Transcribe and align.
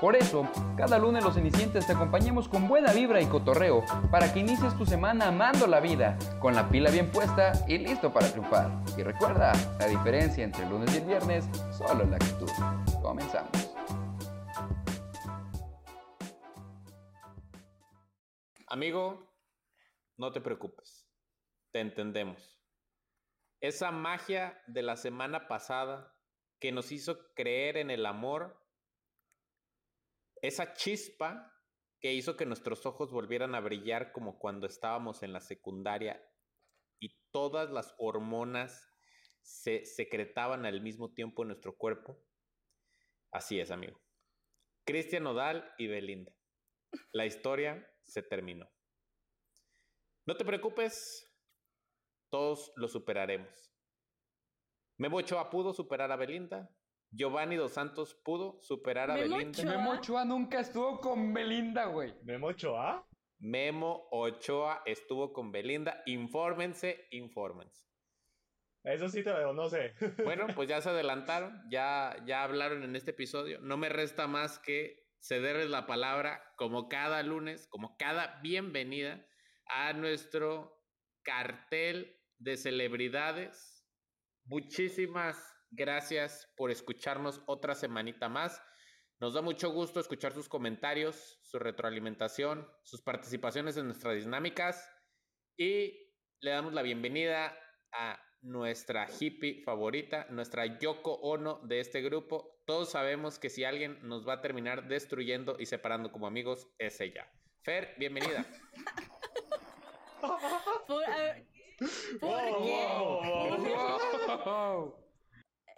Por 0.00 0.14
eso, 0.14 0.48
cada 0.76 0.96
lunes 0.96 1.24
los 1.24 1.34
cenicientes 1.34 1.84
te 1.84 1.92
acompañamos 1.92 2.48
con 2.48 2.68
buena 2.68 2.92
vibra 2.92 3.20
y 3.20 3.26
cotorreo 3.26 3.82
para 4.12 4.32
que 4.32 4.38
inicies 4.38 4.76
tu 4.78 4.86
semana 4.86 5.26
amando 5.26 5.66
la 5.66 5.80
vida, 5.80 6.16
con 6.40 6.54
la 6.54 6.68
pila 6.68 6.88
bien 6.90 7.10
puesta 7.10 7.52
y 7.66 7.78
listo 7.78 8.12
para 8.12 8.30
triunfar. 8.30 8.70
Y 8.96 9.02
recuerda, 9.02 9.52
la 9.80 9.86
diferencia 9.86 10.44
entre 10.44 10.62
el 10.62 10.70
lunes 10.70 10.94
y 10.94 10.98
el 10.98 11.04
viernes 11.04 11.48
solo 11.76 12.04
es 12.04 12.10
la 12.10 12.16
actitud. 12.16 12.48
Comenzamos. 13.02 13.50
Amigo, 18.68 19.34
no 20.16 20.30
te 20.30 20.40
preocupes. 20.40 21.08
Te 21.72 21.80
entendemos. 21.80 22.62
Esa 23.60 23.90
magia 23.90 24.62
de 24.68 24.82
la 24.82 24.96
semana 24.96 25.48
pasada 25.48 26.14
que 26.60 26.70
nos 26.70 26.92
hizo 26.92 27.18
creer 27.34 27.76
en 27.76 27.90
el 27.90 28.06
amor, 28.06 28.67
esa 30.42 30.74
chispa 30.74 31.52
que 32.00 32.12
hizo 32.12 32.36
que 32.36 32.46
nuestros 32.46 32.86
ojos 32.86 33.10
volvieran 33.10 33.54
a 33.54 33.60
brillar 33.60 34.12
como 34.12 34.38
cuando 34.38 34.66
estábamos 34.66 35.22
en 35.22 35.32
la 35.32 35.40
secundaria 35.40 36.22
y 37.00 37.16
todas 37.30 37.70
las 37.70 37.94
hormonas 37.98 38.88
se 39.42 39.84
secretaban 39.84 40.66
al 40.66 40.80
mismo 40.80 41.12
tiempo 41.12 41.42
en 41.42 41.48
nuestro 41.48 41.76
cuerpo. 41.76 42.22
Así 43.32 43.58
es, 43.58 43.70
amigo. 43.70 44.00
Cristian 44.84 45.24
Nodal 45.24 45.72
y 45.78 45.86
Belinda. 45.86 46.32
La 47.12 47.26
historia 47.26 47.86
se 48.04 48.22
terminó. 48.22 48.70
No 50.26 50.36
te 50.36 50.44
preocupes, 50.44 51.26
todos 52.30 52.72
lo 52.76 52.88
superaremos. 52.88 53.72
Memo 54.98 55.18
Ochoa 55.18 55.50
pudo 55.50 55.72
superar 55.72 56.10
a 56.12 56.16
Belinda. 56.16 56.70
Giovanni 57.10 57.56
Dos 57.56 57.72
Santos 57.72 58.14
pudo 58.24 58.58
superar 58.60 59.10
a 59.10 59.14
Memo 59.14 59.36
Belinda. 59.36 59.62
Ochoa. 59.62 59.76
Memo 59.76 59.90
Ochoa 59.92 60.24
nunca 60.24 60.60
estuvo 60.60 61.00
con 61.00 61.32
Belinda, 61.32 61.86
güey. 61.86 62.14
¿Memo 62.24 62.48
Ochoa? 62.48 63.06
Memo 63.38 64.08
Ochoa 64.10 64.82
estuvo 64.84 65.32
con 65.32 65.52
Belinda. 65.52 66.02
Infórmense, 66.06 67.06
infórmense. 67.10 67.88
Eso 68.84 69.08
sí 69.08 69.22
te 69.22 69.30
lo 69.30 69.52
no 69.52 69.68
sé. 69.68 69.94
Bueno, 70.24 70.46
pues 70.54 70.68
ya 70.68 70.80
se 70.80 70.90
adelantaron, 70.90 71.62
ya, 71.70 72.16
ya 72.26 72.42
hablaron 72.42 72.82
en 72.82 72.96
este 72.96 73.10
episodio. 73.10 73.60
No 73.60 73.76
me 73.76 73.88
resta 73.88 74.26
más 74.26 74.58
que 74.58 75.06
cederles 75.20 75.68
la 75.70 75.86
palabra 75.86 76.42
como 76.56 76.88
cada 76.88 77.22
lunes, 77.22 77.66
como 77.68 77.96
cada 77.96 78.40
bienvenida 78.40 79.26
a 79.66 79.92
nuestro 79.92 80.80
cartel 81.22 82.18
de 82.38 82.56
celebridades. 82.56 83.86
Muchísimas 84.44 85.36
gracias 85.70 86.48
por 86.56 86.70
escucharnos 86.70 87.42
otra 87.46 87.74
semanita 87.74 88.28
más. 88.28 88.62
Nos 89.20 89.34
da 89.34 89.42
mucho 89.42 89.70
gusto 89.70 89.98
escuchar 90.00 90.32
sus 90.32 90.48
comentarios, 90.48 91.38
su 91.42 91.58
retroalimentación, 91.58 92.68
sus 92.84 93.02
participaciones 93.02 93.76
en 93.76 93.86
nuestras 93.86 94.16
dinámicas 94.24 94.88
y 95.56 96.14
le 96.40 96.50
damos 96.52 96.72
la 96.72 96.82
bienvenida 96.82 97.58
a 97.92 98.22
nuestra 98.42 99.08
hippie 99.18 99.62
favorita, 99.64 100.26
nuestra 100.30 100.78
Yoko 100.78 101.14
Ono 101.14 101.60
de 101.66 101.80
este 101.80 102.00
grupo. 102.00 102.60
Todos 102.64 102.90
sabemos 102.90 103.40
que 103.40 103.50
si 103.50 103.64
alguien 103.64 103.98
nos 104.06 104.26
va 104.28 104.34
a 104.34 104.40
terminar 104.40 104.86
destruyendo 104.86 105.56
y 105.58 105.66
separando 105.66 106.12
como 106.12 106.28
amigos, 106.28 106.68
es 106.78 107.00
ella. 107.00 107.28
Fer, 107.64 107.94
bienvenida. 107.98 108.46
¿Por, 110.86 111.06
ver, 111.06 111.46
¿por 112.20 112.28
Wow, 112.28 112.62
qué? 112.62 112.86
wow, 112.86 113.20
wow, 113.22 114.44
Wow. 114.44 115.04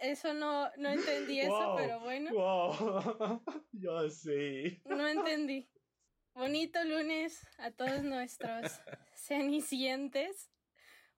Eso 0.01 0.33
no, 0.33 0.71
no 0.77 0.89
entendí 0.89 1.39
eso, 1.41 1.51
Wow, 1.51 1.75
pero 1.77 1.99
bueno, 1.99 2.31
wow. 2.33 3.43
Yo 3.71 4.09
sí. 4.09 4.81
no 4.85 5.07
entendí. 5.07 5.69
Bonito 6.33 6.83
lunes 6.83 7.47
a 7.59 7.69
todos 7.69 8.01
nuestros 8.01 8.81
cenicientes. 9.15 10.49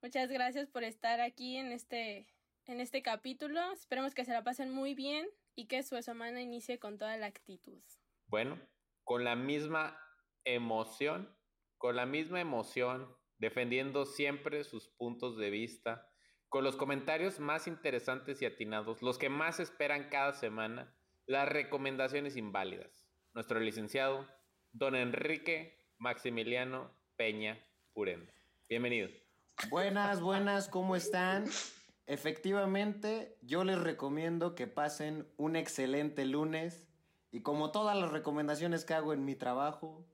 Muchas 0.01 0.29
gracias 0.29 0.67
por 0.67 0.83
estar 0.83 1.21
aquí 1.21 1.55
en 1.55 1.71
este, 1.71 2.27
en 2.65 2.81
este 2.81 3.01
capítulo. 3.01 3.71
Esperemos 3.71 4.13
que 4.13 4.25
se 4.25 4.33
la 4.33 4.43
pasen 4.43 4.69
muy 4.69 4.95
bien 4.95 5.29
y 5.55 5.67
que 5.67 5.81
su 5.83 6.01
semana 6.01 6.41
inicie 6.41 6.77
con 6.77 6.97
toda 6.97 7.15
la 7.15 7.27
actitud. 7.27 7.81
Bueno, 8.27 8.59
con 9.05 9.23
la 9.23 9.37
misma 9.37 9.97
emoción, 10.43 11.33
con 11.77 11.95
la 11.95 12.05
misma 12.05 12.41
emoción, 12.41 13.15
defendiendo 13.37 14.05
siempre 14.05 14.65
sus 14.65 14.89
puntos 14.89 15.37
de 15.37 15.51
vista, 15.51 16.12
con 16.53 16.63
los 16.63 16.75
comentarios 16.75 17.39
más 17.39 17.65
interesantes 17.65 18.39
y 18.43 18.45
atinados, 18.45 19.01
los 19.01 19.17
que 19.17 19.27
más 19.27 19.59
esperan 19.59 20.07
cada 20.11 20.33
semana, 20.33 20.93
las 21.25 21.49
recomendaciones 21.49 22.37
inválidas. 22.37 23.07
Nuestro 23.33 23.59
licenciado, 23.59 24.27
don 24.71 24.93
Enrique 24.93 25.83
Maximiliano 25.97 26.91
Peña 27.15 27.57
Purenda. 27.91 28.31
Bienvenido. 28.69 29.09
Buenas, 29.71 30.21
buenas, 30.21 30.69
¿cómo 30.69 30.95
están? 30.95 31.45
Efectivamente, 32.05 33.35
yo 33.41 33.63
les 33.63 33.81
recomiendo 33.81 34.53
que 34.53 34.67
pasen 34.67 35.27
un 35.37 35.55
excelente 35.55 36.23
lunes 36.23 36.87
y 37.31 37.41
como 37.41 37.71
todas 37.71 37.97
las 37.97 38.11
recomendaciones 38.11 38.85
que 38.85 38.93
hago 38.93 39.13
en 39.13 39.25
mi 39.25 39.33
trabajo, 39.33 40.05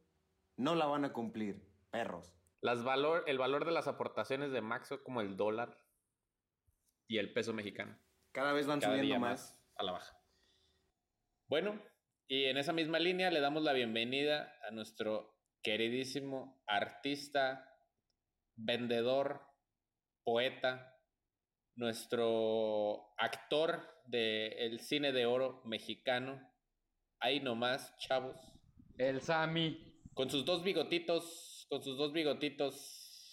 no 0.55 0.73
la 0.75 0.85
van 0.85 1.03
a 1.03 1.11
cumplir, 1.11 1.69
perros. 1.91 2.33
Las 2.61 2.85
valor, 2.85 3.25
el 3.27 3.37
valor 3.37 3.65
de 3.65 3.73
las 3.73 3.89
aportaciones 3.89 4.53
de 4.53 4.61
Maxo 4.61 5.03
como 5.03 5.19
el 5.19 5.35
dólar 5.35 5.77
y 7.09 7.17
el 7.17 7.33
peso 7.33 7.51
mexicano. 7.51 7.99
Cada 8.31 8.53
vez 8.53 8.67
van 8.67 8.79
cada 8.79 8.95
subiendo 8.95 9.19
más. 9.19 9.59
a 9.75 9.83
la 9.83 9.91
baja. 9.93 10.15
Bueno, 11.47 11.81
y 12.27 12.45
en 12.45 12.57
esa 12.57 12.71
misma 12.71 12.99
línea 12.99 13.31
le 13.31 13.41
damos 13.41 13.63
la 13.63 13.73
bienvenida 13.73 14.55
a 14.65 14.71
nuestro 14.71 15.35
queridísimo 15.63 16.63
artista, 16.67 17.67
vendedor, 18.55 19.41
poeta, 20.23 20.95
nuestro 21.75 23.15
actor 23.17 23.81
del 24.05 24.79
cine 24.79 25.11
de 25.11 25.25
oro 25.25 25.63
mexicano. 25.65 26.47
Ahí 27.19 27.39
nomás, 27.39 27.97
chavos. 27.97 28.37
El 28.97 29.21
Sami. 29.21 29.99
Con 30.13 30.29
sus 30.29 30.45
dos 30.45 30.63
bigotitos, 30.63 31.65
con 31.69 31.81
sus 31.81 31.97
dos 31.97 32.13
bigotitos 32.13 32.75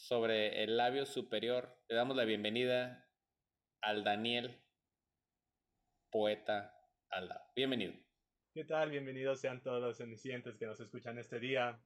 sobre 0.09 0.63
el 0.63 0.77
labio 0.79 1.05
superior, 1.05 1.77
le 1.89 1.97
damos 1.97 2.17
la 2.17 2.25
bienvenida 2.25 3.06
al 3.87 4.03
Daniel, 4.03 4.61
poeta 6.11 6.75
Alda. 7.09 7.53
Bienvenido. 7.55 7.95
¿Qué 8.53 8.65
tal? 8.65 8.91
Bienvenidos 8.91 9.41
sean 9.41 9.63
todos 9.63 9.81
los 9.81 9.97
cenicientes 9.97 10.57
que 10.57 10.67
nos 10.67 10.81
escuchan 10.81 11.19
este 11.19 11.39
día. 11.39 11.81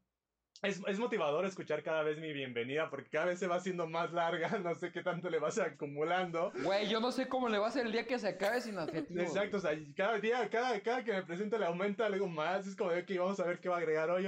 Es, 0.62 0.80
es 0.86 0.98
motivador 0.98 1.44
escuchar 1.44 1.82
cada 1.82 2.02
vez 2.02 2.18
mi 2.18 2.32
bienvenida 2.32 2.88
porque 2.88 3.10
cada 3.10 3.26
vez 3.26 3.38
se 3.38 3.46
va 3.46 3.56
haciendo 3.56 3.86
más 3.86 4.14
larga. 4.14 4.48
No 4.64 4.74
sé 4.76 4.92
qué 4.92 5.02
tanto 5.02 5.28
le 5.28 5.40
vas 5.40 5.58
acumulando. 5.58 6.52
Güey, 6.62 6.88
yo 6.88 7.00
no 7.00 7.12
sé 7.12 7.28
cómo 7.28 7.50
le 7.50 7.58
va 7.58 7.68
a 7.68 7.70
ser 7.70 7.84
el 7.84 7.92
día 7.92 8.06
que 8.06 8.18
se 8.18 8.28
acabe 8.28 8.62
sin 8.62 8.78
adjetivo. 8.78 9.20
Exacto, 9.20 9.58
o 9.58 9.60
sea, 9.60 9.78
cada 9.94 10.18
día, 10.18 10.48
cada, 10.48 10.80
cada 10.80 11.04
que 11.04 11.12
me 11.12 11.22
presento 11.24 11.58
le 11.58 11.66
aumenta 11.66 12.06
algo 12.06 12.28
más. 12.28 12.66
Es 12.66 12.76
como 12.76 12.92
de 12.92 13.04
que 13.04 13.18
vamos 13.18 13.38
a 13.40 13.44
ver 13.44 13.60
qué 13.60 13.68
va 13.68 13.74
a 13.74 13.80
agregar 13.80 14.08
hoy. 14.08 14.26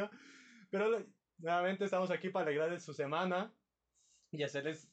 Pero 0.68 1.06
nuevamente 1.38 1.86
estamos 1.86 2.10
aquí 2.10 2.28
para 2.28 2.48
alegrarles 2.48 2.84
su 2.84 2.92
semana 2.92 3.50
y 4.30 4.42
hacerles 4.42 4.91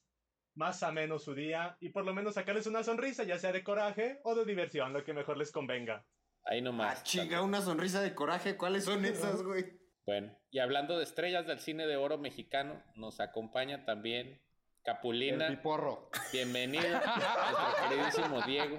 más 0.59 0.83
ameno 0.83 1.17
su 1.17 1.33
día 1.33 1.77
y 1.79 1.89
por 1.89 2.05
lo 2.05 2.13
menos 2.13 2.35
sacarles 2.35 2.67
una 2.67 2.83
sonrisa, 2.83 3.23
ya 3.23 3.39
sea 3.39 3.53
de 3.53 3.63
coraje 3.63 4.19
o 4.23 4.35
de 4.35 4.43
diversión, 4.43 4.91
lo 4.91 5.05
que 5.05 5.13
mejor 5.13 5.37
les 5.37 5.53
convenga. 5.53 6.05
Ahí 6.43 6.61
nomás. 6.61 6.99
Ah, 6.99 7.03
chinga, 7.03 7.41
una 7.41 7.61
sonrisa 7.61 8.01
de 8.01 8.13
coraje, 8.13 8.57
¿cuáles 8.57 8.83
son 8.83 9.05
esas, 9.05 9.41
güey? 9.41 9.79
Bueno, 10.05 10.37
y 10.51 10.59
hablando 10.59 10.97
de 10.97 11.05
estrellas 11.05 11.47
del 11.47 11.59
cine 11.59 11.87
de 11.87 11.95
oro 11.95 12.17
mexicano, 12.17 12.83
nos 12.95 13.21
acompaña 13.21 13.85
también 13.85 14.27
El 14.27 14.41
Capulina. 14.83 15.47
piporro. 15.47 16.09
Bienvenido, 16.33 16.89
nuestro 16.89 17.89
queridísimo 17.89 18.41
Diego. 18.41 18.77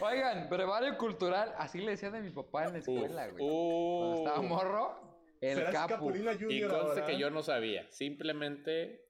Oigan, 0.00 0.48
brevario 0.48 0.96
cultural, 0.96 1.52
así 1.58 1.80
le 1.80 1.90
decían 1.90 2.14
a 2.14 2.20
mi 2.20 2.30
papá 2.30 2.64
en 2.64 2.72
la 2.72 2.78
escuela, 2.78 3.28
güey. 3.28 3.44
Uh, 3.46 4.14
estaba 4.18 4.40
morro, 4.40 5.18
el 5.42 5.58
¿Serás 5.58 5.74
capo. 5.74 5.94
Capulina 5.96 6.32
y 6.32 6.38
Junior 6.38 6.70
conste 6.70 7.00
ahora? 7.00 7.06
que 7.06 7.18
yo 7.18 7.28
no 7.28 7.42
sabía, 7.42 7.86
simplemente 7.90 9.04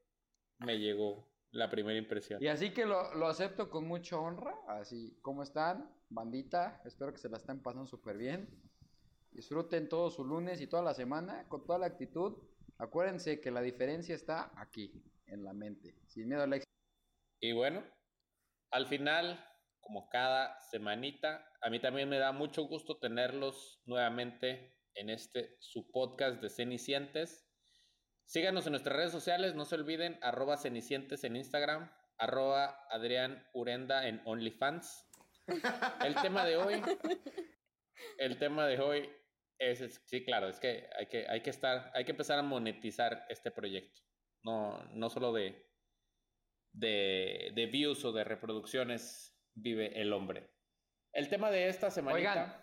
me 0.58 0.78
llegó 0.78 1.29
la 1.52 1.70
primera 1.70 1.98
impresión. 1.98 2.42
Y 2.42 2.48
así 2.48 2.72
que 2.72 2.86
lo, 2.86 3.14
lo 3.14 3.26
acepto 3.26 3.70
con 3.70 3.86
mucha 3.86 4.18
honra. 4.18 4.54
Así, 4.68 5.18
¿cómo 5.22 5.42
están? 5.42 5.90
Bandita, 6.08 6.80
espero 6.84 7.12
que 7.12 7.18
se 7.18 7.28
la 7.28 7.38
estén 7.38 7.62
pasando 7.62 7.86
súper 7.86 8.16
bien. 8.16 8.48
Disfruten 9.32 9.88
todo 9.88 10.10
su 10.10 10.24
lunes 10.24 10.60
y 10.60 10.66
toda 10.66 10.82
la 10.82 10.94
semana 10.94 11.46
con 11.48 11.64
toda 11.64 11.78
la 11.78 11.86
actitud. 11.86 12.36
Acuérdense 12.78 13.40
que 13.40 13.50
la 13.50 13.62
diferencia 13.62 14.14
está 14.14 14.52
aquí, 14.56 15.04
en 15.26 15.44
la 15.44 15.52
mente. 15.52 15.94
Sin 16.06 16.28
miedo 16.28 16.42
al 16.42 16.52
éxito. 16.52 16.70
Y 17.40 17.52
bueno, 17.52 17.84
al 18.70 18.86
final, 18.86 19.44
como 19.80 20.08
cada 20.08 20.58
semanita, 20.60 21.44
a 21.60 21.70
mí 21.70 21.80
también 21.80 22.08
me 22.08 22.18
da 22.18 22.32
mucho 22.32 22.64
gusto 22.64 22.98
tenerlos 22.98 23.80
nuevamente 23.86 24.76
en 24.94 25.10
este 25.10 25.56
su 25.60 25.90
podcast 25.90 26.40
de 26.40 26.50
Cenicientes. 26.50 27.49
Síganos 28.30 28.64
en 28.64 28.70
nuestras 28.70 28.96
redes 28.96 29.10
sociales, 29.10 29.56
no 29.56 29.64
se 29.64 29.74
olviden, 29.74 30.16
arroba 30.22 30.56
Cenicientes 30.56 31.24
en 31.24 31.34
Instagram, 31.34 31.90
arroba 32.16 32.86
Adrián 32.88 33.44
Urenda 33.52 34.06
en 34.06 34.22
OnlyFans. 34.24 35.04
El 36.04 36.14
tema 36.14 36.44
de 36.44 36.56
hoy, 36.56 36.80
el 38.18 38.38
tema 38.38 38.68
de 38.68 38.78
hoy 38.78 39.10
es, 39.58 40.00
sí, 40.06 40.24
claro, 40.24 40.48
es 40.48 40.60
que 40.60 40.88
hay 40.96 41.08
que, 41.08 41.26
hay 41.26 41.42
que 41.42 41.50
estar, 41.50 41.90
hay 41.92 42.04
que 42.04 42.12
empezar 42.12 42.38
a 42.38 42.44
monetizar 42.44 43.26
este 43.28 43.50
proyecto. 43.50 44.00
No, 44.44 44.80
no 44.94 45.10
solo 45.10 45.32
de, 45.32 45.68
de, 46.72 47.50
de 47.52 47.66
views 47.66 48.04
o 48.04 48.12
de 48.12 48.22
reproducciones 48.22 49.36
vive 49.54 50.00
el 50.00 50.12
hombre. 50.12 50.54
El 51.12 51.28
tema 51.28 51.50
de 51.50 51.66
esta 51.66 51.90
semana. 51.90 52.14
Oigan, 52.14 52.56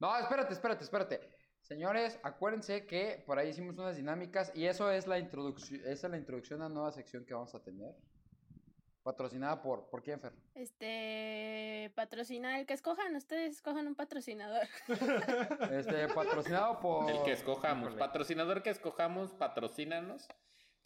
no, 0.00 0.18
espérate, 0.18 0.52
espérate, 0.52 0.82
espérate. 0.82 1.35
Señores, 1.66 2.20
acuérdense 2.22 2.86
que 2.86 3.24
por 3.26 3.40
ahí 3.40 3.48
hicimos 3.48 3.76
unas 3.76 3.96
dinámicas 3.96 4.52
y 4.54 4.66
eso 4.66 4.88
es 4.92 5.08
la 5.08 5.18
introducción, 5.18 5.80
esa 5.80 6.06
es 6.06 6.10
la 6.12 6.16
introducción 6.16 6.62
a 6.62 6.66
una 6.66 6.74
nueva 6.74 6.92
sección 6.92 7.24
que 7.24 7.34
vamos 7.34 7.56
a 7.56 7.60
tener. 7.60 7.92
Patrocinada 9.02 9.60
por, 9.60 9.90
¿por 9.90 10.00
quién, 10.00 10.20
Fer? 10.20 10.32
Este, 10.54 11.90
patrocina 11.96 12.60
el 12.60 12.66
que 12.66 12.74
escojan, 12.74 13.16
ustedes 13.16 13.56
escojan 13.56 13.88
un 13.88 13.96
patrocinador. 13.96 14.62
Este, 15.72 16.06
patrocinado 16.08 16.78
por... 16.80 17.10
El 17.10 17.22
que 17.24 17.32
escojamos, 17.32 17.94
patrocinador 17.96 18.62
que 18.62 18.70
escojamos, 18.70 19.32
patrocínanos. 19.32 20.28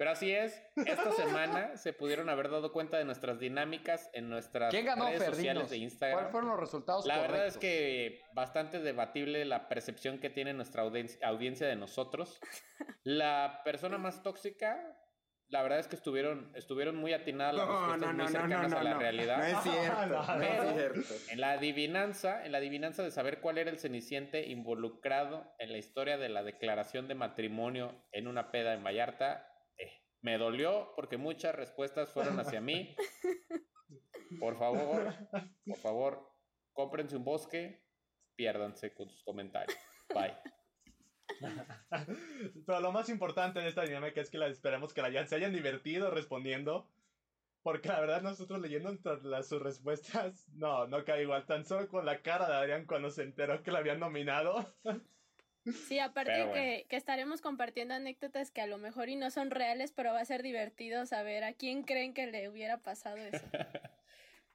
Pero 0.01 0.13
así 0.13 0.33
es, 0.33 0.63
esta 0.77 1.13
semana 1.13 1.77
se 1.77 1.93
pudieron 1.93 2.31
haber 2.31 2.49
dado 2.49 2.73
cuenta 2.73 2.97
de 2.97 3.05
nuestras 3.05 3.39
dinámicas 3.39 4.09
en 4.15 4.31
nuestras 4.31 4.71
¿Quién 4.71 4.87
ganó, 4.87 5.05
redes 5.05 5.25
sociales 5.25 5.69
de 5.69 5.77
Instagram. 5.77 6.17
¿Cuáles 6.17 6.33
fueron 6.33 6.49
los 6.49 6.59
resultados 6.59 7.05
La 7.05 7.19
verdad 7.19 7.47
es 7.47 7.59
que 7.59 8.23
bastante 8.33 8.81
debatible 8.81 9.45
la 9.45 9.69
percepción 9.69 10.19
que 10.19 10.31
tiene 10.31 10.55
nuestra 10.55 10.85
audiencia, 10.85 11.29
audiencia 11.29 11.67
de 11.69 11.77
nosotros. 11.77 12.41
La 13.05 13.61
persona 13.63 13.99
más 13.99 14.23
tóxica, 14.23 14.97
la 15.49 15.63
verdad 15.63 15.81
es 15.81 15.87
que 15.87 15.97
estuvieron, 15.97 16.51
estuvieron 16.55 16.97
muy 16.97 17.13
atinadas 17.13 17.57
las 17.57 17.67
No, 17.67 17.81
respuestas 17.81 18.01
no, 18.01 18.07
muy 18.07 18.17
no, 18.17 18.25
no, 18.25 18.41
cercanas 18.41 18.71
no, 18.71 18.79
a 18.79 18.83
la 18.83 18.95
no. 18.95 19.01
realidad. 19.01 19.37
No 19.37 19.45
es 19.45 19.63
cierto. 19.65 20.37
No, 20.39 20.43
es 20.43 20.75
cierto. 20.77 21.15
En 21.31 21.41
la 21.43 21.51
adivinanza, 21.51 22.43
en 22.47 22.53
la 22.53 22.59
adivinanza 22.59 23.03
de 23.03 23.11
saber 23.11 23.41
cuál 23.41 23.59
era 23.59 23.71
el 23.71 23.79
ceniciente 23.79 24.47
involucrado 24.47 25.53
en 25.59 25.73
la 25.73 25.77
historia 25.77 26.17
de 26.17 26.31
la 26.31 26.43
declaración 26.43 27.07
de 27.07 27.17
matrimonio 27.17 28.03
en 28.13 28.29
una 28.29 28.51
peda 28.51 28.73
en 28.73 28.83
Vallarta, 28.83 29.50
me 30.23 30.39
dolió 30.39 30.93
porque 30.97 31.17
muchas 31.17 31.55
respuestas 31.55 32.13
fueron 32.13 32.39
hacia 32.41 32.61
mí. 32.61 32.95
Por 34.39 34.57
favor, 34.59 35.13
por 35.67 35.79
favor, 35.79 36.31
cómprense 36.73 37.17
un 37.17 37.25
bosque, 37.25 37.83
piérdanse 38.37 38.95
con 38.95 39.11
sus 39.11 39.25
comentarios. 39.25 39.77
Bye. 40.15 40.37
Pero 42.67 42.81
lo 42.81 42.93
más 42.93 43.09
importante 43.09 43.61
de 43.61 43.69
esta 43.69 43.83
dinámica 43.83 44.21
es 44.21 44.31
que 44.31 44.39
la, 44.39 44.49
esperamos 44.49 44.93
que 44.93 45.03
la 45.03 45.09
hayan, 45.09 45.29
se 45.29 45.37
hayan 45.37 45.53
divertido 45.53 46.11
respondiendo. 46.11 46.89
Porque 47.63 47.89
la 47.89 48.01
verdad 48.01 48.23
nosotros 48.23 48.61
leyendo 48.61 48.97
las, 49.25 49.49
sus 49.49 49.61
respuestas, 49.61 50.49
no, 50.55 50.87
no 50.87 51.05
cae 51.05 51.23
igual. 51.23 51.45
Tan 51.47 51.67
solo 51.67 51.89
con 51.89 52.07
la 52.07 52.23
cara 52.23 52.49
de 52.49 52.55
Adrián 52.55 52.87
cuando 52.87 53.11
se 53.11 53.23
enteró 53.23 53.63
que 53.63 53.71
la 53.71 53.81
habían 53.81 54.01
nominado. 54.01 54.65
Sí, 55.89 55.99
aparte 55.99 56.33
Pero 56.33 56.53
que, 56.53 56.59
bueno. 56.61 56.85
que 56.89 56.97
estaremos 56.97 57.41
compartiendo 57.43 57.95
anécdotas 57.95 58.51
que 58.51 58.61
a 58.63 58.67
lo 58.67 58.79
mejor 58.79 59.09
y 59.11 59.17
no 59.17 59.31
son 59.31 59.51
reales, 59.51 59.93
pero 59.93 60.13
va 60.13 60.21
a 60.21 60.25
ser 60.25 60.43
divertido 60.43 61.05
saber 61.07 61.45
a 61.45 61.53
quién 61.53 61.83
creen 61.83 62.15
que 62.15 62.27
le 62.27 62.49
hubiera 62.49 62.79
pasado 62.79 63.17
eso. 63.19 63.45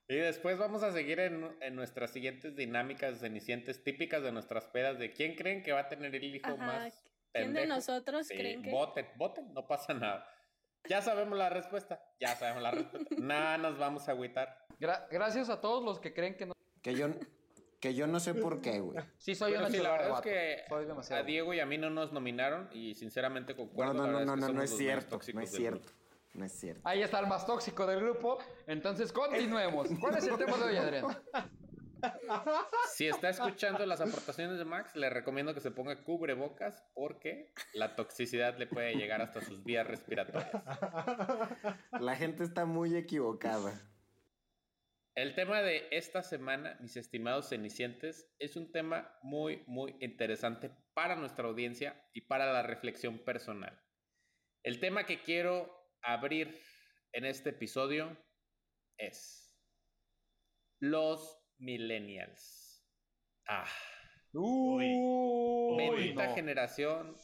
Y 0.07 0.18
después 0.18 0.60
vamos 0.60 0.84
a 0.84 0.92
seguir 0.92 1.19
en, 1.19 1.50
en 1.62 1.75
nuestras 1.75 2.12
siguientes 2.12 2.56
dinámicas 2.56 3.18
cenicientes 3.22 3.84
típicas 3.84 4.22
de 4.22 4.31
nuestras 4.31 4.68
pedas 4.68 5.00
de 5.00 5.12
quién 5.12 5.34
creen 5.34 5.63
que 5.63 5.72
va 5.72 5.80
a 5.80 5.90
tener 5.90 6.13
el 6.13 6.24
hijo 6.36 6.46
Ajá, 6.46 6.57
más 6.57 6.94
¿Quién 7.34 7.54
de 7.54 7.62
pendejo? 7.62 7.68
nosotros 7.75 8.28
Sí, 8.28 8.36
creen 8.36 8.62
que...? 8.62 8.69
voten, 8.69 9.08
voten, 9.16 9.51
no 9.56 9.66
pasa 9.66 9.96
nada. 9.96 10.31
Ya 10.88 11.01
sabemos 11.01 11.36
la 11.40 11.50
respuesta, 11.50 12.04
ya 12.19 12.36
sabemos 12.36 12.62
la 12.62 12.69
respuesta. 12.69 13.16
Nada 13.18 13.58
nos 13.58 13.80
vamos 13.80 14.08
a 14.08 14.12
agüitar. 14.12 14.68
Gra- 14.80 15.08
gracias 15.10 15.50
a 15.50 15.60
todos 15.60 15.84
los 15.84 16.00
que 16.00 16.13
creen 16.13 16.36
que 16.38 16.46
no... 16.46 16.54
Que 16.84 16.94
yo, 16.94 17.08
que 17.80 17.94
yo 17.94 18.07
no 18.07 18.19
sé 18.19 18.33
por 18.33 18.62
qué, 18.62 18.80
güey. 18.81 19.00
Sí, 19.18 19.36
soy 19.36 19.54
una 19.54 19.69
sí, 19.69 19.77
la 19.77 19.92
verdad 19.92 20.12
es 20.16 20.22
que 20.22 21.16
a. 21.16 21.24
Diego 21.24 21.54
y 21.54 21.60
a 21.60 21.66
mí 21.66 21.77
no 21.77 21.89
nos 21.89 22.12
nominaron 22.12 22.69
y 22.72 22.95
sinceramente 22.95 23.54
No, 23.54 23.57
concuerdo. 23.57 23.94
no, 23.94 24.07
no, 24.07 24.25
no, 24.25 24.36
no, 24.36 24.50
no 24.50 24.62
es 24.62 24.75
cierto. 24.75 25.19
No 25.33 25.42
es 25.42 25.51
cierto. 25.51 25.92
No 26.33 26.45
es 26.45 26.51
cierto. 26.51 26.81
Ahí 26.83 27.01
está 27.01 27.19
el 27.19 27.27
más 27.27 27.45
tóxico 27.45 27.86
del 27.86 28.01
grupo. 28.01 28.38
Entonces, 28.68 29.12
continuemos. 29.13 29.88
¿Cuál 30.01 30.18
es 30.18 30.27
el 30.27 30.38
tema 30.38 30.57
de 30.57 30.63
hoy, 30.63 30.77
Adrián? 30.77 31.06
Si 32.94 33.07
está 33.07 33.30
escuchando 33.30 33.86
las 33.86 34.01
aportaciones 34.01 34.57
de 34.57 34.66
Max, 34.66 34.95
le 34.95 35.10
recomiendo 35.10 35.54
que 35.54 35.62
se 35.62 35.72
ponga 35.72 36.04
cubrebocas 36.04 36.83
porque 36.94 37.51
la 37.74 37.95
toxicidad 37.95 38.57
le 38.57 38.68
puede 38.68 38.95
llegar 38.95 39.22
hasta 39.22 39.42
sus 39.42 39.63
vías 39.63 39.88
respiratorias. 39.88 40.51
La 42.00 42.16
gente 42.16 42.44
está 42.44 42.66
muy 42.66 42.95
equivocada. 42.95 43.81
El 45.15 45.33
tema 45.33 45.62
de 45.62 45.88
esta 45.91 46.21
semana, 46.21 46.77
mis 46.81 46.97
estimados 46.97 47.47
cenicientes, 47.47 48.29
es 48.38 48.57
un 48.57 48.73
tema 48.73 49.17
muy, 49.23 49.63
muy 49.65 49.95
interesante 50.01 50.71
para 50.94 51.15
nuestra 51.15 51.47
audiencia 51.47 52.06
y 52.13 52.21
para 52.21 52.51
la 52.51 52.63
reflexión 52.63 53.19
personal. 53.19 53.81
El 54.62 54.81
tema 54.81 55.06
que 55.06 55.21
quiero 55.21 55.73
abrir 56.01 56.59
en 57.13 57.23
este 57.23 57.51
episodio 57.51 58.17
es 58.97 59.57
los 60.81 61.39
millennials. 61.59 62.85
Ah, 63.47 63.69
Uy, 64.33 64.85
bendita 65.77 66.27
no. 66.27 66.35
generación 66.35 67.15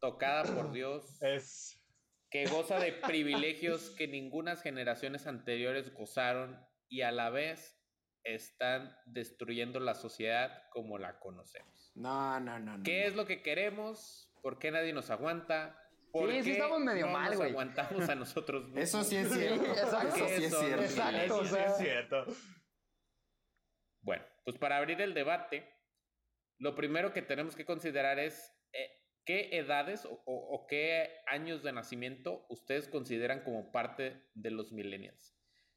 tocada 0.00 0.54
por 0.54 0.70
Dios 0.72 1.22
Es. 1.22 1.82
que 2.28 2.44
goza 2.44 2.78
de 2.78 2.92
privilegios 2.92 3.88
que 3.96 4.06
ninguna 4.06 4.56
generaciones 4.56 5.26
anteriores 5.26 5.94
gozaron 5.94 6.60
y 6.92 7.00
a 7.00 7.10
la 7.10 7.30
vez 7.30 7.78
están 8.22 8.94
destruyendo 9.06 9.80
la 9.80 9.94
sociedad 9.94 10.62
como 10.70 10.98
la 10.98 11.18
conocemos. 11.18 11.90
No, 11.94 12.38
no, 12.38 12.58
no, 12.58 12.76
no. 12.76 12.84
¿Qué 12.84 13.06
es 13.06 13.14
lo 13.16 13.24
que 13.26 13.42
queremos? 13.42 14.30
¿Por 14.42 14.58
qué 14.58 14.70
nadie 14.70 14.92
nos 14.92 15.08
aguanta? 15.10 15.78
¿Por 16.12 16.30
Sí, 16.30 16.38
sí 16.42 16.44
qué 16.44 16.52
estamos 16.52 16.80
medio 16.80 17.06
no 17.06 17.12
mal, 17.12 17.30
nos 17.30 17.36
güey. 17.38 17.50
aguantamos 17.50 18.08
a 18.10 18.14
nosotros 18.14 18.64
mismos? 18.68 18.82
Eso 18.82 19.04
sí 19.04 19.16
es 19.16 19.32
cierto. 19.32 19.64
exacto. 19.64 20.16
Eso 20.26 20.28
sí 20.28 20.44
es 20.44 20.58
cierto. 20.58 20.82
exacto. 20.84 21.44
Sí, 21.44 21.48
sí, 21.48 21.56
es 21.66 21.76
cierto. 21.78 22.26
Bueno, 24.02 24.24
pues 24.44 24.58
para 24.58 24.76
abrir 24.76 25.00
el 25.00 25.14
debate, 25.14 25.66
lo 26.58 26.74
primero 26.74 27.12
que 27.12 27.22
tenemos 27.22 27.56
que 27.56 27.64
considerar 27.64 28.18
es 28.18 28.52
eh, 28.72 28.90
qué 29.24 29.56
edades 29.56 30.04
o, 30.04 30.10
o- 30.26 30.54
o 30.56 30.66
qué 30.66 31.08
años 31.26 31.62
de 31.62 31.72
nacimiento 31.72 32.44
ustedes 32.50 32.88
consideran 32.88 33.42
como 33.44 33.72
parte 33.72 34.22
de 34.34 34.50
los 34.50 34.72
millennials. 34.72 35.34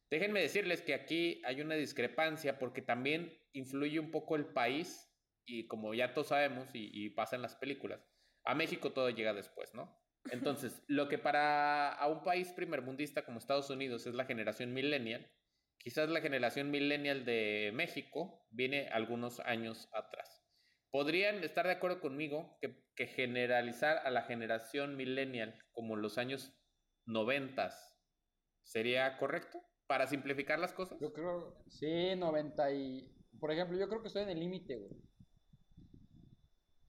Déjenme 0.10 0.42
decirles 0.42 0.82
que 0.82 0.94
aquí 0.94 1.42
hay 1.46 1.62
una 1.62 1.76
discrepancia 1.76 2.60
porque 2.60 2.82
también 2.82 3.38
influye 3.54 4.00
un 4.00 4.12
poco 4.12 4.36
el 4.36 4.46
país 4.46 5.12
y 5.46 5.68
como 5.68 5.94
ya 5.94 6.14
todos 6.14 6.28
sabemos 6.28 6.74
y, 6.74 6.90
y 6.94 7.10
pasa 7.10 7.36
en 7.36 7.42
las 7.42 7.56
películas, 7.56 8.08
a 8.46 8.56
México 8.56 8.94
todo 8.94 9.10
llega 9.10 9.34
después, 9.34 9.74
¿no? 9.74 10.00
Entonces, 10.32 10.84
lo 10.88 11.08
que 11.08 11.18
para 11.18 11.94
a 11.94 12.08
un 12.08 12.24
país 12.24 12.52
primermundista 12.54 13.24
como 13.26 13.38
Estados 13.38 13.70
Unidos 13.70 14.08
es 14.08 14.16
la 14.16 14.26
generación 14.26 14.74
millennial, 14.74 15.32
quizás 15.78 16.10
la 16.10 16.22
generación 16.22 16.72
millennial 16.72 17.26
de 17.26 17.72
México 17.74 18.48
viene 18.50 18.88
algunos 18.90 19.40
años 19.42 19.90
atrás. 19.94 20.44
¿Podrían 20.92 21.44
estar 21.44 21.66
de 21.66 21.74
acuerdo 21.74 22.00
conmigo 22.00 22.58
que, 22.62 22.84
que 22.96 23.08
generalizar 23.08 23.98
a 23.98 24.10
la 24.10 24.24
generación 24.24 24.96
millennial 24.96 25.60
como 25.74 25.96
los 25.96 26.18
años 26.18 26.58
noventas 27.06 28.00
sería 28.64 29.18
correcto? 29.18 29.62
Para 29.88 30.08
simplificar 30.08 30.60
las 30.60 30.74
cosas. 30.74 31.00
Yo 31.00 31.14
creo, 31.14 31.56
sí, 31.68 32.16
90 32.16 32.72
y... 32.74 33.12
Por 33.40 33.52
ejemplo, 33.52 33.78
yo 33.78 33.88
creo 33.88 34.02
que 34.02 34.08
estoy 34.08 34.24
en 34.24 34.30
el 34.30 34.40
límite, 34.40 34.78
güey. 34.78 34.92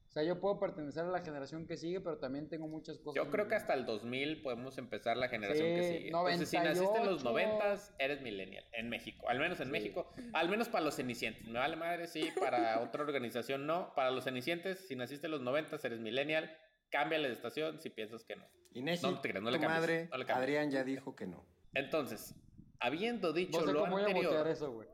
O 0.09 0.13
sea, 0.19 0.23
yo 0.23 0.41
puedo 0.41 0.59
pertenecer 0.59 1.03
a 1.05 1.09
la 1.09 1.21
generación 1.21 1.67
que 1.67 1.77
sigue, 1.77 2.01
pero 2.01 2.17
también 2.19 2.49
tengo 2.49 2.67
muchas 2.69 2.99
cosas. 3.01 3.23
Yo 3.23 3.31
creo 3.31 3.49
que 3.49 3.55
hasta 3.55 3.75
el 3.75 3.85
2000 3.85 4.41
podemos 4.41 4.79
empezar 4.79 5.19
la 5.19 5.29
generación 5.29 5.67
que 5.75 5.83
sigue. 5.83 6.07
Entonces, 6.07 6.49
si 6.49 6.57
naciste 6.57 6.99
en 6.99 7.05
los 7.07 7.23
98. 7.23 7.61
90, 7.69 7.95
eres 7.99 8.23
millennial 8.23 8.65
en 8.73 8.89
México. 8.89 9.29
Al 9.29 9.39
menos 9.39 9.61
en 9.61 9.67
Sí. 9.67 9.73
México. 9.73 10.11
Al 10.33 10.49
menos 10.49 10.71
para 10.71 10.85
los 10.87 10.95
cenicientes. 10.97 11.47
Me 11.47 11.59
vale 11.59 11.77
madre, 11.77 12.07
sí. 12.07 12.31
Para 12.41 12.81
otra 12.83 13.03
organización, 13.03 13.67
no. 13.67 13.93
Para 13.95 14.11
los 14.11 14.25
cenicientes, 14.25 14.89
si 14.89 14.97
naciste 14.97 15.27
en 15.27 15.33
los 15.33 15.43
90, 15.43 15.77
eres 15.85 16.01
millennial. 16.01 16.57
Cámbiale 16.89 17.29
de 17.29 17.35
estación 17.35 17.79
si 17.83 17.91
piensas 17.91 18.25
que 18.25 18.37
no. 18.37 18.49
Inés, 18.73 19.03
No 19.03 19.21
te 19.21 19.29
creas, 19.29 19.43
no 19.45 19.51
le 19.51 19.59
tu 19.59 19.63
cambies, 19.65 19.81
madre, 19.81 20.09
no 20.11 20.17
le 20.17 20.25
cambies. 20.25 20.45
Adrián 20.49 20.71
ya 20.71 20.83
dijo 20.83 21.15
que 21.15 21.27
no. 21.27 21.45
Entonces, 21.75 22.35
habiendo 22.81 23.33
dicho 23.33 23.61
No 23.61 23.67
sé 23.67 23.73
lo 23.73 23.81
cómo 23.81 23.93
voy 23.93 24.03
a 24.03 24.07
anterior, 24.07 24.47
eso, 24.49 24.73
güey. 24.73 24.89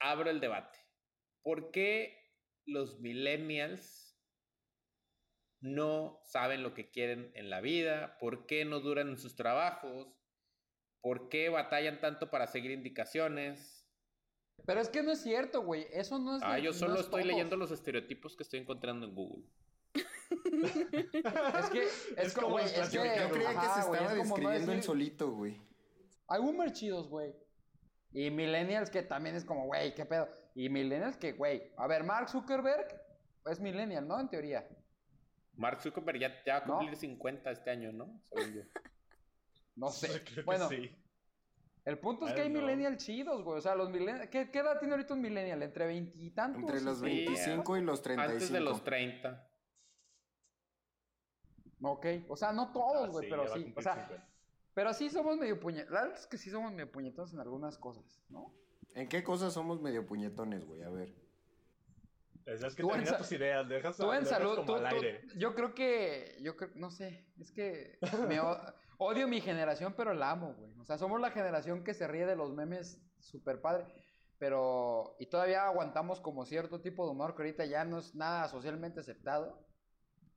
abro 0.00 0.30
el 0.30 0.40
debate. 0.40 0.78
¿Por 1.42 1.70
qué 1.70 2.18
los 2.66 3.00
millennials 3.00 4.16
no 5.60 6.20
saben 6.24 6.62
lo 6.62 6.74
que 6.74 6.90
quieren 6.90 7.30
en 7.34 7.50
la 7.50 7.60
vida? 7.60 8.18
¿Por 8.18 8.46
qué 8.46 8.64
no 8.64 8.80
duran 8.80 9.08
en 9.08 9.18
sus 9.18 9.34
trabajos? 9.36 10.08
¿Por 11.00 11.28
qué 11.28 11.48
batallan 11.48 12.00
tanto 12.00 12.30
para 12.30 12.46
seguir 12.46 12.70
indicaciones? 12.70 13.88
Pero 14.66 14.80
es 14.80 14.88
que 14.88 15.02
no 15.02 15.12
es 15.12 15.22
cierto, 15.22 15.62
güey. 15.62 15.86
Eso 15.92 16.18
no 16.18 16.36
es. 16.36 16.42
Ah, 16.44 16.58
yo 16.58 16.70
no 16.70 16.76
solo 16.76 16.94
es 16.94 17.00
estoy 17.00 17.22
todos. 17.22 17.26
leyendo 17.32 17.56
los 17.56 17.70
estereotipos 17.72 18.36
que 18.36 18.44
estoy 18.44 18.60
encontrando 18.60 19.06
en 19.06 19.14
Google. 19.14 19.44
Es 20.62 21.70
que 21.70 21.82
es, 21.82 22.08
Es 22.16 22.34
como, 22.34 22.58
es 22.58 22.72
que, 22.72 22.96
Yo, 22.96 23.02
creía 23.02 23.28
que 23.28 23.66
se 23.74 23.80
estaba 23.80 24.14
describiendo 24.14 24.52
el 24.52 24.66
decir- 24.66 24.82
solito, 24.82 25.30
güey. 25.32 25.60
Hay 26.28 26.40
boomers 26.40 26.72
chidos, 26.72 27.08
güey. 27.08 27.34
Y 28.12 28.30
millennials 28.30 28.90
que 28.90 29.02
también 29.02 29.36
es 29.36 29.44
como, 29.44 29.66
güey, 29.66 29.94
qué 29.94 30.04
pedo. 30.04 30.28
Y 30.54 30.68
millennials 30.68 31.16
que, 31.16 31.32
güey, 31.32 31.72
a 31.76 31.86
ver, 31.86 32.04
Mark 32.04 32.28
Zuckerberg 32.28 32.86
es 33.46 33.58
millennial, 33.60 34.06
¿no? 34.06 34.20
En 34.20 34.28
teoría. 34.28 34.68
Mark 35.54 35.80
Zuckerberg 35.80 36.18
ya, 36.18 36.28
ya 36.44 36.58
va 36.58 36.64
a 36.64 36.66
¿No? 36.66 36.76
cumplir 36.78 36.96
50 36.96 37.50
este 37.50 37.70
año, 37.70 37.92
¿no? 37.92 38.22
Según 38.30 38.54
yo. 38.54 38.62
No 39.76 39.88
sé. 39.90 40.08
Creo 40.24 40.24
que 40.36 40.42
bueno, 40.42 40.68
sí. 40.68 40.90
el 41.86 41.98
punto 41.98 42.26
es 42.26 42.32
I 42.32 42.34
que 42.34 42.40
hay 42.42 42.48
know. 42.50 42.60
millennials 42.62 42.98
chidos, 43.04 43.42
güey. 43.42 43.58
O 43.58 43.60
sea, 43.62 43.74
los 43.74 43.90
millennials. 43.90 44.28
¿Qué, 44.28 44.50
qué 44.50 44.58
edad 44.58 44.78
tiene 44.78 44.94
ahorita 44.94 45.14
un 45.14 45.22
millennial? 45.22 45.62
¿Entre 45.62 45.86
veintitantos? 45.86 46.60
Entre 46.62 46.80
los 46.82 46.98
y- 47.00 47.04
25 47.04 47.76
y 47.78 47.80
los 47.80 48.02
35. 48.02 48.32
Antes 48.34 48.52
de 48.52 48.60
los 48.60 48.84
30. 48.84 49.48
Ok, 51.84 52.06
o 52.28 52.36
sea, 52.36 52.52
no 52.52 52.72
todos, 52.72 53.08
Ah, 53.08 53.10
güey, 53.10 53.24
sí, 53.24 53.30
pero 53.30 53.42
sí. 53.54 53.72
O 53.76 53.82
sea, 53.82 53.94
50. 53.94 54.28
Pero 54.74 54.92
sí 54.94 55.10
somos 55.10 55.36
medio 55.38 55.58
puñetones. 55.60 55.90
La 55.92 56.02
verdad 56.02 56.18
es 56.18 56.26
que 56.26 56.38
sí 56.38 56.50
somos 56.50 56.72
medio 56.72 56.90
puñetones 56.90 57.32
en 57.34 57.40
algunas 57.40 57.78
cosas, 57.78 58.24
¿no? 58.30 58.54
¿En 58.94 59.08
qué 59.08 59.22
cosas 59.24 59.52
somos 59.52 59.80
medio 59.80 60.06
puñetones, 60.06 60.64
güey? 60.64 60.82
A 60.82 60.90
ver. 60.90 61.14
Es, 62.44 62.74
que 62.74 62.82
Tú 62.82 62.92
en 62.92 63.04
tus 63.04 63.30
ideas, 63.32 63.68
dejas, 63.68 63.96
Tú 63.96 64.12
en 64.12 64.24
dejas 64.24 64.28
salud, 64.38 64.56
como 64.56 64.66
tú- 64.66 64.74
al 64.74 64.88
tú- 64.90 64.96
aire. 64.96 65.22
yo 65.36 65.54
creo 65.54 65.74
que, 65.74 66.36
yo 66.42 66.56
creo, 66.56 66.70
no 66.74 66.90
sé, 66.90 67.24
es 67.38 67.52
que 67.52 67.98
me 68.28 68.40
odio 68.98 69.28
mi 69.28 69.40
generación, 69.40 69.94
pero 69.96 70.12
la 70.12 70.32
amo, 70.32 70.54
güey. 70.54 70.72
O 70.80 70.84
sea, 70.84 70.98
somos 70.98 71.20
la 71.20 71.30
generación 71.30 71.84
que 71.84 71.94
se 71.94 72.08
ríe 72.08 72.26
de 72.26 72.34
los 72.34 72.52
memes 72.52 73.00
super 73.20 73.60
padre, 73.60 73.86
pero, 74.38 75.14
y 75.20 75.26
todavía 75.26 75.64
aguantamos 75.66 76.20
como 76.20 76.44
cierto 76.44 76.80
tipo 76.80 77.04
de 77.04 77.12
humor 77.12 77.36
que 77.36 77.42
ahorita 77.42 77.64
ya 77.64 77.84
no 77.84 77.98
es 77.98 78.12
nada 78.16 78.48
socialmente 78.48 78.98
aceptado, 79.00 79.64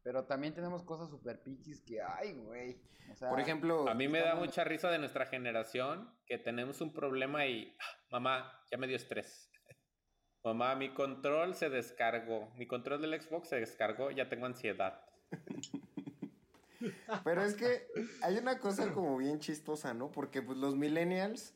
pero 0.05 0.23
también 0.25 0.53
tenemos 0.53 0.83
cosas 0.83 1.09
super 1.09 1.41
piquis 1.41 1.81
que, 1.81 1.99
ay, 1.99 2.33
güey. 2.33 2.79
O 3.11 3.15
sea, 3.15 3.27
Por 3.31 3.39
ejemplo, 3.39 3.89
A 3.89 3.95
mí 3.95 4.07
me 4.07 4.19
da 4.19 4.35
mucha 4.35 4.63
risa 4.63 4.91
de 4.91 4.99
nuestra 4.99 5.25
generación 5.25 6.13
que 6.27 6.37
tenemos 6.37 6.79
un 6.79 6.93
problema 6.93 7.47
y, 7.47 7.75
ah, 7.79 7.97
mamá, 8.11 8.63
ya 8.69 8.77
me 8.77 8.85
dio 8.85 8.95
estrés. 8.97 9.51
Mamá, 10.43 10.75
mi 10.75 10.93
control 10.93 11.55
se 11.55 11.71
descargó. 11.71 12.53
Mi 12.55 12.67
control 12.67 13.01
del 13.01 13.19
Xbox 13.19 13.49
se 13.49 13.59
descargó, 13.59 14.11
ya 14.11 14.29
tengo 14.29 14.45
ansiedad. 14.45 15.03
Pero 17.23 17.41
es 17.41 17.55
que 17.55 17.87
hay 18.21 18.37
una 18.37 18.59
cosa 18.59 18.93
como 18.93 19.17
bien 19.17 19.39
chistosa, 19.39 19.95
¿no? 19.95 20.11
Porque 20.11 20.43
pues 20.43 20.59
los 20.59 20.75
millennials 20.75 21.55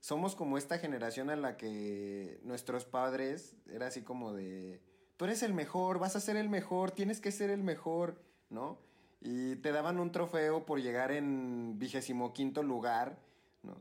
somos 0.00 0.36
como 0.36 0.58
esta 0.58 0.78
generación 0.78 1.30
a 1.30 1.36
la 1.36 1.56
que 1.56 2.38
nuestros 2.42 2.84
padres 2.84 3.56
era 3.66 3.86
así 3.86 4.02
como 4.02 4.34
de, 4.34 4.82
tú 5.16 5.24
eres 5.24 5.42
el 5.42 5.54
mejor, 5.54 5.98
vas 5.98 6.16
a 6.16 6.20
ser 6.20 6.36
el 6.36 6.48
mejor, 6.48 6.90
tienes 6.90 7.20
que 7.20 7.32
ser 7.32 7.50
el 7.50 7.62
mejor, 7.62 8.20
¿no? 8.50 8.78
Y 9.20 9.56
te 9.56 9.72
daban 9.72 9.98
un 9.98 10.12
trofeo 10.12 10.66
por 10.66 10.80
llegar 10.80 11.10
en 11.10 11.78
vigésimo 11.78 12.32
quinto 12.32 12.62
lugar, 12.62 13.18
¿no? 13.62 13.76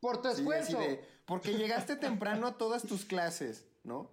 por 0.00 0.22
tu 0.22 0.28
esfuerzo. 0.28 0.78
de, 0.78 1.02
porque 1.24 1.54
llegaste 1.54 1.96
temprano 1.96 2.46
a 2.46 2.58
todas 2.58 2.84
tus 2.84 3.04
clases, 3.04 3.66
¿no? 3.84 4.10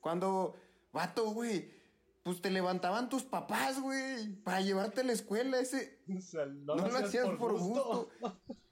Cuando, 0.00 0.56
vato, 0.92 1.30
güey, 1.30 1.70
pues 2.22 2.40
te 2.40 2.50
levantaban 2.50 3.08
tus 3.08 3.22
papás, 3.22 3.80
güey, 3.80 4.34
para 4.42 4.60
llevarte 4.60 5.02
a 5.02 5.04
la 5.04 5.12
escuela, 5.12 5.58
ese... 5.58 5.98
O 6.16 6.20
sea, 6.20 6.46
no, 6.46 6.76
No, 6.76 6.88
lo 6.88 6.98
hacías 6.98 7.28
por 7.38 7.58
gusto. 7.58 8.10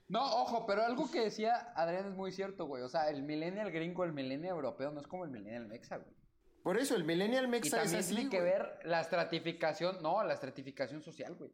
No, 0.09 0.41
ojo, 0.41 0.65
pero 0.65 0.83
algo 0.83 1.11
que 1.11 1.21
decía 1.21 1.73
Adrián 1.75 2.07
es 2.07 2.15
muy 2.15 2.31
cierto, 2.31 2.65
güey. 2.65 2.81
O 2.83 2.89
sea, 2.89 3.09
el 3.09 3.23
millennial 3.23 3.71
gringo, 3.71 4.05
el 4.05 4.13
millennial 4.13 4.55
europeo 4.55 4.91
no 4.91 5.01
es 5.01 5.07
como 5.07 5.25
el 5.25 5.31
millennial 5.31 5.67
mexa, 5.67 5.97
güey. 5.97 6.15
Por 6.63 6.77
eso, 6.77 6.95
el 6.95 7.03
millennial 7.05 7.47
Y 7.47 7.47
mexa 7.47 7.83
es 7.83 7.91
también 7.91 7.99
así, 7.99 8.15
tiene 8.15 8.29
que 8.29 8.39
güey. 8.39 8.51
ver 8.51 8.79
la 8.83 9.01
estratificación, 9.01 10.01
no, 10.01 10.23
la 10.23 10.33
estratificación 10.33 11.01
social, 11.01 11.35
güey. 11.35 11.51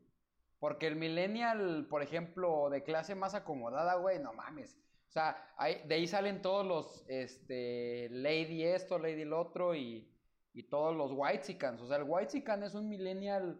Porque 0.59 0.87
el 0.87 0.95
millennial, 0.95 1.87
por 1.89 2.01
ejemplo, 2.01 2.69
de 2.69 2.83
clase 2.83 3.15
más 3.15 3.35
acomodada, 3.35 3.95
güey, 3.95 4.19
no 4.19 4.33
mames. 4.33 4.77
O 5.09 5.11
sea, 5.11 5.53
de 5.85 5.93
ahí 5.93 6.07
salen 6.07 6.41
todos 6.41 6.65
los, 6.65 7.05
este, 7.07 8.09
lady 8.09 8.63
esto, 8.63 8.97
lady 8.97 9.25
lo 9.25 9.39
otro 9.39 9.75
y, 9.75 10.09
y 10.53 10.63
todos 10.63 10.95
los 10.95 11.11
whitexicans. 11.11 11.81
O 11.81 11.87
sea, 11.87 11.97
el 11.97 12.03
whitezican 12.03 12.63
es 12.63 12.73
un 12.73 12.89
millennial 12.89 13.59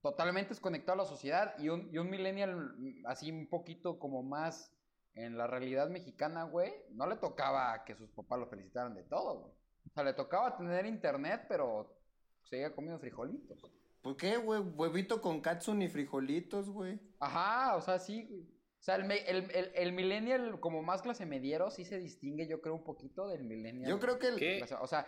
totalmente 0.00 0.50
desconectado 0.50 1.00
a 1.00 1.04
la 1.04 1.08
sociedad 1.08 1.54
y 1.58 1.70
un, 1.70 1.88
y 1.92 1.98
un 1.98 2.08
millennial 2.10 2.74
así 3.06 3.30
un 3.30 3.48
poquito 3.48 3.98
como 3.98 4.22
más 4.22 4.70
en 5.14 5.36
la 5.38 5.46
realidad 5.46 5.88
mexicana, 5.88 6.44
güey, 6.44 6.72
no 6.90 7.06
le 7.06 7.16
tocaba 7.16 7.84
que 7.84 7.94
sus 7.94 8.10
papás 8.10 8.38
lo 8.38 8.46
felicitaran 8.46 8.94
de 8.94 9.02
todo, 9.04 9.40
güey. 9.40 9.52
O 9.94 9.96
sea, 9.96 10.02
le 10.02 10.12
tocaba 10.12 10.56
tener 10.56 10.86
internet, 10.86 11.46
pero 11.48 11.96
seguía 12.42 12.74
comiendo 12.74 12.98
frijolitos. 12.98 13.70
¿Por 14.02 14.16
qué, 14.16 14.38
güey? 14.38 14.60
Huevito 14.60 15.20
con 15.22 15.40
katsun 15.40 15.82
y 15.82 15.88
frijolitos, 15.88 16.68
güey. 16.68 16.98
Ajá, 17.20 17.76
o 17.76 17.80
sea, 17.80 18.00
sí, 18.00 18.26
güey. 18.28 18.40
O 18.42 18.82
sea, 18.82 18.96
el, 18.96 19.04
me- 19.04 19.22
el, 19.30 19.48
el, 19.52 19.70
el 19.72 19.92
millennial 19.92 20.58
como 20.58 20.82
más 20.82 21.00
clase 21.00 21.26
mediero 21.26 21.70
sí 21.70 21.84
se 21.84 21.98
distingue, 22.00 22.48
yo 22.48 22.60
creo, 22.60 22.74
un 22.74 22.82
poquito 22.82 23.28
del 23.28 23.44
millennial. 23.44 23.88
Yo 23.88 24.00
creo 24.00 24.18
que 24.18 24.26
el... 24.26 24.36
¿Qué? 24.36 24.66
O 24.80 24.86
sea, 24.88 25.06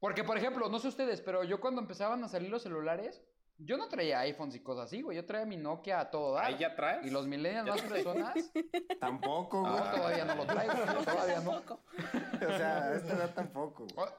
porque, 0.00 0.24
por 0.24 0.38
ejemplo, 0.38 0.70
no 0.70 0.78
sé 0.78 0.88
ustedes, 0.88 1.20
pero 1.20 1.44
yo 1.44 1.60
cuando 1.60 1.82
empezaban 1.82 2.24
a 2.24 2.28
salir 2.28 2.48
los 2.48 2.62
celulares, 2.62 3.22
yo 3.64 3.76
no 3.76 3.88
traía 3.88 4.20
iPhones 4.20 4.54
y 4.56 4.60
cosas 4.60 4.86
así, 4.86 5.02
güey. 5.02 5.16
Yo 5.16 5.24
traía 5.26 5.46
mi 5.46 5.56
Nokia 5.56 6.00
a 6.00 6.10
todo 6.10 6.34
dar. 6.34 6.44
Ahí 6.46 6.58
ya 6.58 6.74
traes. 6.74 7.06
Y 7.06 7.10
los 7.10 7.26
millennials 7.26 7.66
más 7.68 7.82
personas, 7.82 8.34
Tampoco, 9.00 9.60
güey. 9.60 9.72
no, 9.76 9.90
todavía 9.90 10.24
no 10.24 10.34
lo 10.34 10.46
traigo, 10.46 10.74
todavía 11.04 11.40
no. 11.40 11.50
O 11.52 12.56
sea, 12.56 12.78
a 12.84 12.94
esta 12.96 13.14
edad 13.14 13.34
tampoco, 13.34 13.86
güey. 13.94 14.08
O- 14.08 14.12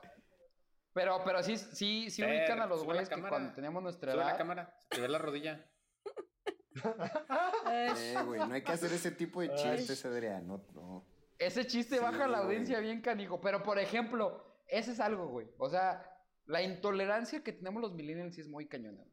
Pero, 0.93 1.21
pero 1.25 1.41
sí, 1.43 1.57
sí, 1.57 2.09
sí 2.09 2.23
ubican 2.23 2.59
a 2.61 2.67
los 2.67 2.79
la 2.81 2.85
güeyes 2.85 3.09
que 3.09 3.21
cuando 3.21 3.53
teníamos 3.53 3.81
nuestra 3.81 4.11
Sube 4.11 4.21
la 4.23 4.29
edad. 4.29 4.37
cámara, 4.37 4.75
se 4.81 4.87
te 4.89 5.01
ve 5.01 5.07
la 5.09 5.17
rodilla. 5.19 5.65
Eh, 7.71 8.15
güey, 8.25 8.39
no 8.47 8.53
hay 8.53 8.63
que 8.63 8.71
hacer 8.71 8.91
ese 8.91 9.11
tipo 9.11 9.41
de 9.41 9.53
chistes, 9.55 10.03
Adrián. 10.05 10.47
No, 10.47 10.65
no. 10.73 11.05
Ese 11.37 11.65
chiste 11.67 11.97
Sí, 11.97 12.01
baja 12.01 12.27
la 12.27 12.39
güey. 12.39 12.41
audiencia 12.45 12.79
bien 12.79 13.01
canijo. 13.01 13.39
Pero, 13.41 13.63
por 13.63 13.77
ejemplo, 13.79 14.43
ese 14.67 14.91
es 14.91 14.99
algo, 14.99 15.27
güey. 15.27 15.47
O 15.57 15.69
sea, 15.69 16.03
la 16.45 16.61
intolerancia 16.61 17.43
que 17.43 17.53
tenemos 17.53 17.81
los 17.81 17.93
millennials 17.93 18.35
sí 18.35 18.41
es 18.41 18.47
muy 18.47 18.67
cañona. 18.67 19.03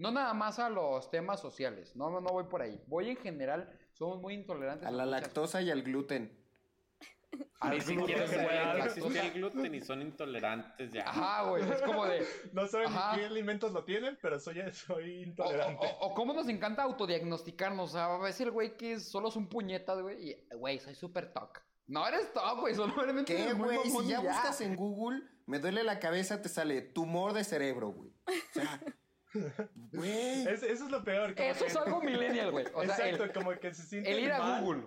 No 0.00 0.10
nada 0.10 0.32
más 0.34 0.58
a 0.58 0.68
los 0.70 1.10
temas 1.10 1.40
sociales. 1.40 1.94
No, 1.94 2.10
no, 2.10 2.20
no 2.20 2.30
voy 2.30 2.44
por 2.44 2.62
ahí. 2.62 2.82
Voy 2.86 3.10
en 3.10 3.16
general, 3.16 3.78
somos 3.92 4.20
muy 4.20 4.34
intolerantes. 4.34 4.86
A 4.86 4.90
la 4.90 5.04
muchas 5.04 5.20
lactosa 5.22 5.60
y 5.62 5.70
al 5.70 5.82
gluten. 5.82 6.38
Al 7.60 7.70
Ni 7.76 7.80
siquiera 7.82 8.24
el 8.24 9.32
gluten 9.32 9.74
y 9.74 9.80
son 9.82 10.02
intolerantes 10.02 10.90
ya. 10.92 11.08
Ajá, 11.08 11.42
güey. 11.48 11.62
Es 11.70 11.82
como 11.82 12.06
de. 12.06 12.26
No 12.52 12.66
saben 12.66 12.88
Ajá. 12.88 13.12
ni 13.12 13.20
qué 13.20 13.26
alimentos 13.26 13.72
lo 13.72 13.84
tienen, 13.84 14.18
pero 14.22 14.40
soy, 14.40 14.60
soy 14.72 15.20
O, 15.20 15.22
intolerante. 15.26 15.86
o- 16.00 16.06
o 16.08 16.14
cómo 16.14 16.32
nos 16.32 16.48
encanta 16.48 16.82
autodiagnosticarnos. 16.82 17.90
O 17.90 17.92
sea, 17.92 18.06
a 18.14 18.18
veces 18.18 18.40
el 18.40 18.50
güey 18.50 18.76
que 18.76 18.94
es- 18.94 19.08
solo 19.10 19.28
es 19.28 19.36
un 19.36 19.48
puñetas, 19.48 20.00
güey. 20.00 20.30
Y, 20.30 20.46
güey, 20.56 20.78
soy 20.78 20.94
súper 20.94 21.32
toc. 21.32 21.60
No 21.86 22.06
eres 22.08 22.32
toc, 22.32 22.58
güey. 22.60 22.74
Solamente 22.74 23.36
¿Qué, 23.36 23.52
güey? 23.52 23.78
Si 23.84 23.98
y 23.98 24.08
ya 24.08 24.20
buscas 24.20 24.60
en 24.62 24.76
Google, 24.76 25.22
me 25.46 25.58
duele 25.58 25.84
la 25.84 25.98
cabeza, 26.00 26.40
te 26.40 26.48
sale 26.48 26.80
tumor 26.80 27.32
de 27.34 27.44
cerebro, 27.44 27.90
güey. 27.92 28.10
O 28.26 28.52
sea, 28.54 28.80
güey. 29.92 30.46
Es- 30.48 30.62
eso 30.62 30.84
es 30.84 30.90
lo 30.90 31.02
peor. 31.04 31.34
como 31.34 31.48
Eso 31.48 31.64
que- 31.64 31.70
es 31.70 31.76
algo 31.76 32.00
millennial, 32.02 32.50
güey. 32.50 32.66
O 32.74 32.84
sea, 32.84 32.94
Exacto, 32.96 33.24
el, 33.24 33.32
como 33.32 33.50
que 33.58 33.74
se 33.74 33.82
siente 33.84 34.10
el 34.10 34.20
ir 34.20 34.32
a 34.32 34.38
mal, 34.38 34.62
Google. 34.62 34.82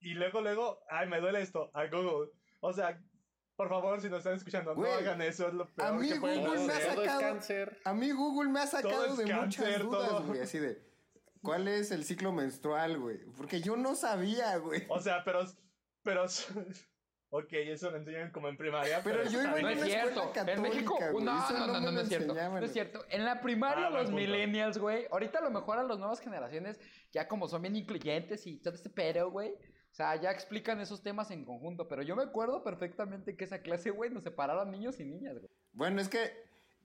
Y 0.00 0.14
luego, 0.14 0.40
luego, 0.40 0.80
ay, 0.90 1.08
me 1.08 1.20
duele 1.20 1.40
esto, 1.42 1.70
a 1.74 1.86
Google. 1.86 2.30
O 2.60 2.72
sea, 2.72 3.00
por 3.56 3.68
favor, 3.68 4.00
si 4.00 4.08
nos 4.08 4.18
están 4.18 4.34
escuchando, 4.34 4.74
Güey, 4.74 4.90
no 4.92 4.98
hagan 4.98 5.22
eso, 5.22 5.48
es 5.48 5.54
lo 5.54 5.66
peor 5.74 5.88
a 5.88 5.92
mí 5.92 6.08
que 6.08 6.18
Google 6.18 6.40
me 6.66 6.72
ha 6.72 6.76
hacer. 6.76 6.94
sacado- 6.94 7.20
cáncer. 7.20 7.80
A 7.84 7.94
mí 7.94 8.10
Google 8.12 8.50
me 8.50 8.60
ha 8.60 8.66
sacado 8.66 9.06
es 9.06 9.16
de 9.16 9.24
cáncer, 9.24 9.64
muchas 9.66 9.82
dudas, 9.82 10.08
todo. 10.10 10.22
güey. 10.26 10.40
Así 10.40 10.58
de, 10.58 10.80
¿cuál 11.42 11.66
es 11.66 11.90
el 11.90 12.04
ciclo 12.04 12.32
menstrual, 12.32 12.98
güey? 12.98 13.18
Porque 13.36 13.60
yo 13.60 13.76
no 13.76 13.94
sabía, 13.96 14.56
güey. 14.58 14.84
O 14.88 15.00
sea, 15.00 15.24
pero, 15.24 15.40
pero, 16.04 16.26
ok, 17.30 17.52
eso 17.52 17.90
lo 17.90 17.96
enseñan 17.98 18.30
como 18.32 18.48
en 18.48 18.56
primaria. 18.56 19.00
Pero 19.04 19.24
yo 19.24 19.42
iba 19.42 19.56
en 19.58 19.62
No 19.62 19.68
bien. 19.68 19.78
es 19.78 19.84
cierto. 19.84 20.22
escuela 20.24 20.52
En 20.52 20.62
México, 20.62 20.98
güey. 21.12 21.24
no, 21.24 21.50
no, 21.50 21.66
no 21.66 21.66
no, 21.66 21.80
me 21.80 21.92
no, 21.92 22.00
es 22.00 22.08
cierto. 22.08 22.34
No 22.34 22.58
es 22.58 22.72
cierto. 22.72 23.04
En 23.10 23.24
la 23.24 23.40
primaria 23.40 23.86
Ah, 23.88 23.90
los 23.90 24.10
millennials, 24.10 24.78
güey. 24.78 25.06
Ahorita 25.10 25.38
a 25.38 25.42
lo 25.42 25.50
mejor 25.50 25.78
a 25.78 25.82
las 25.82 25.98
nuevas 25.98 26.20
generaciones, 26.20 26.80
ya 27.12 27.28
como 27.28 27.48
son 27.48 27.62
bien 27.62 27.76
incluyentes 27.76 28.46
y 28.46 28.56
todo 28.58 28.74
este 28.74 28.90
pedo, 28.90 29.30
güey. 29.30 29.50
O 29.52 29.94
sea, 29.98 30.16
ya 30.16 30.30
explican 30.30 30.80
esos 30.80 31.02
temas 31.02 31.30
en 31.30 31.44
conjunto. 31.44 31.88
Pero 31.88 32.02
yo 32.02 32.14
me 32.16 32.22
acuerdo 32.22 32.62
perfectamente 32.62 33.36
que 33.36 33.44
esa 33.44 33.60
clase, 33.62 33.90
güey, 33.90 34.10
nos 34.10 34.22
separaron 34.22 34.70
niños 34.70 35.00
y 35.00 35.04
niñas, 35.04 35.34
güey. 35.38 35.50
Bueno, 35.72 36.00
es 36.00 36.08
que 36.08 36.24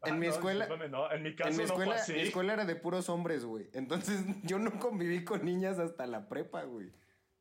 en 0.06 0.16
Ah, 0.16 0.18
mi 0.18 0.28
no, 0.28 0.34
escuela, 0.34 0.68
no, 0.90 1.12
en 1.12 1.24
mi 1.24 1.36
caso 1.36 1.50
en 1.52 1.58
mi 1.58 1.64
no 1.64 1.68
fue 1.76 1.84
escuela, 1.86 1.96
así. 2.02 2.14
mi 2.14 2.20
escuela 2.22 2.54
era 2.54 2.66
de 2.66 2.76
puros 2.76 3.08
hombres, 3.10 3.46
güey. 3.46 3.70
Entonces 3.74 4.20
yo 4.44 4.60
no 4.60 4.78
conviví 4.80 5.24
con 5.24 5.46
niñas 5.46 5.80
hasta 5.80 6.06
la 6.08 6.28
prepa, 6.28 6.64
güey. 6.64 6.92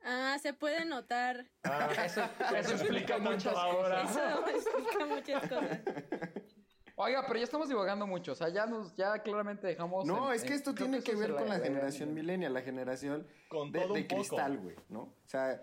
Ah, 0.04 0.36
se 0.40 0.52
puede 0.52 0.84
notar. 0.84 1.46
Ah, 1.64 1.88
Eso, 2.04 2.22
eso 2.56 2.72
explica 2.74 3.18
muchas 3.18 3.54
ahora. 3.56 4.02
cosas. 4.02 4.46
Eso 4.48 4.70
explica 4.78 5.06
muchas 5.06 5.48
cosas. 5.48 5.80
Oiga, 6.96 7.24
pero 7.26 7.38
ya 7.38 7.44
estamos 7.44 7.68
divagando 7.68 8.06
mucho. 8.06 8.32
O 8.32 8.34
sea, 8.34 8.48
ya 8.50 8.66
nos, 8.66 8.94
ya 8.96 9.18
claramente 9.22 9.66
dejamos. 9.66 10.04
No, 10.04 10.28
en- 10.30 10.36
es 10.36 10.44
que 10.44 10.54
esto 10.54 10.74
tiene 10.74 11.02
que 11.02 11.14
ver 11.14 11.30
es 11.30 11.36
con 11.36 11.48
la 11.48 11.58
generación 11.58 12.12
millennial, 12.14 12.52
la 12.52 12.62
generación 12.62 13.26
Con 13.48 13.72
de, 13.72 13.80
todo 13.80 13.94
de 13.94 14.06
cristal, 14.06 14.58
güey, 14.58 14.76
¿no? 14.88 15.00
O 15.02 15.14
sea, 15.26 15.62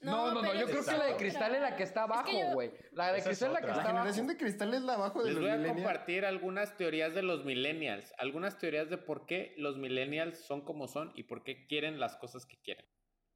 No, 0.00 0.32
no, 0.32 0.40
no. 0.42 0.54
Yo 0.54 0.66
creo 0.66 0.80
es 0.80 0.86
que 0.88 0.96
la 0.96 1.04
de 1.06 1.16
cristal 1.16 1.54
es 1.54 1.60
la 1.60 1.76
que 1.76 1.82
está 1.82 2.04
Es 2.04 2.06
que 2.06 2.12
abajo, 2.12 2.30
yo- 2.32 2.54
güey. 2.54 2.72
La 2.92 3.12
de 3.12 3.18
Esa 3.18 3.30
es 3.30 3.38
cristal 3.38 3.48
es 3.48 3.54
la 3.54 3.60
que 3.60 3.64
otra. 3.66 3.76
la 3.76 3.82
está 3.82 3.92
generación 3.92 4.24
abajo. 4.26 4.32
de 4.38 4.44
cristal 4.44 4.74
es 4.74 4.82
la 4.82 4.94
abajo 4.94 5.18
de 5.22 5.24
Les 5.26 5.34
los 5.34 5.42
voy 5.42 5.50
a 5.68 5.68
compartir 5.74 6.24
algunas 6.24 6.76
teorías 6.76 7.14
de 7.14 7.22
los 7.22 7.44
millennials, 7.44 8.14
algunas 8.18 8.58
teorías 8.58 8.88
de 8.88 8.96
por 8.98 9.26
qué 9.26 9.54
los 9.58 9.76
millennials 9.76 10.38
son 10.38 10.62
como 10.62 10.88
son 10.88 11.12
y 11.14 11.24
por 11.24 11.42
qué 11.44 11.66
quieren 11.66 12.00
las 12.00 12.16
cosas 12.16 12.46
que 12.46 12.56
quieren. 12.62 12.86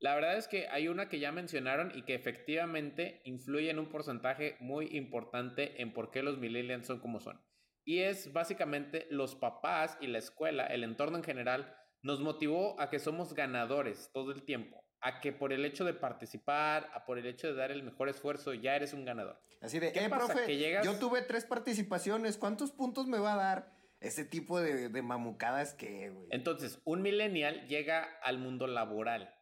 La 0.03 0.17
verdad 0.17 0.37
es 0.37 0.49
que 0.49 0.67
hay 0.67 0.89
una 0.89 1.09
que 1.09 1.21
ya 1.21 1.31
mencionaron 1.31 1.93
y 1.95 2.03
que 2.03 2.17
efectivamente 2.17 3.23
influye 3.25 3.71
en 3.71 3.79
un 3.79 3.89
porcentaje 3.89 4.57
muy 4.59 4.97
importante 4.97 5.81
en 5.81 5.93
por 5.93 6.11
qué 6.11 6.25
los 6.25 6.39
millennials 6.39 6.89
son 6.89 6.99
como 6.99 7.21
son. 7.21 7.41
Y 7.85 8.01
es 8.01 8.33
básicamente 8.33 9.07
los 9.11 9.37
papás 9.37 9.97
y 10.01 10.09
la 10.09 10.19
escuela, 10.19 10.67
el 10.67 10.83
entorno 10.83 11.19
en 11.19 11.23
general, 11.23 11.77
nos 12.03 12.19
motivó 12.19 12.81
a 12.81 12.91
que 12.91 12.99
somos 12.99 13.33
ganadores 13.35 14.11
todo 14.13 14.33
el 14.33 14.43
tiempo, 14.43 14.85
a 15.01 15.21
que 15.21 15.33
por 15.33 15.53
el 15.53 15.65
hecho 15.65 15.85
de 15.85 15.95
participar, 15.95 16.91
a 16.95 17.05
por 17.05 17.21
el 17.21 17.27
hecho 17.27 17.47
de 17.47 17.55
dar 17.55 17.71
el 17.71 17.85
mejor 17.85 18.09
esfuerzo, 18.09 18.55
ya 18.55 18.75
eres 18.75 18.95
un 18.95 19.05
ganador. 19.05 19.41
Así 19.61 19.79
de, 19.79 19.93
¿Qué 19.93 20.07
eh, 20.07 20.11
pasa? 20.11 20.35
profe, 20.35 20.47
Que 20.47 20.57
llegas- 20.57 20.85
yo 20.85 20.99
tuve 20.99 21.23
tres 21.23 21.45
participaciones, 21.45 22.39
¿cuántos 22.39 22.73
puntos 22.73 23.07
me 23.07 23.21
va 23.21 23.35
a 23.35 23.37
dar? 23.37 23.73
Ese 24.01 24.25
tipo 24.25 24.61
de, 24.61 24.89
de 24.89 25.03
mamucadas 25.03 25.75
que, 25.75 26.11
güey. 26.11 26.27
Entonces, 26.33 26.81
un 26.85 27.03
millennial 27.03 27.69
llega 27.69 28.03
al 28.25 28.39
mundo 28.39 28.67
laboral 28.67 29.33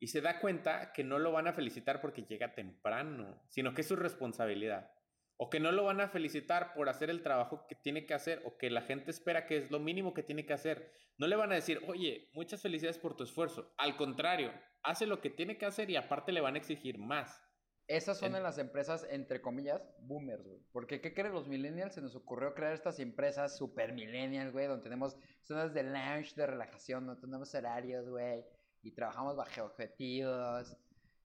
y 0.00 0.08
se 0.08 0.20
da 0.20 0.40
cuenta 0.40 0.92
que 0.92 1.04
no 1.04 1.18
lo 1.18 1.30
van 1.30 1.46
a 1.46 1.52
felicitar 1.52 2.00
porque 2.00 2.22
llega 2.24 2.54
temprano, 2.54 3.40
sino 3.48 3.74
que 3.74 3.82
es 3.82 3.86
su 3.88 3.96
responsabilidad. 3.96 4.90
O 5.36 5.48
que 5.48 5.60
no 5.60 5.72
lo 5.72 5.84
van 5.84 6.00
a 6.00 6.08
felicitar 6.08 6.74
por 6.74 6.88
hacer 6.88 7.08
el 7.08 7.22
trabajo 7.22 7.66
que 7.68 7.74
tiene 7.74 8.04
que 8.06 8.12
hacer 8.14 8.42
o 8.44 8.58
que 8.58 8.68
la 8.70 8.82
gente 8.82 9.10
espera 9.10 9.46
que 9.46 9.56
es 9.56 9.70
lo 9.70 9.78
mínimo 9.78 10.12
que 10.12 10.22
tiene 10.22 10.44
que 10.44 10.52
hacer. 10.52 10.92
No 11.16 11.26
le 11.26 11.36
van 11.36 11.52
a 11.52 11.54
decir, 11.54 11.80
oye, 11.86 12.28
muchas 12.34 12.60
felicidades 12.60 12.98
por 12.98 13.16
tu 13.16 13.24
esfuerzo. 13.24 13.72
Al 13.78 13.96
contrario, 13.96 14.52
hace 14.82 15.06
lo 15.06 15.20
que 15.20 15.30
tiene 15.30 15.56
que 15.56 15.64
hacer 15.66 15.88
y 15.90 15.96
aparte 15.96 16.32
le 16.32 16.40
van 16.42 16.56
a 16.56 16.58
exigir 16.58 16.98
más. 16.98 17.42
Esas 17.86 18.18
son 18.18 18.30
En- 18.32 18.36
en 18.36 18.42
las 18.44 18.58
empresas, 18.58 19.06
entre 19.10 19.40
comillas, 19.40 19.82
boomers, 20.00 20.44
güey. 20.46 20.60
Porque, 20.72 21.00
¿qué 21.00 21.12
creen 21.12 21.32
los 21.32 21.48
millennials? 21.48 21.94
Se 21.94 22.00
nos 22.02 22.14
ocurrió 22.14 22.54
crear 22.54 22.72
estas 22.72 23.00
empresas 23.00 23.56
super 23.56 23.92
millennials, 23.94 24.52
güey, 24.52 24.66
donde 24.66 24.84
tenemos 24.84 25.16
zonas 25.42 25.74
de 25.74 25.82
lounge, 25.82 26.34
de 26.36 26.46
relajación, 26.46 27.06
no 27.06 27.18
tenemos 27.18 27.52
horarios, 27.54 28.08
güey, 28.08 28.44
y 28.82 28.92
trabajamos 28.92 29.36
bajo 29.36 29.64
objetivos. 29.64 30.76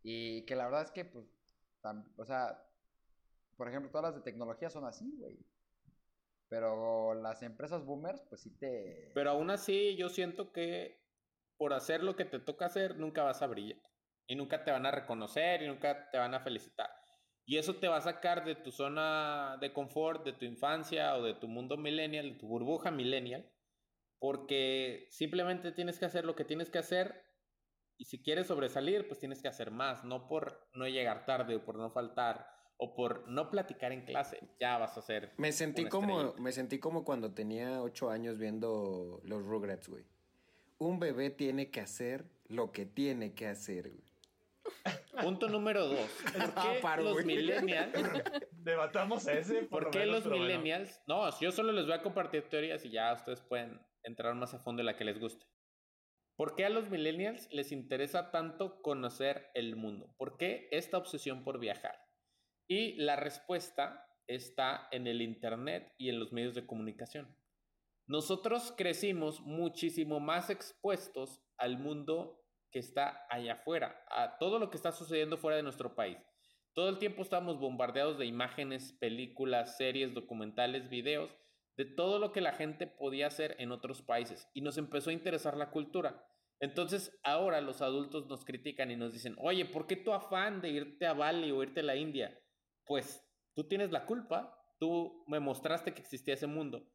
Y 0.04 0.46
que 0.46 0.56
la 0.56 0.66
verdad 0.66 0.84
es 0.84 0.92
que, 0.92 1.06
pues, 1.06 1.26
tam- 1.82 2.14
o 2.18 2.26
sea, 2.26 2.64
por 3.58 3.68
ejemplo, 3.70 3.90
todas 3.92 4.14
las 4.14 4.16
de 4.16 4.22
tecnología 4.22 4.70
son 4.70 4.86
así, 4.86 5.12
güey. 5.18 5.40
Pero 6.48 7.16
las 7.16 7.42
empresas 7.42 7.86
boomers, 7.86 8.22
pues 8.30 8.42
sí 8.42 8.52
te... 8.52 9.12
Pero 9.16 9.32
aún 9.32 9.50
así, 9.50 9.96
yo 9.96 10.10
siento 10.10 10.52
que 10.52 11.04
por 11.58 11.74
hacer 11.74 12.04
lo 12.04 12.16
que 12.16 12.26
te 12.26 12.40
toca 12.40 12.66
hacer, 12.66 12.98
nunca 12.98 13.24
vas 13.24 13.42
a 13.42 13.48
brillar. 13.48 13.80
Y 14.28 14.36
nunca 14.36 14.64
te 14.64 14.72
van 14.72 14.86
a 14.86 14.92
reconocer 14.92 15.62
y 15.62 15.68
nunca 15.68 16.10
te 16.12 16.18
van 16.18 16.34
a 16.34 16.40
felicitar. 16.42 16.90
Y 17.46 17.58
eso 17.58 17.76
te 17.76 17.88
va 17.88 17.98
a 17.98 18.02
sacar 18.02 18.44
de 18.44 18.56
tu 18.56 18.72
zona 18.72 19.58
de 19.62 19.72
confort, 19.72 20.26
de 20.26 20.34
tu 20.34 20.46
infancia 20.46 21.16
o 21.16 21.24
de 21.24 21.36
tu 21.36 21.48
mundo 21.48 21.78
millennial, 21.78 22.34
de 22.34 22.40
tu 22.40 22.48
burbuja 22.48 22.92
millennial. 22.92 23.52
Porque 24.20 25.08
simplemente 25.12 25.72
tienes 25.72 26.00
que 26.00 26.06
hacer 26.06 26.26
lo 26.26 26.36
que 26.36 26.46
tienes 26.46 26.70
que 26.70 26.80
hacer. 26.80 27.25
Y 27.98 28.06
si 28.06 28.22
quieres 28.22 28.48
sobresalir, 28.48 29.08
pues 29.08 29.20
tienes 29.20 29.42
que 29.42 29.48
hacer 29.48 29.72
más. 29.72 30.04
No 30.04 30.28
por 30.28 30.68
no 30.74 30.88
llegar 30.88 31.26
tarde 31.26 31.56
o 31.56 31.64
por 31.64 31.76
no 31.78 31.90
faltar 31.92 32.48
o 32.78 32.94
por 32.94 33.28
no 33.30 33.50
platicar 33.50 33.92
en 33.94 34.04
clase. 34.04 34.40
Ya 34.60 34.78
vas 34.78 34.98
a 34.98 35.00
hacer. 35.00 35.32
Me 35.38 35.52
sentí 35.54 35.86
como, 35.86 36.34
me 36.34 36.52
sentí 36.52 36.78
como 36.80 37.06
cuando 37.06 37.34
tenía 37.34 37.82
ocho 37.82 38.10
años 38.10 38.38
viendo 38.38 39.22
los 39.24 39.42
Rugrats, 39.44 39.88
güey. 39.88 40.04
Un 40.78 41.00
bebé 41.00 41.30
tiene 41.30 41.72
que 41.72 41.80
hacer 41.80 42.26
lo 42.48 42.72
que 42.74 42.86
tiene 42.86 43.34
que 43.34 43.48
hacer, 43.48 43.90
güey. 43.92 44.04
Punto 45.22 45.48
número 45.48 45.88
dos. 45.88 46.10
¿Por 46.34 46.42
Ah, 46.58 46.72
qué 46.74 46.80
paro, 46.82 47.04
los 47.04 47.14
güey. 47.14 47.26
millennials 47.26 47.94
Debatamos 48.52 49.26
ese. 49.28 49.62
Por, 49.64 49.84
¿Por 49.84 49.92
qué 49.92 50.00
menos, 50.00 50.16
los 50.16 50.24
pero 50.24 50.38
bueno. 50.38 50.46
millennials? 50.60 51.02
No, 51.08 51.30
yo 51.40 51.52
solo 51.54 51.72
les 51.72 51.86
voy 51.86 51.94
a 51.94 52.02
compartir 52.02 52.50
teorías 52.50 52.84
y 52.84 52.90
ya 52.90 53.14
ustedes 53.14 53.40
pueden 53.42 53.80
entrar 54.04 54.36
más 54.36 54.54
a 54.54 54.60
fondo 54.60 54.82
en 54.82 54.88
la 54.88 54.98
que 54.98 55.06
les 55.06 55.18
guste. 55.20 55.46
¿Por 56.36 56.56
qué 56.56 56.66
a 56.66 56.70
los 56.70 56.90
millennials 56.90 57.48
les 57.54 57.72
interesa 57.72 58.32
tanto 58.32 58.82
conocer 58.82 59.52
el 59.54 59.78
mundo? 59.78 60.14
¿Por 60.18 60.38
qué 60.38 60.68
esta 60.72 60.98
obsesión 60.98 61.46
por 61.46 61.60
viajar? 61.60 61.98
Y 62.68 62.96
la 62.96 63.16
respuesta 63.16 64.06
está 64.28 64.90
en 64.92 65.08
el 65.08 65.22
Internet 65.22 65.94
y 65.98 66.10
en 66.10 66.20
los 66.20 66.34
medios 66.34 66.54
de 66.54 66.66
comunicación. 66.66 67.38
Nosotros 68.08 68.74
crecimos 68.76 69.40
muchísimo 69.42 70.20
más 70.20 70.50
expuestos 70.50 71.42
al 71.58 71.78
mundo 71.78 72.44
que 72.70 72.80
está 72.80 73.26
allá 73.30 73.54
afuera, 73.54 74.04
a 74.10 74.38
todo 74.38 74.60
lo 74.60 74.70
que 74.70 74.76
está 74.76 74.92
sucediendo 74.92 75.38
fuera 75.38 75.56
de 75.56 75.64
nuestro 75.64 75.96
país. 75.96 76.18
Todo 76.74 76.90
el 76.90 77.00
tiempo 77.00 77.22
estamos 77.22 77.58
bombardeados 77.58 78.18
de 78.18 78.26
imágenes, 78.26 78.92
películas, 79.00 79.78
series, 79.78 80.14
documentales, 80.14 80.90
videos, 80.90 81.34
de 81.78 81.86
todo 81.86 82.20
lo 82.20 82.32
que 82.32 82.42
la 82.42 82.54
gente 82.54 82.88
podía 82.88 83.28
hacer 83.28 83.56
en 83.60 83.72
otros 83.72 84.02
países 84.02 84.50
y 84.54 84.62
nos 84.62 84.78
empezó 84.78 85.10
a 85.10 85.14
interesar 85.14 85.58
la 85.58 85.72
cultura. 85.72 86.26
Entonces 86.60 87.18
ahora 87.24 87.60
los 87.62 87.82
adultos 87.82 88.28
nos 88.28 88.46
critican 88.46 88.92
y 88.92 88.96
nos 88.96 89.14
dicen, 89.14 89.36
oye, 89.40 89.66
¿por 89.66 89.88
qué 89.88 89.98
tu 89.98 90.14
afán 90.14 90.62
de 90.62 90.70
irte 90.70 91.06
a 91.06 91.14
Bali 91.14 91.52
o 91.52 91.62
irte 91.64 91.82
a 91.82 91.84
la 91.84 91.96
India? 91.96 92.40
Pues 92.86 93.28
tú 93.54 93.68
tienes 93.68 93.92
la 93.92 94.06
culpa, 94.06 94.58
tú 94.80 95.26
me 95.28 95.40
mostraste 95.40 95.94
que 95.94 96.02
existía 96.02 96.36
ese 96.36 96.48
mundo. 96.48 96.90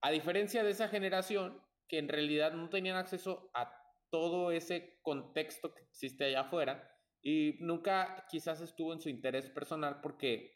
A 0.00 0.10
diferencia 0.10 0.64
de 0.64 0.70
esa 0.70 0.88
generación 0.88 1.62
que 1.88 1.98
en 1.98 2.08
realidad 2.08 2.52
no 2.52 2.68
tenían 2.70 2.96
acceso 2.96 3.50
a 3.54 3.72
todo 4.10 4.50
ese 4.50 4.98
contexto 5.02 5.74
que 5.74 5.82
existe 5.82 6.24
allá 6.24 6.40
afuera 6.42 6.90
y 7.22 7.56
nunca 7.60 8.24
quizás 8.30 8.60
estuvo 8.60 8.92
en 8.92 9.00
su 9.00 9.08
interés 9.08 9.50
personal 9.50 10.00
porque 10.00 10.55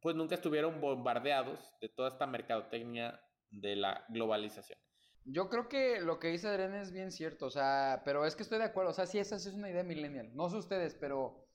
pues 0.00 0.16
nunca 0.16 0.34
estuvieron 0.34 0.80
bombardeados 0.80 1.74
de 1.80 1.88
toda 1.88 2.08
esta 2.08 2.26
mercadotecnia 2.26 3.20
de 3.50 3.76
la 3.76 4.04
globalización. 4.08 4.78
Yo 5.24 5.48
creo 5.50 5.68
que 5.68 6.00
lo 6.00 6.18
que 6.18 6.28
dice 6.28 6.48
Adrián 6.48 6.74
es 6.74 6.90
bien 6.90 7.10
cierto, 7.10 7.46
o 7.46 7.50
sea, 7.50 8.02
pero 8.04 8.24
es 8.24 8.34
que 8.34 8.42
estoy 8.42 8.58
de 8.58 8.64
acuerdo, 8.64 8.90
o 8.90 8.94
sea, 8.94 9.06
sí, 9.06 9.18
esa 9.18 9.38
sí 9.38 9.48
es 9.50 9.54
una 9.54 9.70
idea 9.70 9.82
millennial, 9.82 10.34
no 10.34 10.48
sé 10.48 10.56
ustedes, 10.56 10.94
pero 10.94 11.46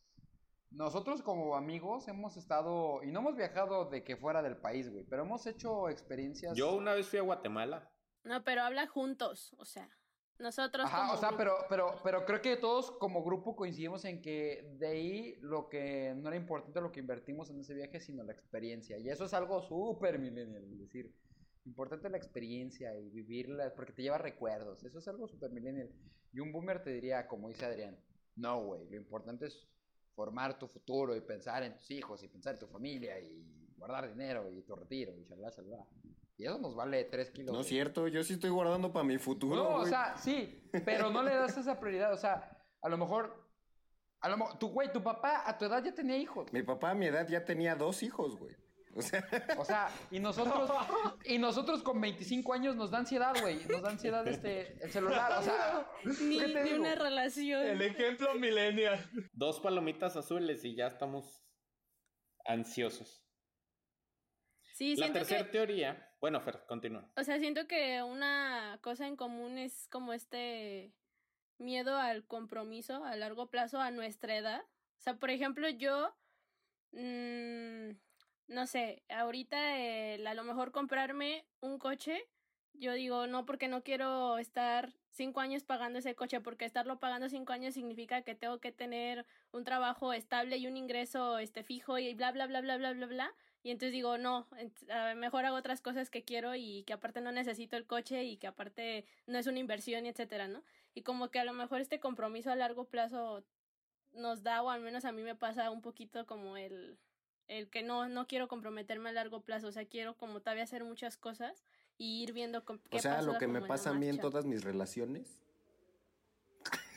nosotros 0.70 1.24
como 1.24 1.56
amigos 1.56 2.08
hemos 2.08 2.38
estado, 2.38 3.02
y 3.04 3.12
no 3.12 3.22
hemos 3.22 3.36
viajado 3.36 3.90
de 3.90 4.04
que 4.04 4.16
fuera 4.16 4.44
del 4.44 4.58
país, 4.58 4.92
güey, 4.92 5.06
pero 5.06 5.24
hemos 5.24 5.48
hecho 5.48 5.90
experiencias... 5.90 6.56
Yo 6.56 6.76
una 6.76 6.94
vez 6.94 7.08
fui 7.08 7.20
a 7.20 7.24
Guatemala. 7.24 7.92
No, 8.24 8.44
pero 8.44 8.62
habla 8.62 8.86
juntos, 8.88 9.56
o 9.58 9.66
sea, 9.66 9.90
nosotros 10.40 10.92
Ajá, 10.92 10.98
como 10.98 11.14
o 11.14 11.18
sea, 11.18 11.30
grupo. 11.30 11.38
pero, 11.38 11.66
pero, 11.70 12.02
pero 12.04 12.26
creo 12.26 12.42
que 12.42 12.58
todos 12.58 12.92
como 12.92 13.24
grupo 13.24 13.56
coincidimos 13.56 14.04
en 14.06 14.22
que 14.22 14.76
de 14.78 14.88
ahí 14.88 15.36
lo 15.42 15.70
que 15.70 16.14
no 16.16 16.28
era 16.30 16.38
importante 16.38 16.82
lo 16.82 16.92
que 16.92 17.00
invertimos 17.00 17.50
en 17.50 17.60
ese 17.60 17.74
viaje, 17.74 18.00
sino 18.00 18.24
la 18.24 18.34
experiencia. 18.34 18.98
Y 18.98 19.10
eso 19.10 19.26
es 19.26 19.34
algo 19.34 19.62
súper 19.62 20.20
millennial, 20.20 20.64
es 20.72 20.80
decir, 20.80 21.14
importante 21.66 22.10
la 22.10 22.18
experiencia 22.18 22.98
y 23.00 23.10
vivirla, 23.10 23.74
porque 23.76 23.94
te 23.94 24.02
lleva 24.02 24.18
recuerdos. 24.18 24.84
Eso 24.84 25.00
es 25.00 25.08
algo 25.08 25.28
súper 25.28 25.52
millennial. 25.52 25.90
Y 26.34 26.40
un 26.40 26.52
boomer 26.52 26.84
te 26.84 26.92
diría, 26.92 27.28
como 27.28 27.50
dice 27.50 27.66
Adrián, 27.66 27.98
no, 28.36 28.64
güey, 28.64 28.90
lo 28.90 28.98
importante 28.98 29.46
es 29.48 29.68
formar 30.16 30.58
tu 30.60 30.68
futuro 30.68 31.16
y 31.16 31.22
pensar 31.22 31.64
en 31.64 31.76
tus 31.76 31.90
hijos 31.92 32.24
y 32.24 32.28
pensar 32.28 32.56
en 32.56 32.60
tu 32.60 32.68
familia 32.68 33.20
y 33.20 33.74
guardar 33.78 34.10
dinero 34.10 34.50
y 34.52 34.62
tu 34.64 34.76
retiro 34.76 35.16
y 35.18 35.24
shalala, 35.24 35.50
shalala. 35.52 35.86
Y 36.38 36.46
eso 36.46 36.58
nos 36.58 36.76
vale 36.76 37.04
3 37.04 37.32
kilos. 37.32 37.54
No 37.54 37.62
es 37.62 37.68
cierto, 37.68 38.08
yo 38.08 38.24
sí 38.24 38.34
estoy 38.34 38.50
guardando 38.50 38.92
para 38.92 39.06
mi 39.06 39.18
futuro, 39.18 39.56
no, 39.56 39.76
o 39.76 39.86
sea, 39.86 40.18
sí, 40.18 40.68
pero 40.86 41.12
no 41.12 41.22
le 41.24 41.36
das 41.36 41.58
esa 41.58 41.80
prioridad. 41.80 42.12
O 42.12 42.18
sea, 42.18 42.58
a 42.82 42.90
lo 42.90 42.98
mejor, 42.98 43.50
a 44.20 44.30
lo 44.30 44.38
mejor, 44.38 44.58
tu 44.58 44.70
güey, 44.70 44.92
tu 44.92 45.04
papá 45.04 45.44
a 45.46 45.58
tu 45.58 45.66
edad 45.66 45.84
ya 45.84 45.94
tenía 45.94 46.18
hijos. 46.18 46.52
Mi 46.52 46.64
papá 46.64 46.92
a 46.92 46.96
mi 46.96 47.06
edad 47.06 47.28
ya 47.28 47.46
tenía 47.46 47.76
dos 47.76 48.02
hijos, 48.04 48.36
güey. 48.38 48.56
O 48.96 49.02
sea, 49.02 49.24
O 49.58 49.66
sea, 49.66 49.90
y 50.12 50.20
nosotros, 50.20 50.72
y 51.26 51.38
nosotros 51.38 51.82
con 51.84 52.00
25 52.02 52.54
años 52.54 52.76
nos 52.76 52.92
da 52.92 53.00
ansiedad, 53.00 53.34
güey. 53.42 53.66
Nos 53.66 53.82
da 53.82 53.90
ansiedad 53.90 54.28
este, 54.28 54.84
el 54.84 54.92
celular. 54.92 55.40
O 55.40 55.42
sea, 55.42 55.88
Ni, 56.22 56.40
¿qué 56.40 56.48
te 56.50 56.64
ni 56.64 56.70
digo? 56.70 56.82
una 56.82 56.96
relación. 56.96 57.64
El 57.64 57.82
ejemplo 57.82 58.34
millennial. 58.36 59.00
Dos 59.34 59.60
palomitas 59.60 60.16
azules 60.16 60.64
y 60.66 60.76
ya 60.76 60.88
estamos 60.88 61.44
ansiosos. 62.46 63.24
Sí, 64.76 64.96
La 64.96 65.12
tercera 65.14 65.46
que, 65.46 65.52
teoría, 65.52 66.13
bueno, 66.24 66.40
Fer, 66.40 66.64
continúa. 66.68 67.06
o 67.18 67.24
sea, 67.26 67.38
siento 67.38 67.68
que 67.68 68.02
una 68.02 68.80
cosa 68.80 69.08
en 69.08 69.18
común 69.18 69.58
es 69.58 69.90
como 69.90 70.14
este 70.14 70.94
miedo 71.58 71.98
al 71.98 72.26
compromiso 72.26 73.04
a 73.04 73.18
largo 73.18 73.48
plazo 73.48 73.82
a 73.82 73.92
nuestra 73.92 74.38
edad. 74.38 74.62
O 74.62 75.02
sea, 75.02 75.18
por 75.18 75.32
ejemplo, 75.32 75.68
yo, 75.68 76.16
mm, 76.94 77.90
no 78.48 78.68
sé, 78.68 79.04
ahorita 79.10 79.78
el 79.78 80.26
a 80.26 80.34
lo 80.34 80.46
mejor 80.46 80.72
comprarme 80.72 81.46
un 81.60 81.78
coche, 81.78 82.26
yo 82.72 82.94
digo, 82.94 83.28
no, 83.28 83.46
porque 83.46 83.68
no 83.68 83.84
quiero 83.84 84.38
estar 84.38 84.94
cinco 85.10 85.42
años 85.42 85.66
pagando 85.66 86.00
ese 86.00 86.16
coche, 86.16 86.40
porque 86.40 86.64
estarlo 86.64 87.02
pagando 87.02 87.28
cinco 87.28 87.52
años 87.52 87.74
significa 87.74 88.22
que 88.22 88.34
tengo 88.34 88.62
que 88.62 88.72
tener 88.72 89.26
un 89.52 89.66
trabajo 89.66 90.14
estable 90.14 90.56
y 90.56 90.68
un 90.68 90.78
ingreso 90.78 91.38
este 91.40 91.66
fijo 91.66 92.00
y 92.00 92.14
bla, 92.14 92.32
bla, 92.32 92.48
bla, 92.48 92.62
bla, 92.62 92.78
bla, 92.78 92.94
bla, 92.94 93.08
bla. 93.08 93.36
Y 93.64 93.72
entonces 93.72 93.94
digo, 93.94 94.18
no, 94.18 94.46
mejor 95.16 95.46
hago 95.46 95.56
otras 95.56 95.80
cosas 95.80 96.10
que 96.10 96.24
quiero 96.24 96.54
y 96.54 96.84
que 96.84 96.92
aparte 96.92 97.22
no 97.22 97.32
necesito 97.32 97.78
el 97.78 97.86
coche 97.86 98.26
y 98.26 98.36
que 98.36 98.48
aparte 98.48 99.06
no 99.26 99.40
es 99.40 99.48
una 99.48 99.60
inversión 99.60 100.06
y 100.06 100.10
etcétera, 100.10 100.50
¿no? 100.50 100.64
Y 100.94 101.04
como 101.04 101.32
que 101.32 101.40
a 101.40 101.46
lo 101.46 101.54
mejor 101.54 101.80
este 101.80 102.02
compromiso 102.02 102.52
a 102.52 102.58
largo 102.58 102.86
plazo 102.86 103.46
nos 104.12 104.44
da, 104.44 104.62
o 104.62 104.70
al 104.70 104.82
menos 104.82 105.06
a 105.06 105.14
mí 105.14 105.24
me 105.24 105.36
pasa 105.36 105.72
un 105.72 105.82
poquito 105.82 106.26
como 106.26 106.58
el, 106.58 107.00
el 107.48 107.70
que 107.70 107.84
no, 107.84 108.10
no 108.10 108.28
quiero 108.28 108.50
comprometerme 108.50 109.10
a 109.10 109.14
largo 109.14 109.42
plazo, 109.42 109.68
o 109.68 109.72
sea, 109.72 109.86
quiero 109.86 110.18
como 110.18 110.42
todavía 110.42 110.64
hacer 110.64 110.84
muchas 110.84 111.16
cosas 111.16 111.64
y 111.98 112.22
ir 112.22 112.34
viendo 112.34 112.66
qué 112.66 112.80
O 112.92 113.00
sea, 113.00 113.22
lo 113.22 113.38
que 113.38 113.48
me 113.48 113.62
pasa 113.62 113.92
a 113.92 113.94
mí 113.94 114.08
en 114.10 114.20
todas 114.20 114.46
mis 114.46 114.64
relaciones. 114.64 115.42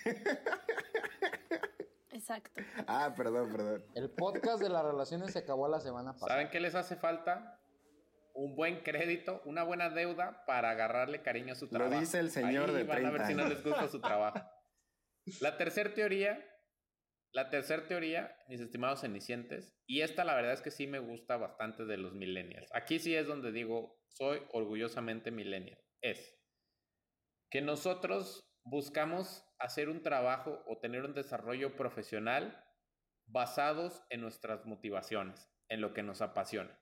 Exacto. 2.28 2.60
Ah, 2.88 3.14
perdón, 3.16 3.52
perdón. 3.52 3.84
El 3.94 4.10
podcast 4.10 4.60
de 4.60 4.68
las 4.68 4.84
relaciones 4.84 5.32
se 5.32 5.38
acabó 5.38 5.68
la 5.68 5.78
semana 5.78 6.12
pasada. 6.12 6.32
¿Saben 6.32 6.50
qué 6.50 6.58
les 6.58 6.74
hace 6.74 6.96
falta? 6.96 7.62
Un 8.34 8.56
buen 8.56 8.82
crédito, 8.82 9.42
una 9.44 9.62
buena 9.62 9.90
deuda 9.90 10.44
para 10.44 10.70
agarrarle 10.70 11.22
cariño 11.22 11.52
a 11.52 11.54
su 11.54 11.68
trabajo. 11.68 11.94
Lo 11.94 12.00
dice 12.00 12.18
el 12.18 12.32
señor 12.32 12.72
de 12.72 12.84
30 12.84 12.94
van 12.94 13.06
a 13.06 13.10
ver 13.10 13.26
si 13.28 13.34
no 13.34 13.48
les 13.48 13.62
gusta 13.62 13.86
su 13.86 14.00
trabajo. 14.00 14.40
La 15.40 15.56
tercera 15.56 15.94
teoría, 15.94 16.44
la 17.32 17.48
tercera 17.48 17.86
teoría, 17.86 18.36
mis 18.48 18.60
estimados 18.60 19.02
cenicientes, 19.02 19.76
y 19.86 20.00
esta 20.00 20.24
la 20.24 20.34
verdad 20.34 20.52
es 20.52 20.62
que 20.62 20.72
sí 20.72 20.88
me 20.88 20.98
gusta 20.98 21.36
bastante 21.36 21.84
de 21.84 21.96
los 21.96 22.12
millennials. 22.12 22.68
Aquí 22.74 22.98
sí 22.98 23.14
es 23.14 23.28
donde 23.28 23.52
digo, 23.52 24.00
soy 24.08 24.42
orgullosamente 24.50 25.30
millennial. 25.30 25.78
Es 26.00 26.36
que 27.50 27.60
nosotros 27.60 28.45
buscamos 28.66 29.44
hacer 29.58 29.88
un 29.88 30.02
trabajo 30.02 30.62
o 30.66 30.78
tener 30.78 31.04
un 31.04 31.14
desarrollo 31.14 31.76
profesional 31.76 32.64
basados 33.26 34.02
en 34.10 34.20
nuestras 34.20 34.66
motivaciones, 34.66 35.48
en 35.68 35.80
lo 35.80 35.94
que 35.94 36.02
nos 36.02 36.20
apasiona. 36.20 36.78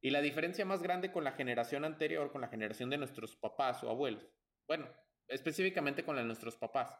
Y 0.00 0.10
la 0.10 0.20
diferencia 0.20 0.64
más 0.64 0.82
grande 0.82 1.10
con 1.10 1.24
la 1.24 1.32
generación 1.32 1.84
anterior, 1.84 2.30
con 2.30 2.40
la 2.40 2.48
generación 2.48 2.88
de 2.90 2.98
nuestros 2.98 3.36
papás 3.36 3.82
o 3.82 3.90
abuelos, 3.90 4.24
bueno, 4.68 4.88
específicamente 5.28 6.04
con 6.04 6.14
la 6.14 6.22
de 6.22 6.28
nuestros 6.28 6.56
papás, 6.56 6.96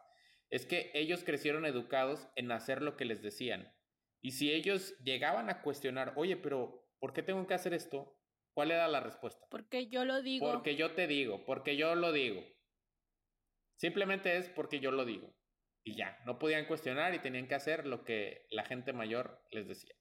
es 0.49 0.65
que 0.65 0.91
ellos 0.93 1.23
crecieron 1.23 1.65
educados 1.65 2.27
en 2.35 2.51
hacer 2.51 2.81
lo 2.81 2.97
que 2.97 3.05
les 3.05 3.21
decían. 3.21 3.73
Y 4.21 4.31
si 4.31 4.51
ellos 4.51 4.97
llegaban 4.99 5.49
a 5.49 5.61
cuestionar, 5.61 6.13
oye, 6.15 6.35
pero 6.35 6.89
¿por 6.99 7.13
qué 7.13 7.23
tengo 7.23 7.45
que 7.47 7.53
hacer 7.53 7.73
esto? 7.73 8.19
¿Cuál 8.53 8.71
era 8.71 8.87
la 8.87 8.99
respuesta? 8.99 9.47
Porque 9.49 9.87
yo 9.87 10.03
lo 10.03 10.21
digo. 10.21 10.51
Porque 10.51 10.75
yo 10.75 10.91
te 10.91 11.07
digo, 11.07 11.45
porque 11.45 11.77
yo 11.77 11.95
lo 11.95 12.11
digo. 12.11 12.43
Simplemente 13.75 14.37
es 14.37 14.49
porque 14.49 14.79
yo 14.79 14.91
lo 14.91 15.05
digo. 15.05 15.33
Y 15.83 15.95
ya, 15.95 16.17
no 16.25 16.39
podían 16.39 16.65
cuestionar 16.65 17.13
y 17.13 17.19
tenían 17.19 17.47
que 17.47 17.55
hacer 17.55 17.85
lo 17.85 18.03
que 18.03 18.47
la 18.49 18.65
gente 18.65 18.93
mayor 18.93 19.41
les 19.51 19.67
decía. 19.67 19.95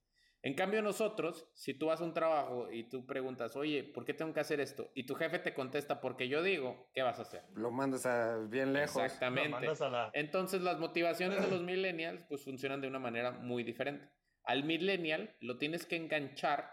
En 0.44 0.52
cambio 0.52 0.82
nosotros, 0.82 1.50
si 1.54 1.72
tú 1.72 1.86
vas 1.86 2.02
a 2.02 2.04
un 2.04 2.12
trabajo 2.12 2.70
y 2.70 2.84
tú 2.90 3.06
preguntas, 3.06 3.56
oye, 3.56 3.82
¿por 3.82 4.04
qué 4.04 4.12
tengo 4.12 4.34
que 4.34 4.40
hacer 4.40 4.60
esto? 4.60 4.90
Y 4.94 5.06
tu 5.06 5.14
jefe 5.14 5.38
te 5.38 5.54
contesta 5.54 6.02
porque 6.02 6.28
yo 6.28 6.42
digo, 6.42 6.90
¿qué 6.92 7.00
vas 7.00 7.18
a 7.18 7.22
hacer? 7.22 7.44
Lo 7.54 7.70
mandas 7.70 8.04
a 8.04 8.36
bien 8.50 8.74
lejos. 8.74 9.02
Exactamente. 9.02 9.66
Entonces 10.12 10.60
las 10.60 10.78
motivaciones 10.78 11.42
de 11.42 11.50
los 11.50 11.62
millennials 11.62 12.24
pues 12.28 12.44
funcionan 12.44 12.82
de 12.82 12.88
una 12.88 12.98
manera 12.98 13.30
muy 13.30 13.64
diferente. 13.64 14.10
Al 14.42 14.64
millennial 14.64 15.34
lo 15.40 15.56
tienes 15.56 15.86
que 15.86 15.96
enganchar 15.96 16.70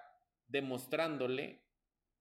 demostrándole 0.47 1.63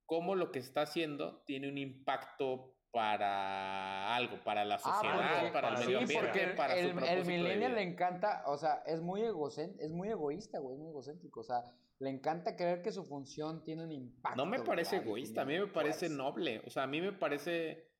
cómo 0.07 0.37
lo 0.37 0.53
que 0.53 0.61
está 0.61 0.83
haciendo 0.83 1.43
tiene 1.47 1.69
un 1.69 1.79
impacto 1.79 2.77
para 2.93 4.15
algo, 4.15 4.43
para 4.43 4.65
la 4.65 4.77
ah, 4.77 4.79
sociedad, 4.79 5.53
para 5.53 5.69
el 5.71 5.79
medio 5.79 5.99
ambiente, 5.99 6.55
para 6.57 6.77
el, 6.77 6.93
su 6.93 7.05
El 7.05 7.25
millennial 7.25 7.75
le 7.75 7.83
encanta, 7.83 8.43
o 8.47 8.57
sea, 8.57 8.83
es 8.87 9.01
muy 9.01 9.23
egocéntrico, 9.23 9.85
es 9.85 9.93
muy 9.93 10.09
egoísta, 10.09 10.59
güey, 10.59 10.75
es 10.75 10.81
muy 10.81 10.91
egocéntrico, 10.91 11.41
o 11.41 11.45
sea, 11.45 11.65
le 12.01 12.11
encanta 12.11 12.57
creer 12.57 12.83
que 12.83 12.93
su 12.93 13.05
función 13.05 13.63
tiene 13.63 13.85
un 13.85 13.93
impacto. 13.93 14.37
No 14.37 14.47
me 14.47 14.61
parece 14.61 14.97
egoísta, 14.97 15.43
a 15.43 15.45
mí 15.45 15.59
me 15.59 15.69
parece 15.69 16.09
noble, 16.09 16.63
o 16.67 16.71
sea, 16.71 16.85
a 16.85 16.87
mí 16.87 17.01
me 17.01 17.13
parece 17.13 17.91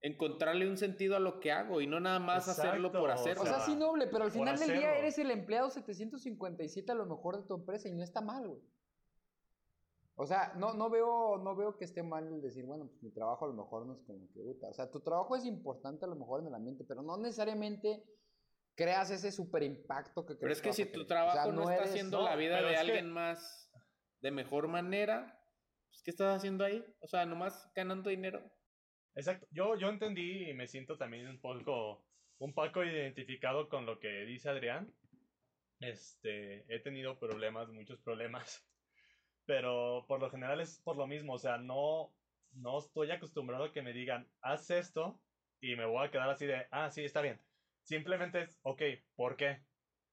encontrarle 0.00 0.68
un 0.68 0.76
sentido 0.76 1.16
a 1.16 1.20
lo 1.20 1.40
que 1.40 1.50
hago 1.50 1.80
y 1.80 1.86
no 1.86 1.98
nada 2.00 2.20
más 2.20 2.48
hacerlo 2.48 2.92
por 2.92 3.10
hacerlo. 3.10 3.42
O 3.42 3.46
sea, 3.46 3.60
sí 3.60 3.74
noble, 3.74 4.06
pero 4.06 4.24
al 4.24 4.30
final 4.30 4.58
del 4.58 4.78
día 4.78 4.96
eres 4.96 5.18
el 5.18 5.30
empleado 5.30 5.70
757 5.70 6.92
a 6.92 6.94
lo 6.94 7.06
mejor 7.06 7.36
de 7.36 7.46
tu 7.46 7.54
empresa 7.54 7.88
y 7.88 7.94
no 7.94 8.02
está 8.02 8.20
mal, 8.20 8.46
güey. 8.46 8.62
O 10.20 10.26
sea, 10.26 10.52
no, 10.56 10.74
no, 10.74 10.90
veo, 10.90 11.38
no 11.38 11.54
veo 11.54 11.76
que 11.76 11.84
esté 11.84 12.02
mal 12.02 12.42
decir, 12.42 12.66
bueno, 12.66 12.88
pues 12.88 13.00
mi 13.04 13.12
trabajo 13.12 13.44
a 13.44 13.48
lo 13.48 13.54
mejor 13.54 13.86
no 13.86 13.92
es 13.94 14.02
como 14.02 14.28
que 14.32 14.40
gusta. 14.40 14.66
O 14.66 14.74
sea, 14.74 14.90
tu 14.90 14.98
trabajo 14.98 15.36
es 15.36 15.44
importante 15.44 16.06
a 16.06 16.08
lo 16.08 16.16
mejor 16.16 16.40
en 16.40 16.48
el 16.48 16.54
ambiente, 16.56 16.84
pero 16.84 17.02
no 17.02 17.16
necesariamente 17.16 18.02
creas 18.74 19.12
ese 19.12 19.30
super 19.30 19.62
impacto 19.62 20.26
que 20.26 20.34
Pero 20.34 20.52
es 20.52 20.60
que 20.60 20.72
si 20.72 20.86
tu 20.86 21.06
trabajo 21.06 21.52
no, 21.52 21.70
está 21.70 21.84
haciendo 21.84 22.20
la 22.22 22.34
vida 22.34 22.60
de 22.60 22.76
alguien 22.76 23.12
más 23.12 23.70
de 24.20 24.32
mejor 24.32 24.66
manera, 24.66 25.40
pues 25.88 26.02
¿qué 26.02 26.10
estás 26.10 26.36
haciendo 26.36 26.64
ahí? 26.64 26.84
O 26.98 27.06
sea, 27.06 27.24
nomás 27.24 27.70
ganando 27.76 28.10
dinero. 28.10 28.42
Exacto. 29.14 29.46
Yo, 29.52 29.76
yo 29.76 29.88
entendí 29.88 30.50
y 30.50 30.54
me 30.54 30.66
siento 30.66 30.98
también 30.98 31.28
un 31.28 31.40
poco, 31.40 32.04
un 32.38 32.52
poco 32.54 32.82
identificado 32.82 33.68
con 33.68 33.86
lo 33.86 34.00
que 34.00 34.24
dice 34.24 34.48
Adrián. 34.48 34.92
Este, 35.78 36.64
he 36.74 36.80
tenido 36.80 37.20
problemas, 37.20 37.68
muchos 37.68 38.00
problemas 38.00 38.68
pero 39.48 40.04
por 40.06 40.20
lo 40.20 40.28
general 40.28 40.60
es 40.60 40.78
por 40.84 40.98
lo 40.98 41.06
mismo, 41.06 41.32
o 41.32 41.38
sea, 41.38 41.56
no, 41.56 42.12
no 42.52 42.78
estoy 42.78 43.10
acostumbrado 43.10 43.64
a 43.64 43.72
que 43.72 43.80
me 43.80 43.94
digan, 43.94 44.28
haz 44.42 44.70
esto 44.70 45.18
y 45.58 45.74
me 45.74 45.86
voy 45.86 46.06
a 46.06 46.10
quedar 46.10 46.28
así 46.28 46.44
de, 46.44 46.66
ah, 46.70 46.90
sí, 46.90 47.02
está 47.02 47.22
bien. 47.22 47.40
Simplemente 47.82 48.42
es, 48.42 48.58
ok, 48.62 48.82
¿por 49.16 49.38
qué? 49.38 49.62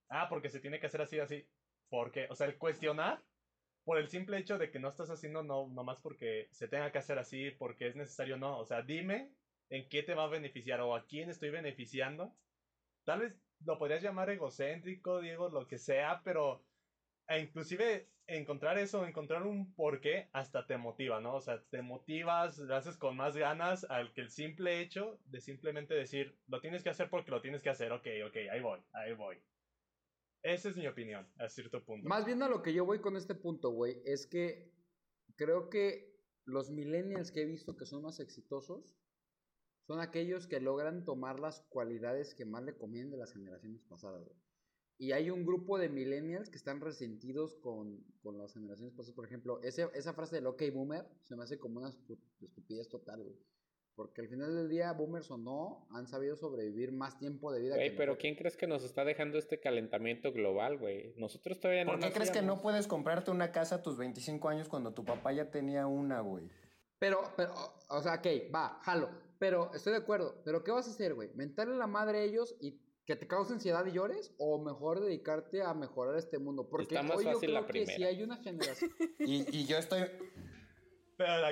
Ah, 0.07 0.29
porque 0.29 0.49
se 0.49 0.61
tiene 0.61 0.79
que 0.79 0.87
hacer 0.87 1.01
así, 1.01 1.19
así. 1.19 1.45
¿Por 1.89 2.13
qué? 2.13 2.27
O 2.29 2.35
sea, 2.35 2.47
el 2.47 2.57
cuestionar 2.57 3.25
por 3.83 3.97
el 3.97 4.07
simple 4.07 4.37
hecho 4.37 4.57
de 4.57 4.71
que 4.71 4.79
no 4.79 4.87
estás 4.87 5.09
haciendo 5.09 5.43
no 5.43 5.67
nomás 5.67 5.99
porque 5.99 6.47
se 6.51 6.69
tenga 6.69 6.93
que 6.93 6.99
hacer 6.99 7.19
así, 7.19 7.51
porque 7.51 7.87
es 7.87 7.97
necesario, 7.97 8.37
no. 8.37 8.57
O 8.57 8.65
sea, 8.65 8.83
dime 8.83 9.33
en 9.69 9.89
qué 9.89 10.01
te 10.01 10.13
va 10.13 10.23
a 10.23 10.27
beneficiar 10.27 10.79
o 10.79 10.95
a 10.95 11.07
quién 11.07 11.29
estoy 11.29 11.49
beneficiando. 11.49 12.33
Tal 13.03 13.19
vez 13.19 13.37
lo 13.65 13.77
podrías 13.77 14.01
llamar 14.01 14.29
egocéntrico, 14.29 15.19
Diego, 15.19 15.49
lo 15.49 15.67
que 15.67 15.77
sea, 15.77 16.21
pero 16.23 16.63
e 17.27 17.39
inclusive 17.39 18.09
encontrar 18.27 18.77
eso, 18.77 19.05
encontrar 19.05 19.43
un 19.43 19.73
porqué, 19.75 20.29
hasta 20.33 20.65
te 20.65 20.77
motiva, 20.77 21.21
¿no? 21.21 21.35
O 21.35 21.41
sea, 21.41 21.63
te 21.69 21.81
motivas, 21.81 22.57
lo 22.57 22.75
haces 22.75 22.97
con 22.97 23.15
más 23.15 23.37
ganas 23.37 23.83
al 23.85 24.13
que 24.13 24.21
el 24.21 24.29
simple 24.29 24.81
hecho 24.81 25.19
de 25.25 25.41
simplemente 25.41 25.93
decir, 25.93 26.37
lo 26.47 26.59
tienes 26.61 26.83
que 26.83 26.89
hacer 26.89 27.09
porque 27.09 27.31
lo 27.31 27.41
tienes 27.41 27.61
que 27.61 27.69
hacer, 27.69 27.91
ok, 27.91 28.07
ok, 28.27 28.35
ahí 28.51 28.61
voy, 28.61 28.79
ahí 28.93 29.13
voy. 29.13 29.37
Esa 30.41 30.69
es 30.69 30.77
mi 30.77 30.87
opinión, 30.87 31.27
a 31.39 31.49
cierto 31.49 31.83
punto. 31.83 32.07
Más 32.07 32.25
bien 32.25 32.41
a 32.43 32.49
lo 32.49 32.61
que 32.61 32.73
yo 32.73 32.85
voy 32.85 32.99
con 32.99 33.15
este 33.15 33.35
punto, 33.35 33.71
güey, 33.71 34.01
es 34.05 34.27
que 34.27 34.71
creo 35.35 35.69
que 35.69 36.15
los 36.45 36.69
millennials 36.69 37.31
que 37.31 37.41
he 37.41 37.45
visto 37.45 37.75
que 37.75 37.85
son 37.85 38.03
más 38.03 38.19
exitosos 38.19 38.95
son 39.87 39.99
aquellos 39.99 40.47
que 40.47 40.59
logran 40.59 41.03
tomar 41.03 41.39
las 41.39 41.61
cualidades 41.69 42.33
que 42.35 42.45
más 42.45 42.63
le 42.63 42.77
convienen 42.77 43.11
de 43.11 43.17
las 43.17 43.33
generaciones 43.33 43.83
pasadas, 43.83 44.23
güey. 44.23 44.39
Y 44.97 45.11
hay 45.11 45.29
un 45.29 45.45
grupo 45.45 45.77
de 45.77 45.89
millennials 45.89 46.49
que 46.49 46.57
están 46.57 46.79
resentidos 46.79 47.55
con, 47.55 48.03
con 48.21 48.37
las 48.37 48.53
generaciones 48.53 48.93
pasadas. 48.93 49.15
Por 49.15 49.25
ejemplo, 49.25 49.61
ese, 49.61 49.89
esa 49.93 50.13
frase 50.13 50.37
del 50.37 50.47
OK 50.47 50.63
Boomer 50.73 51.05
se 51.23 51.35
me 51.35 51.43
hace 51.43 51.59
como 51.59 51.79
una 51.79 51.89
estupidez 51.89 52.87
total, 52.87 53.23
güey. 53.23 53.35
Porque 53.95 54.21
al 54.21 54.27
final 54.27 54.53
del 54.53 54.67
día, 54.67 54.91
boomers 54.91 55.31
o 55.31 55.37
no, 55.37 55.87
han 55.91 56.05
sabido 56.05 56.35
sobrevivir 56.35 56.91
más 56.91 57.17
tiempo 57.17 57.51
de 57.53 57.61
vida. 57.61 57.75
Güey, 57.75 57.95
pero 57.95 58.17
¿quién 58.17 58.35
crees 58.35 58.57
que 58.57 58.67
nos 58.67 58.83
está 58.83 59.05
dejando 59.05 59.37
este 59.37 59.61
calentamiento 59.61 60.33
global, 60.33 60.77
güey? 60.77 61.13
Nosotros 61.15 61.61
todavía 61.61 61.85
no. 61.85 61.91
¿Por 61.91 62.01
qué 62.01 62.11
crees 62.11 62.31
que 62.31 62.41
no 62.41 62.61
puedes 62.61 62.87
comprarte 62.87 63.31
una 63.31 63.53
casa 63.53 63.75
a 63.75 63.81
tus 63.81 63.97
25 63.97 64.49
años 64.49 64.67
cuando 64.67 64.93
tu 64.93 65.05
papá 65.05 65.31
ya 65.31 65.49
tenía 65.49 65.87
una, 65.87 66.19
güey? 66.19 66.49
Pero, 66.99 67.21
pero, 67.37 67.53
o 67.89 68.01
sea, 68.01 68.15
ok, 68.15 68.53
va, 68.53 68.79
jalo. 68.83 69.09
Pero 69.39 69.73
estoy 69.73 69.93
de 69.93 69.99
acuerdo. 69.99 70.41
Pero 70.43 70.63
¿qué 70.63 70.71
vas 70.71 70.87
a 70.87 70.91
hacer, 70.91 71.13
güey? 71.13 71.29
Mentarle 71.33 71.77
la 71.77 71.87
madre 71.87 72.19
a 72.19 72.23
ellos 72.23 72.55
y 72.59 72.71
que 73.05 73.15
te 73.15 73.27
cause 73.27 73.53
ansiedad 73.53 73.85
y 73.85 73.91
llores 73.91 74.33
o 74.37 74.63
mejor 74.63 74.99
dedicarte 74.99 75.61
a 75.61 75.73
mejorar 75.73 76.17
este 76.17 76.39
mundo 76.39 76.67
porque 76.69 76.95
Está 76.95 77.03
más 77.03 77.23
fácil 77.23 77.53
la 77.53 77.67
primera. 77.67 77.95
si 77.95 78.03
hay 78.03 78.23
una 78.23 78.37
generación 78.37 78.91
y, 79.19 79.57
y 79.57 79.65
yo 79.65 79.77
estoy 79.77 80.01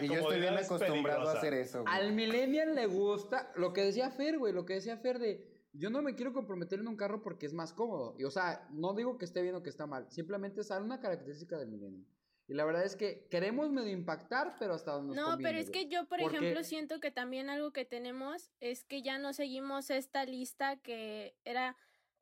y 0.01 0.07
yo 0.07 0.13
estoy 0.15 0.39
bien 0.39 0.57
acostumbrado 0.57 1.29
a 1.29 1.33
hacer 1.33 1.53
eso. 1.53 1.83
Al 1.87 2.13
millennial 2.13 2.75
le 2.75 2.87
gusta 2.87 3.51
lo 3.55 3.71
que 3.71 3.85
decía 3.85 4.11
Fer, 4.11 4.37
güey, 4.37 4.51
lo 4.53 4.65
que 4.65 4.73
decía 4.73 4.97
Fer 4.97 5.19
de 5.19 5.53
yo 5.73 5.89
no 5.89 6.01
me 6.01 6.15
quiero 6.15 6.33
comprometer 6.33 6.79
en 6.79 6.87
un 6.87 6.95
carro 6.95 7.21
porque 7.21 7.45
es 7.45 7.53
más 7.53 7.73
cómodo. 7.73 8.15
Y 8.17 8.25
o 8.25 8.31
sea, 8.31 8.67
no 8.71 8.93
digo 8.93 9.17
que 9.17 9.25
esté 9.25 9.41
bien 9.41 9.55
o 9.55 9.63
que 9.63 9.69
está 9.69 9.87
mal, 9.87 10.07
simplemente 10.11 10.61
es 10.61 10.69
una 10.71 10.99
característica 10.99 11.57
del 11.57 11.69
millennial. 11.69 12.05
Y 12.47 12.53
la 12.53 12.65
verdad 12.65 12.83
es 12.83 12.95
que 12.95 13.25
queremos 13.29 13.71
medio 13.71 13.91
impactar, 13.91 14.55
pero 14.59 14.73
hasta 14.73 14.91
donde 14.91 15.15
No, 15.15 15.37
pero 15.37 15.57
es 15.57 15.69
que 15.69 15.87
yo, 15.87 16.05
por 16.05 16.19
ejemplo, 16.19 16.63
siento 16.63 16.99
que 16.99 17.09
también 17.09 17.49
algo 17.49 17.71
que 17.71 17.85
tenemos 17.85 18.51
es 18.59 18.83
que 18.83 19.01
ya 19.01 19.17
no 19.17 19.33
seguimos 19.33 19.89
esta 19.89 20.25
lista 20.25 20.75
que 20.77 21.35
era, 21.45 21.77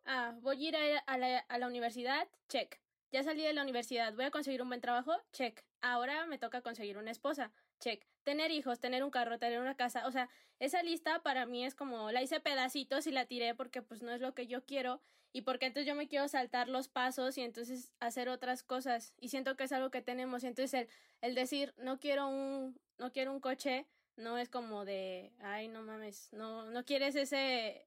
ah, 0.05 0.35
voy 0.41 0.65
a 0.65 0.69
ir 0.69 0.75
a, 1.07 1.17
la, 1.17 1.39
a 1.39 1.57
la 1.57 1.67
universidad, 1.67 2.27
check. 2.49 2.79
Ya 3.11 3.23
salí 3.23 3.43
de 3.43 3.53
la 3.53 3.63
universidad, 3.63 4.13
voy 4.13 4.25
a 4.25 4.31
conseguir 4.31 4.61
un 4.61 4.69
buen 4.69 4.79
trabajo, 4.79 5.13
check. 5.33 5.63
Ahora 5.81 6.27
me 6.27 6.37
toca 6.37 6.61
conseguir 6.61 6.97
una 6.97 7.11
esposa, 7.11 7.51
check. 7.79 8.05
Tener 8.23 8.51
hijos, 8.51 8.79
tener 8.79 9.03
un 9.03 9.09
carro, 9.09 9.39
tener 9.39 9.59
una 9.59 9.75
casa, 9.75 10.05
o 10.05 10.11
sea, 10.11 10.29
esa 10.59 10.83
lista 10.83 11.23
para 11.23 11.47
mí 11.47 11.65
es 11.65 11.73
como 11.73 12.11
la 12.11 12.21
hice 12.21 12.39
pedacitos 12.39 13.07
y 13.07 13.11
la 13.11 13.25
tiré 13.25 13.55
porque 13.55 13.81
pues 13.81 14.03
no 14.03 14.11
es 14.11 14.21
lo 14.21 14.35
que 14.35 14.45
yo 14.45 14.63
quiero 14.63 15.01
y 15.33 15.41
porque 15.41 15.65
entonces 15.65 15.87
yo 15.87 15.95
me 15.95 16.07
quiero 16.07 16.27
saltar 16.27 16.67
los 16.67 16.87
pasos 16.87 17.37
y 17.37 17.41
entonces 17.41 17.93
hacer 17.99 18.29
otras 18.29 18.63
cosas 18.63 19.13
y 19.19 19.29
siento 19.29 19.55
que 19.55 19.63
es 19.65 19.71
algo 19.71 19.91
que 19.91 20.01
tenemos 20.01 20.43
y 20.43 20.47
entonces 20.47 20.73
el, 20.73 20.87
el 21.21 21.35
decir 21.35 21.73
no 21.77 21.99
quiero 21.99 22.27
un 22.27 22.79
no 22.97 23.11
quiero 23.11 23.31
un 23.31 23.39
coche 23.39 23.87
no 24.17 24.37
es 24.37 24.49
como 24.49 24.85
de 24.85 25.31
ay 25.39 25.67
no 25.67 25.83
mames 25.83 26.29
no 26.33 26.69
no 26.69 26.85
quieres 26.85 27.15
ese 27.15 27.85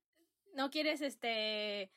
no 0.55 0.71
quieres 0.71 1.01
este 1.01 1.91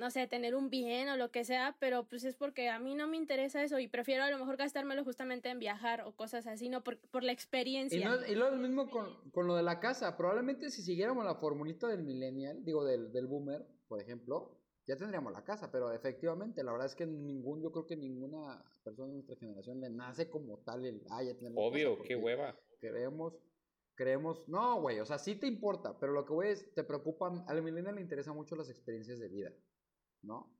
no 0.00 0.10
sé, 0.10 0.26
tener 0.26 0.54
un 0.54 0.70
bien 0.70 1.10
o 1.10 1.16
lo 1.16 1.30
que 1.30 1.44
sea, 1.44 1.76
pero 1.78 2.04
pues 2.04 2.24
es 2.24 2.34
porque 2.34 2.70
a 2.70 2.78
mí 2.78 2.94
no 2.94 3.06
me 3.06 3.18
interesa 3.18 3.62
eso 3.62 3.78
y 3.78 3.86
prefiero 3.86 4.24
a 4.24 4.30
lo 4.30 4.38
mejor 4.38 4.56
gastármelo 4.56 5.04
justamente 5.04 5.50
en 5.50 5.58
viajar 5.58 6.00
o 6.06 6.12
cosas 6.12 6.46
así, 6.46 6.70
no 6.70 6.82
por, 6.82 6.96
por 7.10 7.22
la 7.22 7.32
experiencia. 7.32 8.00
Y, 8.00 8.04
no, 8.04 8.26
y 8.26 8.34
lo 8.34 8.50
mismo 8.52 8.88
con, 8.88 9.30
con, 9.30 9.46
lo 9.46 9.54
de 9.54 9.62
la 9.62 9.78
casa. 9.78 10.16
Probablemente 10.16 10.70
si 10.70 10.80
siguiéramos 10.82 11.22
la 11.24 11.34
formulita 11.34 11.86
del 11.86 12.02
millennial, 12.02 12.64
digo 12.64 12.82
del, 12.82 13.12
del 13.12 13.26
boomer, 13.26 13.66
por 13.88 14.00
ejemplo, 14.00 14.59
ya 14.90 14.96
tendríamos 14.96 15.32
la 15.32 15.44
casa, 15.44 15.70
pero 15.70 15.92
efectivamente, 15.92 16.64
la 16.64 16.72
verdad 16.72 16.86
es 16.86 16.96
que 16.96 17.06
ningún, 17.06 17.62
yo 17.62 17.70
creo 17.70 17.86
que 17.86 17.96
ninguna 17.96 18.60
persona 18.82 19.08
de 19.08 19.14
nuestra 19.14 19.36
generación 19.36 19.80
le 19.80 19.88
nace 19.88 20.28
como 20.28 20.58
tal 20.58 20.84
el, 20.84 21.00
ah, 21.10 21.22
ya 21.22 21.36
tenemos 21.36 21.62
Obvio, 21.64 22.02
qué 22.02 22.16
hueva. 22.16 22.58
Creemos, 22.80 23.38
creemos, 23.94 24.48
no, 24.48 24.80
güey, 24.80 24.98
o 24.98 25.04
sea, 25.04 25.18
sí 25.18 25.36
te 25.36 25.46
importa, 25.46 25.96
pero 25.98 26.12
lo 26.12 26.26
que 26.26 26.32
güey 26.32 26.50
es, 26.50 26.74
te 26.74 26.82
preocupan, 26.82 27.44
al 27.46 27.62
millennial 27.62 27.94
le 27.94 28.00
interesan 28.00 28.34
mucho 28.34 28.56
las 28.56 28.68
experiencias 28.68 29.20
de 29.20 29.28
vida. 29.28 29.52
¿no? 30.22 30.52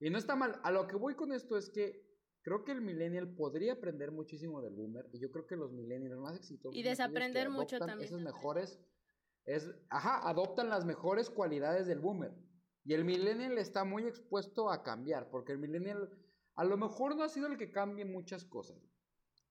Y 0.00 0.10
no 0.10 0.18
está 0.18 0.34
mal. 0.34 0.60
A 0.62 0.72
lo 0.72 0.86
que 0.86 0.96
voy 0.96 1.14
con 1.14 1.32
esto 1.32 1.56
es 1.56 1.70
que 1.70 2.04
creo 2.42 2.64
que 2.64 2.72
el 2.72 2.80
millennial 2.80 3.28
podría 3.34 3.74
aprender 3.74 4.10
muchísimo 4.10 4.62
del 4.62 4.74
boomer 4.74 5.08
y 5.12 5.20
yo 5.20 5.30
creo 5.30 5.46
que 5.46 5.56
los 5.56 5.72
millennials 5.72 6.18
más 6.18 6.36
exitosos 6.36 6.76
y 6.76 6.82
desaprender 6.82 7.50
mucho 7.50 7.78
también. 7.78 8.08
Esos 8.08 8.20
mejores 8.20 8.80
es, 9.44 9.70
ajá, 9.88 10.28
adoptan 10.28 10.68
las 10.68 10.84
mejores 10.84 11.30
cualidades 11.30 11.86
del 11.86 12.00
boomer. 12.00 12.32
Y 12.84 12.94
el 12.94 13.04
millennial 13.04 13.58
está 13.58 13.84
muy 13.84 14.06
expuesto 14.06 14.70
a 14.70 14.82
cambiar, 14.82 15.28
porque 15.30 15.52
el 15.52 15.58
millennial 15.58 16.10
a 16.54 16.64
lo 16.64 16.76
mejor 16.76 17.16
no 17.16 17.24
ha 17.24 17.28
sido 17.28 17.46
el 17.46 17.56
que 17.56 17.70
cambie 17.70 18.04
muchas 18.04 18.44
cosas, 18.44 18.78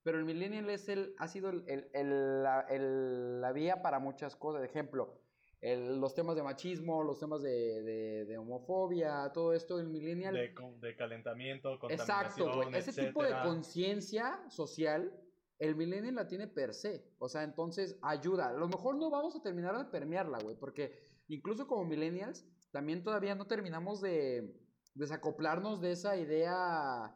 pero 0.04 0.17
el 0.17 0.25
millennial 0.25 0.69
es 0.69 0.89
el, 0.89 1.15
ha 1.17 1.28
sido 1.28 1.49
el, 1.49 1.89
el, 1.93 2.43
la, 2.43 2.65
la, 2.69 3.52
vía 3.52 3.82
para 3.82 3.99
muchas 3.99 4.36
cosas. 4.36 4.63
Ejemplo, 4.63 5.21
el, 5.62 5.99
los 5.99 6.15
temas 6.15 6.36
de 6.36 6.43
machismo, 6.43 7.04
los 7.04 7.19
temas 7.19 7.41
de, 7.41 7.82
de, 7.84 8.25
de 8.25 8.38
homofobia, 8.38 9.32
todo 9.34 9.54
esto, 9.54 9.80
el 9.80 9.88
millennial. 9.88 10.34
De, 10.34 10.54
de 10.80 10.95
calentamiento, 10.95 11.80
Exacto, 11.89 12.56
güey. 12.56 12.75
Ese 12.75 13.06
tipo 13.06 13.23
de 13.23 13.34
conciencia 13.43 14.39
social, 14.49 15.13
el 15.60 15.76
millennial 15.76 16.15
la 16.15 16.28
tiene 16.28 16.48
per 16.48 16.74
se. 16.74 17.13
O 17.19 17.30
sea, 17.30 17.43
entonces 17.43 17.98
ayuda. 18.02 18.50
A 18.50 18.54
lo 18.54 18.67
mejor 18.67 18.95
no 18.95 19.10
vamos 19.10 19.36
a 19.36 19.41
terminar 19.41 19.78
de 19.78 19.86
permearla, 19.86 20.39
güey, 20.39 20.56
porque 20.56 21.08
incluso 21.28 21.67
como 21.67 21.86
millennials, 21.86 22.45
también 22.72 23.04
todavía 23.04 23.36
no 23.36 23.45
terminamos 23.45 24.02
de 24.02 24.56
desacoplarnos 24.95 25.82
de 25.82 25.91
esa 25.91 26.17
idea, 26.17 27.15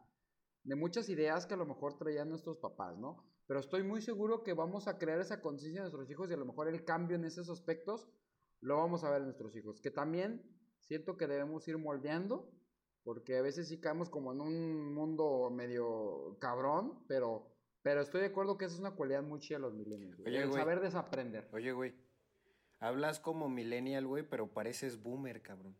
de 0.64 0.76
muchas 0.76 1.10
ideas 1.10 1.46
que 1.46 1.54
a 1.54 1.58
lo 1.58 1.66
mejor 1.66 1.98
traían 1.98 2.30
nuestros 2.30 2.58
papás, 2.58 2.98
¿no? 2.98 3.26
Pero 3.48 3.60
estoy 3.60 3.84
muy 3.84 4.02
seguro 4.02 4.44
que 4.44 4.54
vamos 4.54 4.88
a 4.88 4.98
crear 4.98 5.20
esa 5.20 5.42
conciencia 5.42 5.80
en 5.80 5.84
nuestros 5.84 6.10
hijos 6.10 6.30
y 6.30 6.34
a 6.34 6.38
lo 6.38 6.46
mejor 6.46 6.68
el 6.68 6.86
cambio 6.86 7.18
en 7.18 7.26
esos 7.26 7.50
aspectos 7.50 8.08
lo 8.62 8.78
vamos 8.78 9.04
a 9.04 9.10
ver 9.10 9.20
en 9.20 9.26
nuestros 9.26 9.56
hijos. 9.56 9.82
Que 9.82 9.92
también 9.92 10.42
siento 10.80 11.18
que 11.18 11.28
debemos 11.28 11.68
ir 11.68 11.78
moldeando, 11.78 12.50
porque 13.04 13.38
a 13.38 13.42
veces 13.42 13.68
sí 13.68 13.80
caemos 13.80 14.10
como 14.10 14.32
en 14.32 14.42
un 14.42 14.94
mundo 14.94 15.50
medio 15.52 16.38
cabrón, 16.40 17.04
pero, 17.08 17.53
pero 17.84 18.02
estoy 18.02 18.22
de 18.22 18.28
acuerdo 18.28 18.58
que 18.58 18.65
esa 18.65 18.76
es 18.76 18.80
una 18.80 18.91
cualidad 18.91 19.22
muy 19.22 19.39
chida 19.39 19.58
de 19.58 19.62
los 19.62 19.74
millennials. 19.74 20.17
el 20.26 20.54
saber 20.54 20.80
desaprender. 20.80 21.50
Oye, 21.52 21.74
güey, 21.74 21.93
hablas 22.80 23.19
como 23.19 23.50
millennial, 23.50 24.08
güey, 24.08 24.28
pero 24.28 24.48
pareces 24.48 25.04
boomer, 25.04 25.41
cabrón. 25.41 25.76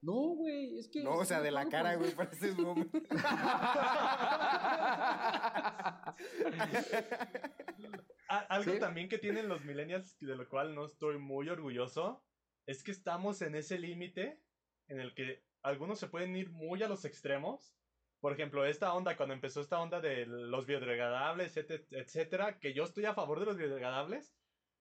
No, 0.00 0.34
güey, 0.34 0.78
es 0.78 0.88
que. 0.88 1.04
No, 1.04 1.12
o 1.12 1.24
sea, 1.24 1.42
de 1.42 1.52
la 1.52 1.68
cara, 1.68 1.94
güey, 1.94 2.12
pareces 2.14 2.56
boomer. 2.56 2.88
Algo 8.48 8.78
también 8.78 9.08
que 9.08 9.18
tienen 9.18 9.48
los 9.48 9.64
millennials, 9.64 10.18
de 10.18 10.34
lo 10.34 10.48
cual 10.48 10.74
no 10.74 10.86
estoy 10.86 11.18
muy 11.18 11.48
orgulloso, 11.50 12.24
es 12.66 12.82
que 12.82 12.90
estamos 12.90 13.42
en 13.42 13.54
ese 13.54 13.78
límite 13.78 14.40
en 14.88 15.00
el 15.00 15.14
que 15.14 15.44
algunos 15.62 16.00
se 16.00 16.08
pueden 16.08 16.34
ir 16.34 16.50
muy 16.50 16.82
a 16.82 16.88
los 16.88 17.04
extremos. 17.04 17.76
Por 18.22 18.32
ejemplo, 18.32 18.64
esta 18.64 18.94
onda, 18.94 19.16
cuando 19.16 19.34
empezó 19.34 19.60
esta 19.60 19.80
onda 19.80 20.00
de 20.00 20.26
los 20.26 20.64
biodegradables, 20.64 21.56
etcétera, 21.56 22.60
que 22.60 22.72
yo 22.72 22.84
estoy 22.84 23.04
a 23.04 23.14
favor 23.14 23.40
de 23.40 23.46
los 23.46 23.56
biodegradables, 23.56 24.32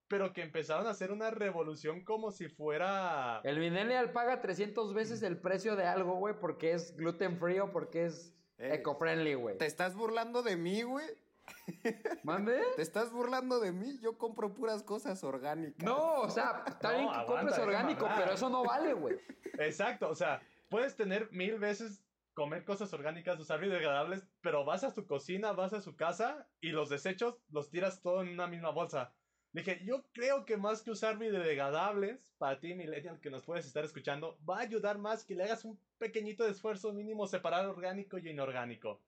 pero 0.08 0.32
que 0.32 0.44
empezaron 0.44 0.86
a 0.86 0.92
hacer 0.92 1.12
una 1.12 1.32
revolución 1.32 2.04
como 2.06 2.30
si 2.30 2.50
fuera... 2.50 3.42
El 3.44 3.58
millennial 3.58 4.12
paga 4.12 4.42
300 4.42 4.94
veces 4.94 5.24
el 5.24 5.40
precio 5.40 5.76
de 5.76 5.88
algo, 5.88 6.18
güey, 6.18 6.36
porque 6.40 6.74
es 6.74 6.96
gluten 6.96 7.40
free 7.40 7.60
o 7.60 7.72
porque 7.72 8.06
es 8.06 8.32
eh, 8.60 8.76
eco-friendly, 8.76 9.34
güey. 9.34 9.58
¿Te 9.58 9.66
estás 9.66 9.96
burlando 9.96 10.44
de 10.44 10.56
mí, 10.56 10.84
güey? 10.84 11.08
¿Mande? 12.24 12.62
¿Te 12.76 12.84
estás 12.84 13.12
burlando 13.12 13.60
de 13.60 13.72
mí? 13.72 13.98
Yo 14.04 14.20
compro 14.20 14.54
puras 14.54 14.84
cosas 14.84 15.24
orgánicas. 15.24 15.84
No, 15.84 16.22
o 16.22 16.30
sea, 16.30 16.64
está 16.68 16.92
bien 16.96 17.10
que 17.12 17.26
compres 17.26 17.58
orgánico, 17.58 18.08
pero 18.16 18.34
eso 18.34 18.52
no 18.52 18.64
vale, 18.64 18.94
güey. 18.94 19.20
Exacto, 19.58 20.10
o 20.10 20.16
sea, 20.16 20.44
puedes 20.70 20.96
tener 20.96 21.32
mil 21.32 21.58
veces 21.58 22.04
comer 22.34 22.64
cosas 22.64 22.94
orgánicas, 22.94 23.40
usar 23.40 23.60
biodegradables, 23.60 24.28
pero 24.42 24.66
vas 24.66 24.84
a 24.84 24.94
tu 24.94 25.06
cocina, 25.06 25.52
vas 25.52 25.74
a 25.74 25.82
su 25.82 25.96
casa 25.96 26.48
y 26.60 26.70
los 26.70 26.90
desechos 26.90 27.38
los 27.50 27.70
tiras 27.70 28.02
todo 28.02 28.22
en 28.22 28.30
una 28.30 28.48
misma 28.48 28.72
bolsa. 28.72 29.14
Dije, 29.54 29.82
yo 29.84 30.06
creo 30.14 30.46
que 30.46 30.56
más 30.56 30.82
que 30.82 30.92
usar 30.92 31.18
biodegradables, 31.18 32.34
para 32.38 32.60
ti, 32.60 32.74
millennial, 32.74 33.20
que 33.20 33.30
nos 33.30 33.44
puedes 33.44 33.66
estar 33.66 33.84
escuchando, 33.84 34.40
va 34.50 34.60
a 34.60 34.62
ayudar 34.62 34.98
más 34.98 35.26
que 35.26 35.36
le 35.36 35.44
hagas 35.44 35.66
un 35.66 35.78
pequeñito 35.98 36.48
esfuerzo 36.48 36.94
mínimo 36.94 37.28
separar 37.28 37.66
orgánico 37.66 38.18
y 38.18 38.30
inorgánico 38.30 39.02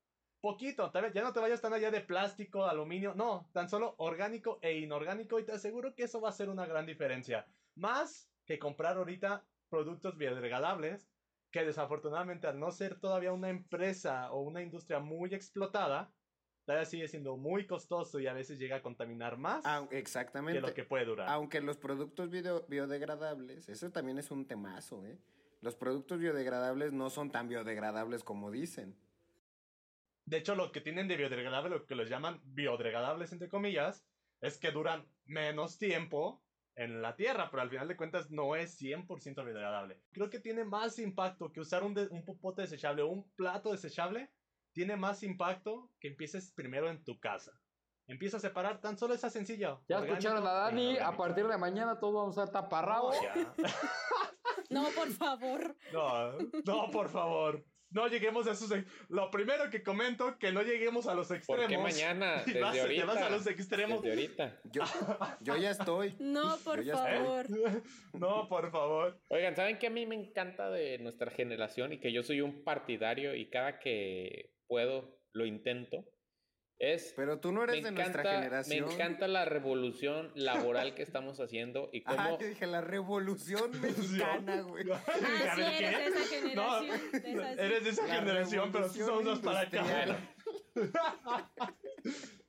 poquito, 0.43 0.91
ya 1.13 1.23
no 1.23 1.31
te 1.31 1.39
vayas 1.39 1.61
tan 1.61 1.73
allá 1.73 1.89
de 1.89 2.01
plástico, 2.01 2.65
aluminio, 2.65 3.13
no, 3.15 3.49
tan 3.53 3.69
solo 3.69 3.95
orgánico 3.97 4.59
e 4.61 4.77
inorgánico 4.77 5.39
y 5.39 5.45
te 5.45 5.53
aseguro 5.53 5.95
que 5.95 6.03
eso 6.03 6.19
va 6.19 6.27
a 6.27 6.33
ser 6.33 6.49
una 6.49 6.65
gran 6.65 6.85
diferencia. 6.85 7.47
Más 7.75 8.29
que 8.45 8.59
comprar 8.59 8.97
ahorita 8.97 9.45
productos 9.69 10.17
biodegradables, 10.17 11.09
que 11.53 11.63
desafortunadamente 11.63 12.47
al 12.47 12.59
no 12.59 12.71
ser 12.71 12.99
todavía 12.99 13.31
una 13.31 13.49
empresa 13.49 14.31
o 14.31 14.41
una 14.41 14.63
industria 14.63 14.99
muy 14.99 15.35
explotada, 15.35 16.11
todavía 16.65 16.85
sigue 16.85 17.07
siendo 17.07 17.37
muy 17.37 17.67
costoso 17.67 18.19
y 18.19 18.25
a 18.25 18.33
veces 18.33 18.57
llega 18.57 18.77
a 18.77 18.81
contaminar 18.81 19.37
más 19.37 19.63
ah, 19.63 19.87
exactamente. 19.91 20.59
que 20.59 20.67
lo 20.67 20.73
que 20.73 20.83
puede 20.83 21.05
durar. 21.05 21.29
Aunque 21.29 21.61
los 21.61 21.77
productos 21.77 22.31
biodegradables, 22.31 23.69
eso 23.69 23.91
también 23.91 24.17
es 24.17 24.31
un 24.31 24.47
temazo, 24.47 25.05
¿eh? 25.05 25.19
Los 25.61 25.75
productos 25.75 26.19
biodegradables 26.19 26.91
no 26.91 27.11
son 27.11 27.31
tan 27.31 27.47
biodegradables 27.47 28.23
como 28.23 28.49
dicen. 28.49 28.97
De 30.25 30.37
hecho, 30.37 30.55
lo 30.55 30.71
que 30.71 30.81
tienen 30.81 31.07
de 31.07 31.17
biodegradable, 31.17 31.69
lo 31.69 31.85
que 31.85 31.95
les 31.95 32.09
llaman 32.09 32.41
biodegradables, 32.45 33.31
entre 33.31 33.47
comillas, 33.47 34.03
es 34.41 34.57
que 34.57 34.71
duran 34.71 35.07
menos 35.25 35.77
tiempo 35.77 36.43
en 36.75 37.01
la 37.01 37.15
Tierra, 37.15 37.49
pero 37.49 37.61
al 37.61 37.69
final 37.69 37.87
de 37.87 37.97
cuentas 37.97 38.31
no 38.31 38.55
es 38.55 38.79
100% 38.81 39.43
biodegradable. 39.43 40.01
Creo 40.11 40.29
que 40.29 40.39
tiene 40.39 40.63
más 40.63 40.99
impacto 40.99 41.51
que 41.51 41.59
usar 41.59 41.83
un, 41.83 41.97
un 42.09 42.25
popote 42.25 42.63
desechable 42.63 43.01
o 43.01 43.07
un 43.07 43.29
plato 43.35 43.71
desechable. 43.71 44.31
Tiene 44.71 44.95
más 44.95 45.21
impacto 45.21 45.91
que 45.99 46.07
empieces 46.07 46.51
primero 46.51 46.89
en 46.89 47.03
tu 47.03 47.19
casa. 47.19 47.51
Empieza 48.07 48.37
a 48.37 48.39
separar, 48.39 48.81
tan 48.81 48.97
solo 48.97 49.13
esa 49.13 49.29
sencilla. 49.29 49.79
Ya 49.87 49.99
escucharon 49.99 50.45
a 50.45 50.51
Dani, 50.51 50.97
a 50.97 51.15
partir 51.15 51.47
de 51.47 51.57
mañana 51.57 51.99
todos 51.99 52.13
vamos 52.15 52.37
a 52.37 52.45
estar 52.45 52.63
taparrados. 52.63 53.15
no, 54.69 54.89
por 54.89 55.09
favor. 55.11 55.77
No, 55.93 56.37
no, 56.65 56.91
por 56.91 57.09
favor 57.09 57.63
no 57.93 58.07
lleguemos 58.07 58.47
a 58.47 58.51
esos. 58.51 58.71
Lo 59.09 59.29
primero 59.31 59.69
que 59.69 59.83
comento, 59.83 60.37
que 60.37 60.51
no 60.51 60.61
lleguemos 60.63 61.07
a 61.07 61.13
los 61.13 61.31
extremos. 61.31 61.65
¿Por 61.65 61.69
qué 61.69 61.77
mañana? 61.77 62.43
Desde 62.45 62.59
vas, 62.59 62.77
ahorita. 62.77 63.01
Te 63.01 63.07
vas 63.07 63.17
a 63.17 63.29
los 63.29 63.47
extremos. 63.47 64.01
Desde 64.01 64.13
ahorita. 64.13 64.61
Yo, 64.71 64.83
yo 65.41 65.57
ya 65.57 65.71
estoy. 65.71 66.15
No, 66.19 66.57
por 66.63 66.83
favor. 66.83 67.45
No, 68.13 68.47
por 68.47 68.71
favor. 68.71 69.19
Oigan, 69.29 69.55
¿saben 69.55 69.77
qué 69.79 69.87
a 69.87 69.89
mí 69.89 70.05
me 70.05 70.15
encanta 70.15 70.69
de 70.69 70.99
nuestra 70.99 71.31
generación 71.31 71.93
y 71.93 71.99
que 71.99 72.11
yo 72.11 72.23
soy 72.23 72.41
un 72.41 72.63
partidario 72.63 73.35
y 73.35 73.49
cada 73.49 73.79
que 73.79 74.51
puedo 74.67 75.19
lo 75.33 75.45
intento? 75.45 76.05
Es, 76.83 77.13
Pero 77.15 77.39
tú 77.39 77.53
no 77.53 77.63
eres 77.63 77.81
de 77.81 77.91
nuestra 77.91 78.23
generación. 78.23 78.85
Me 78.85 78.93
encanta 78.93 79.29
la 79.29 79.45
revolución 79.45 80.33
laboral 80.35 80.93
que 80.95 81.01
estamos 81.01 81.39
haciendo 81.39 81.89
y 81.93 82.01
cómo... 82.03 82.19
Ah, 82.19 82.37
yo 82.37 82.45
dije 82.45 82.67
la 82.67 82.81
revolución 82.81 83.71
mexicana, 83.81 84.61
güey. 84.61 84.83
Ah, 84.91 85.55
sí, 85.55 85.61
eres 85.61 86.13
de 86.13 86.19
esa 86.19 86.35
generación. 86.35 87.35
No, 87.37 87.63
eres 87.63 87.83
de 87.85 87.89
esa 87.89 88.07
generación, 88.07 88.71
pero 88.73 88.89
sí 88.89 88.99
somos 88.99 89.23
los 89.23 89.39
para 89.39 89.61
acá. 89.61 90.17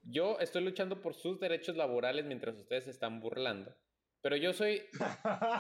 yo 0.03 0.39
estoy 0.41 0.65
luchando 0.65 1.01
por 1.01 1.15
sus 1.15 1.39
derechos 1.39 1.77
laborales 1.77 2.25
mientras 2.25 2.57
ustedes 2.57 2.85
se 2.85 2.91
están 2.91 3.21
burlando. 3.21 3.73
Pero 4.21 4.35
yo 4.35 4.53
soy, 4.53 4.83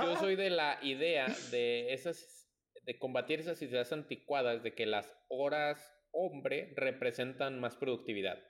yo 0.02 0.16
soy 0.16 0.34
de 0.34 0.50
la 0.50 0.80
idea 0.82 1.26
de 1.52 1.92
esas, 1.92 2.50
de 2.82 2.98
combatir 2.98 3.38
esas 3.38 3.62
ideas 3.62 3.92
anticuadas 3.92 4.64
de 4.64 4.74
que 4.74 4.86
las 4.86 5.14
horas 5.28 5.94
hombre 6.10 6.72
representan 6.76 7.60
más 7.60 7.76
productividad. 7.76 8.42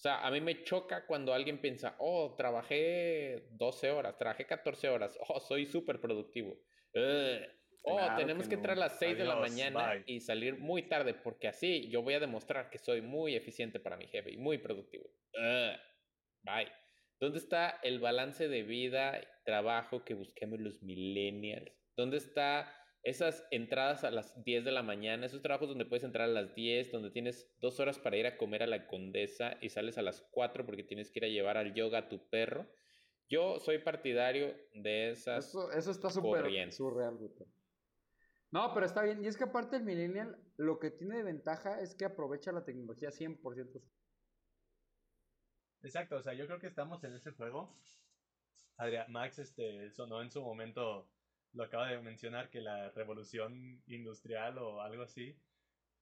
O 0.00 0.02
sea, 0.02 0.26
a 0.26 0.30
mí 0.30 0.40
me 0.40 0.64
choca 0.64 1.04
cuando 1.06 1.34
alguien 1.34 1.60
piensa, 1.60 1.94
oh, 1.98 2.34
trabajé 2.34 3.48
12 3.50 3.90
horas, 3.90 4.16
trabajé 4.16 4.46
14 4.46 4.88
horas, 4.88 5.18
oh, 5.28 5.40
soy 5.40 5.66
súper 5.66 6.00
productivo. 6.00 6.52
Ugh. 6.94 7.46
Oh, 7.82 7.96
Claro 7.96 8.16
tenemos 8.16 8.48
que 8.48 8.48
que 8.48 8.56
no. 8.56 8.60
entrar 8.60 8.76
a 8.78 8.80
las 8.80 8.98
6 8.98 9.18
de 9.18 9.24
la 9.26 9.36
mañana 9.36 9.92
bye. 9.92 10.04
y 10.06 10.20
salir 10.20 10.58
muy 10.58 10.88
tarde, 10.88 11.12
porque 11.12 11.48
así 11.48 11.90
yo 11.90 12.00
voy 12.02 12.14
a 12.14 12.20
demostrar 12.20 12.70
que 12.70 12.78
soy 12.78 13.02
muy 13.02 13.36
eficiente 13.36 13.78
para 13.78 13.98
mi 13.98 14.06
jefe 14.06 14.30
y 14.32 14.38
muy 14.38 14.56
productivo. 14.56 15.04
Ugh. 15.34 15.78
Bye. 16.44 16.72
¿Dónde 17.20 17.38
está 17.38 17.78
el 17.82 18.00
balance 18.00 18.48
de 18.48 18.62
vida 18.62 19.20
y 19.20 19.26
trabajo 19.44 20.02
que 20.06 20.14
busquemos 20.14 20.60
los 20.60 20.82
millennials? 20.82 21.70
¿Dónde 21.94 22.16
está 22.16 22.79
esas 23.02 23.46
entradas 23.50 24.04
a 24.04 24.10
las 24.10 24.42
10 24.44 24.64
de 24.64 24.72
la 24.72 24.82
mañana, 24.82 25.26
esos 25.26 25.42
trabajos 25.42 25.68
donde 25.68 25.86
puedes 25.86 26.04
entrar 26.04 26.28
a 26.28 26.32
las 26.32 26.54
10, 26.54 26.92
donde 26.92 27.10
tienes 27.10 27.50
dos 27.60 27.80
horas 27.80 27.98
para 27.98 28.16
ir 28.16 28.26
a 28.26 28.36
comer 28.36 28.62
a 28.62 28.66
la 28.66 28.86
condesa 28.86 29.56
y 29.60 29.70
sales 29.70 29.96
a 29.98 30.02
las 30.02 30.20
4 30.30 30.66
porque 30.66 30.84
tienes 30.84 31.10
que 31.10 31.20
ir 31.20 31.24
a 31.24 31.28
llevar 31.28 31.56
al 31.56 31.74
yoga 31.74 31.98
a 31.98 32.08
tu 32.08 32.28
perro? 32.28 32.66
Yo 33.28 33.58
soy 33.60 33.78
partidario 33.78 34.54
de 34.74 35.10
esas... 35.10 35.48
Eso, 35.48 35.70
eso 35.72 35.90
está 35.92 36.10
súper 36.10 36.72
surreal, 36.72 37.16
güey. 37.16 37.30
No, 38.50 38.74
pero 38.74 38.86
está 38.86 39.02
bien. 39.02 39.22
Y 39.22 39.28
es 39.28 39.36
que 39.36 39.44
aparte 39.44 39.76
el 39.76 39.84
millennial, 39.84 40.36
lo 40.56 40.78
que 40.80 40.90
tiene 40.90 41.18
de 41.18 41.22
ventaja 41.22 41.80
es 41.80 41.94
que 41.94 42.04
aprovecha 42.04 42.50
la 42.50 42.64
tecnología 42.64 43.10
100%. 43.10 43.80
Exacto, 45.82 46.16
o 46.16 46.22
sea, 46.22 46.34
yo 46.34 46.46
creo 46.46 46.58
que 46.58 46.66
estamos 46.66 47.02
en 47.04 47.14
ese 47.14 47.30
juego. 47.30 47.78
Adrián, 48.76 49.10
Max 49.12 49.38
este, 49.38 49.90
sonó 49.92 50.22
en 50.22 50.30
su 50.30 50.42
momento, 50.42 51.08
lo 51.52 51.64
acaba 51.64 51.88
de 51.88 52.00
mencionar, 52.00 52.50
que 52.50 52.60
la 52.60 52.90
revolución 52.90 53.82
industrial 53.86 54.58
o 54.58 54.80
algo 54.80 55.02
así. 55.02 55.36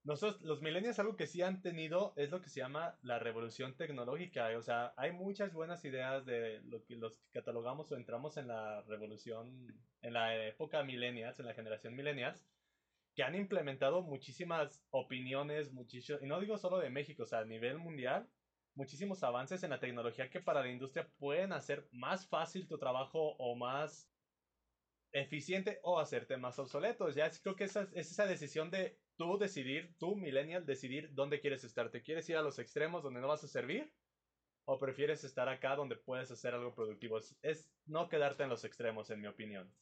Nosotros, 0.04 0.40
los 0.42 0.62
millennials, 0.62 0.98
algo 0.98 1.16
que 1.16 1.26
sí 1.26 1.42
han 1.42 1.61
tenido 1.61 2.14
es 2.16 2.30
lo 2.30 2.40
que 2.40 2.48
se 2.48 2.61
llama 2.61 2.98
la 3.02 3.18
revolución 3.18 3.76
tecnológica. 3.76 4.48
O 4.56 4.62
sea, 4.62 4.94
hay 4.96 5.12
muchas 5.12 5.52
buenas 5.52 5.84
ideas 5.84 6.24
de 6.24 6.61
lo 6.62 6.84
que 6.84 6.96
los 6.96 7.18
catalogamos 7.30 7.90
o 7.90 7.96
entramos 7.96 8.37
en 8.37 8.48
la 8.48 8.82
revolución, 8.82 9.66
en 10.02 10.12
la 10.12 10.46
época 10.46 10.82
millennials, 10.82 11.38
en 11.40 11.46
la 11.46 11.54
generación 11.54 11.94
millennials, 11.94 12.46
que 13.14 13.24
han 13.24 13.34
implementado 13.34 14.02
muchísimas 14.02 14.87
opiniones, 14.90 15.72
muchísimo, 15.72 16.18
y 16.22 16.26
no 16.26 16.40
digo 16.40 16.56
solo 16.56 16.78
de 16.78 16.88
México, 16.88 17.24
o 17.24 17.26
sea, 17.26 17.40
a 17.40 17.44
nivel 17.44 17.78
mundial, 17.78 18.28
muchísimos 18.76 19.24
avances 19.24 19.64
en 19.64 19.70
la 19.70 19.80
tecnología 19.80 20.30
que 20.30 20.40
para 20.40 20.62
la 20.62 20.70
industria 20.70 21.11
pueden 21.18 21.52
hacer 21.52 21.88
más 21.90 22.28
fácil 22.28 22.68
tu 22.68 22.78
trabajo 22.78 23.34
o 23.38 23.56
más 23.56 24.08
eficiente 25.12 25.80
o 25.82 25.98
hacerte 25.98 26.36
más 26.36 26.58
obsoleto. 26.58 27.08
Ya 27.10 27.30
creo 27.30 27.56
que 27.56 27.64
esa, 27.64 27.88
es 27.94 28.10
esa 28.10 28.26
decisión 28.26 28.70
de 28.70 28.98
tú 29.16 29.38
decidir, 29.38 29.96
tú 29.98 30.16
millennial, 30.16 30.66
decidir 30.66 31.14
dónde 31.14 31.40
quieres 31.40 31.64
estar. 31.64 31.90
¿Te 31.90 32.02
quieres 32.02 32.28
ir 32.28 32.36
a 32.36 32.42
los 32.42 32.58
extremos 32.58 33.02
donde 33.02 33.20
no 33.20 33.28
vas 33.28 33.44
a 33.44 33.48
servir? 33.48 33.92
¿O 34.64 34.78
prefieres 34.78 35.24
estar 35.24 35.48
acá 35.48 35.76
donde 35.76 35.96
puedes 35.96 36.30
hacer 36.30 36.54
algo 36.54 36.74
productivo? 36.74 37.18
Es, 37.18 37.36
es 37.42 37.70
no 37.86 38.08
quedarte 38.08 38.42
en 38.42 38.50
los 38.50 38.64
extremos, 38.64 39.10
en 39.10 39.20
mi 39.20 39.26
opinión. 39.26 39.74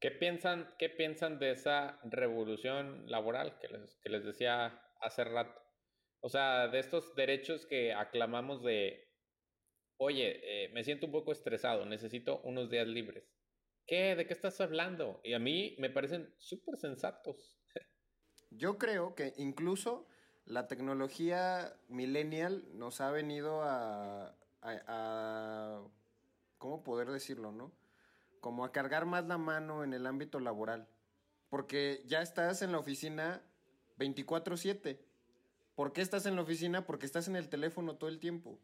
¿Qué 0.00 0.10
piensan, 0.10 0.66
¿Qué 0.78 0.88
piensan 0.88 1.38
de 1.38 1.50
esa 1.50 2.00
revolución 2.04 3.04
laboral 3.10 3.58
que 3.58 3.68
les, 3.68 3.96
que 3.96 4.08
les 4.08 4.24
decía 4.24 4.82
hace 5.02 5.24
rato? 5.24 5.60
O 6.20 6.30
sea, 6.30 6.68
de 6.68 6.78
estos 6.78 7.14
derechos 7.14 7.66
que 7.66 7.92
aclamamos 7.92 8.62
de, 8.62 9.10
oye, 9.98 10.40
eh, 10.42 10.68
me 10.70 10.84
siento 10.84 11.06
un 11.06 11.12
poco 11.12 11.32
estresado, 11.32 11.84
necesito 11.84 12.40
unos 12.42 12.70
días 12.70 12.86
libres. 12.86 13.39
¿Qué? 13.90 14.14
¿De 14.14 14.24
qué 14.24 14.34
estás 14.34 14.60
hablando? 14.60 15.20
Y 15.24 15.32
a 15.34 15.40
mí 15.40 15.74
me 15.80 15.90
parecen 15.90 16.32
súper 16.38 16.78
sensatos. 16.78 17.58
Yo 18.50 18.78
creo 18.78 19.14
que 19.14 19.34
incluso 19.36 20.06
la 20.44 20.68
tecnología 20.68 21.76
millennial 21.88 22.66
nos 22.74 23.00
ha 23.00 23.10
venido 23.10 23.62
a, 23.62 24.28
a- 24.28 24.82
a- 24.88 25.82
¿cómo 26.58 26.84
poder 26.84 27.10
decirlo, 27.10 27.52
no? 27.52 27.72
Como 28.40 28.64
a 28.64 28.72
cargar 28.72 29.06
más 29.06 29.26
la 29.26 29.38
mano 29.38 29.84
en 29.84 29.94
el 29.94 30.06
ámbito 30.06 30.40
laboral. 30.40 30.88
Porque 31.48 32.04
ya 32.06 32.22
estás 32.22 32.62
en 32.62 32.72
la 32.72 32.78
oficina 32.78 33.42
24/7. 33.98 35.00
¿Por 35.74 35.92
qué 35.92 36.02
estás 36.02 36.26
en 36.26 36.36
la 36.36 36.42
oficina? 36.42 36.86
Porque 36.86 37.06
estás 37.06 37.28
en 37.28 37.36
el 37.36 37.48
teléfono 37.48 37.96
todo 37.96 38.10
el 38.10 38.20
tiempo, 38.20 38.58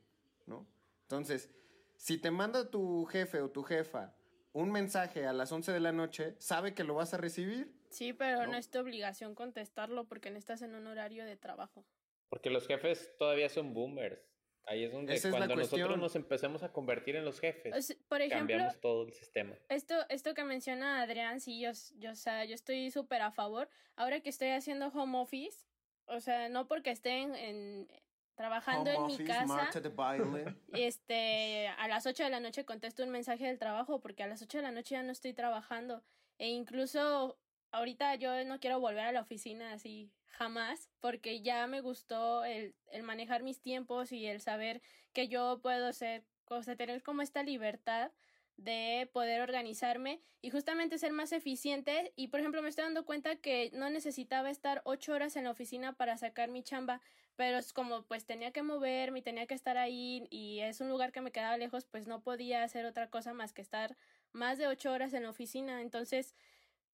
¿no? 0.46 0.66
Entonces, 1.02 1.50
si 1.96 2.18
te 2.18 2.30
manda 2.30 2.70
tu 2.70 3.06
jefe 3.06 3.40
o 3.40 3.50
tu 3.50 3.62
jefa 3.64 4.14
un 4.56 4.72
mensaje 4.72 5.26
a 5.26 5.34
las 5.34 5.52
11 5.52 5.70
de 5.70 5.80
la 5.80 5.92
noche, 5.92 6.34
sabe 6.38 6.74
que 6.74 6.82
lo 6.82 6.94
vas 6.94 7.12
a 7.12 7.18
recibir. 7.18 7.70
Sí, 7.90 8.14
pero 8.14 8.46
no, 8.46 8.52
¿No? 8.52 8.58
es 8.58 8.70
tu 8.70 8.78
obligación 8.78 9.34
contestarlo 9.34 10.08
porque 10.08 10.30
no 10.30 10.38
estás 10.38 10.62
en 10.62 10.74
un 10.74 10.86
horario 10.86 11.26
de 11.26 11.36
trabajo. 11.36 11.84
Porque 12.30 12.48
los 12.48 12.66
jefes 12.66 13.14
todavía 13.18 13.50
son 13.50 13.74
boomers. 13.74 14.18
Ahí 14.64 14.84
es 14.84 14.92
donde 14.92 15.14
Esa 15.14 15.28
es 15.28 15.32
la 15.32 15.40
cuando 15.40 15.56
nosotros 15.56 15.98
nos 15.98 16.16
empecemos 16.16 16.62
a 16.62 16.72
convertir 16.72 17.16
en 17.16 17.24
los 17.24 17.38
jefes, 17.38 17.72
O 17.76 17.82
sea, 17.82 17.96
por 18.08 18.20
ejemplo, 18.22 18.38
cambiamos 18.38 18.80
todo 18.80 19.06
el 19.06 19.12
sistema. 19.12 19.54
esto, 19.68 19.94
esto 20.08 20.34
que 20.34 20.42
menciona 20.42 21.02
Adrián, 21.02 21.40
sí, 21.40 21.60
yo, 21.60 21.70
yo, 21.98 22.12
o 22.12 22.16
sea, 22.16 22.44
yo 22.46 22.54
estoy 22.54 22.90
súper 22.90 23.22
a 23.22 23.30
favor. 23.30 23.68
Ahora 23.94 24.20
que 24.20 24.30
estoy 24.30 24.48
haciendo 24.48 24.88
home 24.88 25.18
office, 25.18 25.66
o 26.06 26.18
sea, 26.18 26.48
no 26.48 26.66
porque 26.66 26.90
estén 26.90 27.34
en, 27.36 27.88
trabajando 28.36 28.90
Home 28.90 29.14
en 29.14 29.20
mi 29.20 29.26
casa, 29.26 29.70
este, 30.72 31.68
a 31.68 31.88
las 31.88 32.06
8 32.06 32.24
de 32.24 32.30
la 32.30 32.40
noche 32.40 32.64
contesto 32.64 33.02
un 33.02 33.10
mensaje 33.10 33.46
del 33.46 33.58
trabajo 33.58 34.00
porque 34.00 34.22
a 34.22 34.26
las 34.26 34.42
8 34.42 34.58
de 34.58 34.62
la 34.62 34.70
noche 34.70 34.94
ya 34.94 35.02
no 35.02 35.12
estoy 35.12 35.32
trabajando. 35.32 36.04
E 36.38 36.48
incluso 36.48 37.38
ahorita 37.72 38.14
yo 38.16 38.44
no 38.44 38.60
quiero 38.60 38.78
volver 38.78 39.06
a 39.06 39.12
la 39.12 39.22
oficina 39.22 39.72
así 39.72 40.12
jamás 40.26 40.90
porque 41.00 41.40
ya 41.40 41.66
me 41.66 41.80
gustó 41.80 42.44
el, 42.44 42.74
el 42.92 43.02
manejar 43.02 43.42
mis 43.42 43.60
tiempos 43.60 44.12
y 44.12 44.26
el 44.26 44.40
saber 44.40 44.82
que 45.12 45.28
yo 45.28 45.60
puedo 45.62 45.92
ser, 45.92 46.24
o 46.48 46.62
sea, 46.62 46.76
tener 46.76 47.02
como 47.02 47.22
esta 47.22 47.42
libertad 47.42 48.12
de 48.56 49.08
poder 49.12 49.40
organizarme 49.40 50.20
y 50.40 50.50
justamente 50.50 50.98
ser 50.98 51.12
más 51.12 51.32
eficiente. 51.32 52.12
Y 52.16 52.28
por 52.28 52.40
ejemplo 52.40 52.62
me 52.62 52.68
estoy 52.68 52.84
dando 52.84 53.04
cuenta 53.04 53.36
que 53.36 53.70
no 53.72 53.90
necesitaba 53.90 54.50
estar 54.50 54.82
ocho 54.84 55.12
horas 55.12 55.36
en 55.36 55.44
la 55.44 55.50
oficina 55.50 55.92
para 55.92 56.16
sacar 56.16 56.50
mi 56.50 56.62
chamba 56.62 57.00
pero 57.36 57.58
es 57.58 57.72
como 57.72 58.02
pues 58.02 58.24
tenía 58.24 58.50
que 58.50 58.62
moverme 58.62 59.20
y 59.20 59.22
tenía 59.22 59.46
que 59.46 59.54
estar 59.54 59.76
ahí 59.76 60.26
y 60.30 60.60
es 60.60 60.80
un 60.80 60.88
lugar 60.88 61.12
que 61.12 61.20
me 61.20 61.30
quedaba 61.30 61.56
lejos 61.56 61.84
pues 61.84 62.06
no 62.06 62.22
podía 62.22 62.64
hacer 62.64 62.86
otra 62.86 63.10
cosa 63.10 63.34
más 63.34 63.52
que 63.52 63.62
estar 63.62 63.96
más 64.32 64.58
de 64.58 64.66
ocho 64.66 64.90
horas 64.90 65.12
en 65.12 65.22
la 65.22 65.30
oficina. 65.30 65.82
Entonces 65.82 66.34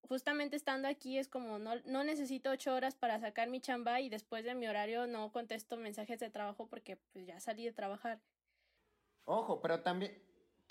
justamente 0.03 0.57
estando 0.57 0.89
aquí 0.89 1.17
es 1.17 1.29
como 1.29 1.59
no, 1.59 1.77
no 1.85 2.03
necesito 2.03 2.51
ocho 2.51 2.75
horas 2.75 2.97
para 2.97 3.21
sacar 3.21 3.49
mi 3.49 3.61
chamba 3.61 4.01
y 4.01 4.09
después 4.09 4.45
de 4.45 4.55
mi 4.55 4.67
horario 4.67 5.07
no 5.07 5.31
contesto 5.33 5.77
mensajes 5.77 6.19
de 6.19 6.29
trabajo 6.29 6.67
porque 6.67 6.97
pues 7.13 7.25
ya 7.25 7.39
salí 7.39 7.65
de 7.65 7.73
trabajar. 7.73 8.21
Ojo, 9.25 9.61
pero 9.61 9.81
también, 9.83 10.21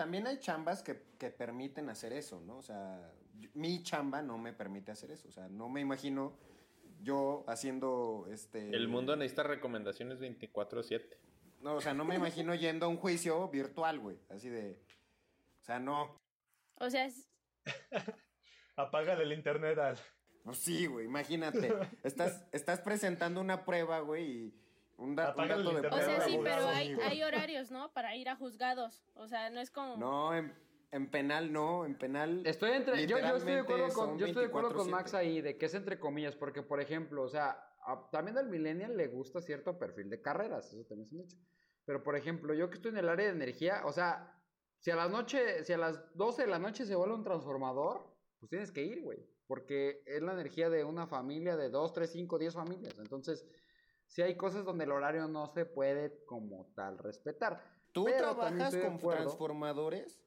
también 0.02 0.26
hay 0.26 0.40
chambas 0.40 0.82
que, 0.82 1.00
que 1.20 1.30
permiten 1.30 1.88
hacer 1.90 2.12
eso, 2.14 2.42
¿no? 2.42 2.58
O 2.58 2.62
sea, 2.64 3.14
yo- 3.38 3.52
mi 3.54 3.84
chamba 3.84 4.24
no 4.24 4.40
me 4.40 4.52
permite 4.52 4.92
hacer 4.92 5.12
eso. 5.12 5.28
O 5.28 5.32
sea, 5.32 5.48
no 5.48 5.70
me 5.70 5.80
imagino 5.80 6.36
yo 7.04 7.44
haciendo 7.48 8.26
este. 8.32 8.76
El 8.76 8.88
mundo 8.88 9.16
necesita 9.16 9.44
recomendaciones 9.44 10.20
24/7. 10.20 11.18
No, 11.62 11.76
o 11.76 11.82
sea, 11.82 11.94
no 11.94 12.04
me 12.04 12.16
imagino 12.16 12.56
yendo 12.56 12.88
a 12.88 12.90
un 12.90 12.98
juicio 12.98 13.48
virtual, 13.50 14.00
güey. 14.00 14.18
Así 14.30 14.50
de. 14.50 14.82
O 15.62 15.64
sea, 15.64 15.80
no. 15.80 16.20
o 16.80 16.90
sea 16.90 17.06
es- 17.06 17.30
Apágale 18.76 19.24
el 19.24 19.34
internet 19.34 19.78
al... 19.78 19.98
Pues 20.44 20.58
sí, 20.58 20.88
güey, 20.88 21.06
imagínate. 21.06 21.72
Estás, 22.04 22.44
estás 22.52 22.80
presentando 22.82 23.40
una 23.40 23.64
prueba, 23.64 24.00
güey, 24.00 24.26
y 24.48 24.61
un, 25.02 25.16
da- 25.16 25.34
un 25.38 25.48
dato 25.48 25.72
de 25.82 25.88
o 25.88 25.98
sea 26.02 26.22
sí 26.22 26.40
pero 26.44 26.68
hay, 26.68 26.94
hay 26.94 27.24
horarios 27.24 27.72
no 27.72 27.92
para 27.94 28.16
ir 28.16 28.30
a 28.30 28.36
juzgados 28.36 29.04
o 29.16 29.28
sea 29.28 29.50
no 29.50 29.60
es 29.60 29.72
como 29.72 29.98
No, 29.98 30.34
en, 30.36 30.54
en 30.92 31.10
penal 31.10 31.52
no, 31.52 31.86
en 31.86 31.98
penal. 31.98 32.42
Estoy 32.46 32.72
entre, 32.72 33.08
yo, 33.08 33.18
yo 33.18 33.36
estoy 33.38 33.54
de 33.54 33.60
acuerdo 33.60 33.90
con, 33.94 34.18
yo 34.20 34.26
estoy 34.26 34.44
de 34.44 34.50
acuerdo 34.50 34.74
con 34.74 34.88
24/7. 34.88 34.92
Max 34.92 35.14
ahí, 35.14 35.42
de 35.42 35.58
que 35.58 35.66
es 35.68 35.74
entre 35.74 36.00
comillas, 36.00 36.36
porque 36.36 36.62
por 36.64 36.82
ejemplo, 36.82 37.24
o 37.24 37.30
sea, 37.30 37.52
a- 37.86 38.10
también 38.12 38.38
al 38.38 38.50
millennial 38.50 38.96
le 38.98 39.08
gusta 39.08 39.42
cierto 39.42 39.80
perfil 39.80 40.10
de 40.10 40.22
carreras, 40.22 40.74
eso 40.74 40.86
también 40.86 41.08
es 41.08 41.14
un 41.14 41.22
hecho. 41.22 41.38
Pero 41.86 42.04
por 42.04 42.16
ejemplo, 42.18 42.54
yo 42.54 42.70
que 42.70 42.76
estoy 42.76 42.92
en 42.92 42.98
el 42.98 43.10
área 43.10 43.26
de 43.28 43.32
energía, 43.32 43.84
o 43.86 43.92
sea, 43.94 44.38
si 44.80 44.92
a 44.92 44.96
las 44.98 45.10
noche, 45.10 45.64
si 45.64 45.72
a 45.74 45.78
las 45.78 46.14
12 46.16 46.42
de 46.44 46.48
la 46.50 46.60
noche 46.60 46.86
se 46.86 46.96
vuelve 46.96 47.16
un 47.16 47.24
transformador, 47.24 48.14
pues 48.40 48.50
tienes 48.50 48.72
que 48.72 48.84
ir, 48.84 49.02
güey, 49.02 49.20
porque 49.48 50.04
es 50.06 50.22
la 50.22 50.34
energía 50.34 50.70
de 50.70 50.84
una 50.84 51.08
familia 51.08 51.56
de 51.56 51.70
2, 51.70 51.94
3, 51.94 52.12
5, 52.12 52.38
10 52.38 52.54
familias. 52.54 53.00
Entonces, 53.00 53.46
si 54.12 54.22
hay 54.22 54.36
cosas 54.36 54.66
donde 54.66 54.84
el 54.84 54.92
horario 54.92 55.30
no 55.30 55.48
se 55.48 55.66
puede 55.66 56.26
como 56.26 56.66
tal 56.76 56.98
respetar. 56.98 57.64
¿Tú 57.94 58.04
Pero 58.04 58.36
también 58.36 58.58
trabajas 58.58 58.76
con 58.76 58.96
acuerdo 58.96 59.24
transformadores? 59.24 60.22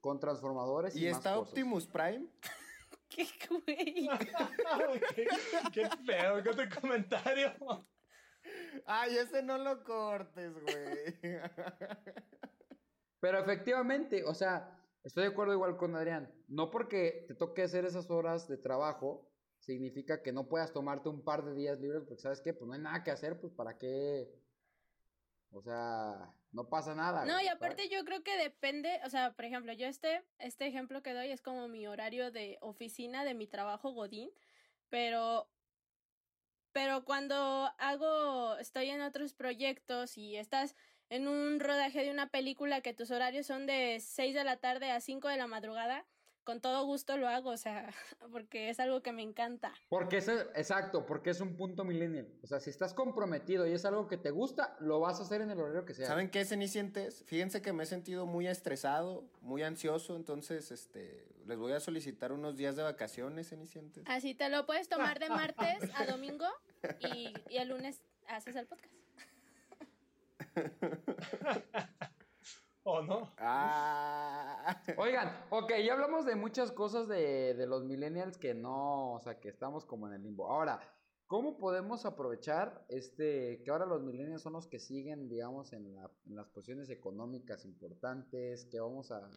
Con 0.00 0.18
transformadores 0.18 0.96
y, 0.96 1.06
¿Y 1.06 1.08
más 1.08 1.18
está 1.18 1.34
cosas. 1.36 1.50
Optimus 1.50 1.86
Prime? 1.86 2.26
qué 3.08 3.28
güey 3.48 4.04
qué, 5.14 5.28
qué 5.72 5.88
feo, 6.04 6.42
qué 6.42 6.50
tu 6.50 6.80
comentario. 6.80 7.52
Ay, 8.86 9.16
ese 9.16 9.40
no 9.40 9.56
lo 9.56 9.84
cortes, 9.84 10.52
güey. 10.60 11.20
Pero 13.20 13.38
efectivamente, 13.38 14.24
o 14.24 14.34
sea, 14.34 14.76
estoy 15.04 15.22
de 15.24 15.30
acuerdo 15.30 15.52
igual 15.52 15.76
con 15.76 15.94
Adrián. 15.94 16.28
No 16.48 16.72
porque 16.72 17.24
te 17.28 17.36
toque 17.36 17.62
hacer 17.62 17.84
esas 17.84 18.10
horas 18.10 18.48
de 18.48 18.56
trabajo, 18.56 19.31
significa 19.62 20.22
que 20.22 20.32
no 20.32 20.48
puedas 20.48 20.72
tomarte 20.72 21.08
un 21.08 21.22
par 21.22 21.44
de 21.44 21.54
días 21.54 21.78
libres, 21.80 22.02
porque 22.06 22.20
sabes 22.20 22.40
qué, 22.40 22.52
pues 22.52 22.66
no 22.66 22.74
hay 22.74 22.80
nada 22.80 23.02
que 23.04 23.12
hacer, 23.12 23.40
pues 23.40 23.52
para 23.52 23.78
qué. 23.78 24.28
O 25.52 25.62
sea, 25.62 26.34
No 26.50 26.68
pasa 26.68 26.94
nada. 26.94 27.24
No, 27.24 27.40
y 27.40 27.46
aparte 27.46 27.84
¿sabes? 27.84 27.90
yo 27.96 28.04
creo 28.04 28.22
que 28.22 28.36
depende, 28.36 29.00
o 29.04 29.10
sea, 29.10 29.32
por 29.32 29.44
ejemplo, 29.44 29.72
yo 29.72 29.86
este, 29.86 30.24
este 30.38 30.66
ejemplo 30.66 31.02
que 31.02 31.14
doy 31.14 31.30
es 31.30 31.40
como 31.40 31.68
mi 31.68 31.86
horario 31.86 32.30
de 32.30 32.58
oficina 32.60 33.24
de 33.24 33.34
mi 33.34 33.46
trabajo 33.46 33.92
Godín, 33.92 34.30
pero, 34.90 35.48
pero 36.72 37.04
cuando 37.04 37.70
hago, 37.78 38.56
estoy 38.58 38.90
en 38.90 39.00
otros 39.00 39.32
proyectos 39.32 40.18
y 40.18 40.36
estás 40.36 40.74
en 41.08 41.28
un 41.28 41.60
rodaje 41.60 42.02
de 42.02 42.10
una 42.10 42.30
película 42.30 42.80
que 42.80 42.94
tus 42.94 43.10
horarios 43.10 43.46
son 43.46 43.66
de 43.66 44.00
6 44.00 44.34
de 44.34 44.44
la 44.44 44.56
tarde 44.56 44.90
a 44.90 45.00
5 45.00 45.28
de 45.28 45.36
la 45.36 45.46
madrugada, 45.46 46.06
con 46.44 46.60
todo 46.60 46.84
gusto 46.84 47.16
lo 47.16 47.28
hago, 47.28 47.50
o 47.50 47.56
sea, 47.56 47.92
porque 48.32 48.70
es 48.70 48.80
algo 48.80 49.02
que 49.02 49.12
me 49.12 49.22
encanta. 49.22 49.72
Porque 49.88 50.18
es, 50.18 50.28
exacto, 50.28 51.06
porque 51.06 51.30
es 51.30 51.40
un 51.40 51.56
punto 51.56 51.84
millennial. 51.84 52.28
O 52.42 52.46
sea, 52.46 52.60
si 52.60 52.70
estás 52.70 52.94
comprometido 52.94 53.66
y 53.66 53.72
es 53.72 53.84
algo 53.84 54.08
que 54.08 54.16
te 54.16 54.30
gusta, 54.30 54.76
lo 54.80 55.00
vas 55.00 55.20
a 55.20 55.22
hacer 55.22 55.40
en 55.40 55.50
el 55.50 55.60
horario 55.60 55.84
que 55.84 55.94
sea. 55.94 56.06
¿Saben 56.06 56.30
qué, 56.30 56.44
cenicientes? 56.44 57.24
Fíjense 57.26 57.62
que 57.62 57.72
me 57.72 57.84
he 57.84 57.86
sentido 57.86 58.26
muy 58.26 58.46
estresado, 58.46 59.24
muy 59.40 59.62
ansioso, 59.62 60.16
entonces 60.16 60.70
este, 60.70 61.26
les 61.46 61.58
voy 61.58 61.72
a 61.72 61.80
solicitar 61.80 62.32
unos 62.32 62.56
días 62.56 62.76
de 62.76 62.82
vacaciones, 62.82 63.48
cenicientes. 63.48 64.04
Así 64.06 64.34
te 64.34 64.48
lo 64.48 64.66
puedes 64.66 64.88
tomar 64.88 65.18
de 65.18 65.28
martes 65.28 65.78
a 65.96 66.06
domingo 66.06 66.46
y, 67.00 67.32
y 67.48 67.58
el 67.58 67.68
lunes 67.68 68.02
haces 68.26 68.56
el 68.56 68.66
podcast. 68.66 68.92
¿O 72.84 73.00
no? 73.00 73.32
Ah. 73.38 74.82
Oigan, 74.96 75.46
ok, 75.50 75.72
ya 75.84 75.92
hablamos 75.92 76.26
de 76.26 76.34
muchas 76.34 76.72
cosas 76.72 77.06
de, 77.06 77.54
de 77.54 77.66
los 77.66 77.84
millennials 77.84 78.38
que 78.38 78.54
no, 78.54 79.12
o 79.12 79.20
sea, 79.20 79.38
que 79.38 79.48
estamos 79.48 79.84
como 79.84 80.08
en 80.08 80.14
el 80.14 80.22
limbo. 80.24 80.50
Ahora, 80.50 80.80
¿cómo 81.28 81.58
podemos 81.58 82.04
aprovechar 82.06 82.84
este, 82.88 83.62
que 83.64 83.70
ahora 83.70 83.86
los 83.86 84.02
millennials 84.02 84.42
son 84.42 84.54
los 84.54 84.66
que 84.66 84.80
siguen, 84.80 85.28
digamos, 85.28 85.72
en, 85.72 85.94
la- 85.94 86.10
en 86.26 86.34
las 86.34 86.48
posiciones 86.48 86.90
económicas 86.90 87.64
importantes, 87.64 88.64
que 88.66 88.80
vamos 88.80 89.12
a... 89.12 89.30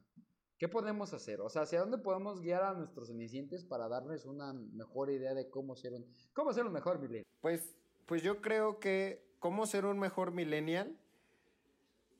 ¿Qué 0.57 0.67
podemos 0.69 1.13
hacer? 1.13 1.41
O 1.41 1.49
sea, 1.49 1.63
¿hacia 1.63 1.81
dónde 1.81 1.97
podemos 1.97 2.39
guiar 2.39 2.63
a 2.63 2.73
nuestros 2.73 3.09
cenicientes 3.09 3.63
para 3.65 3.89
darles 3.89 4.25
una 4.25 4.53
mejor 4.53 5.11
idea 5.11 5.33
de 5.33 5.49
cómo 5.49 5.75
ser 5.75 5.93
un, 5.93 6.05
cómo 6.33 6.51
ser 6.53 6.65
un 6.65 6.71
mejor 6.71 6.97
millennial? 6.97 7.25
Pues, 7.41 7.75
pues 8.07 8.23
yo 8.23 8.41
creo 8.41 8.79
que 8.79 9.35
cómo 9.39 9.65
ser 9.67 9.85
un 9.85 9.99
mejor 9.99 10.31
millennial. 10.31 10.97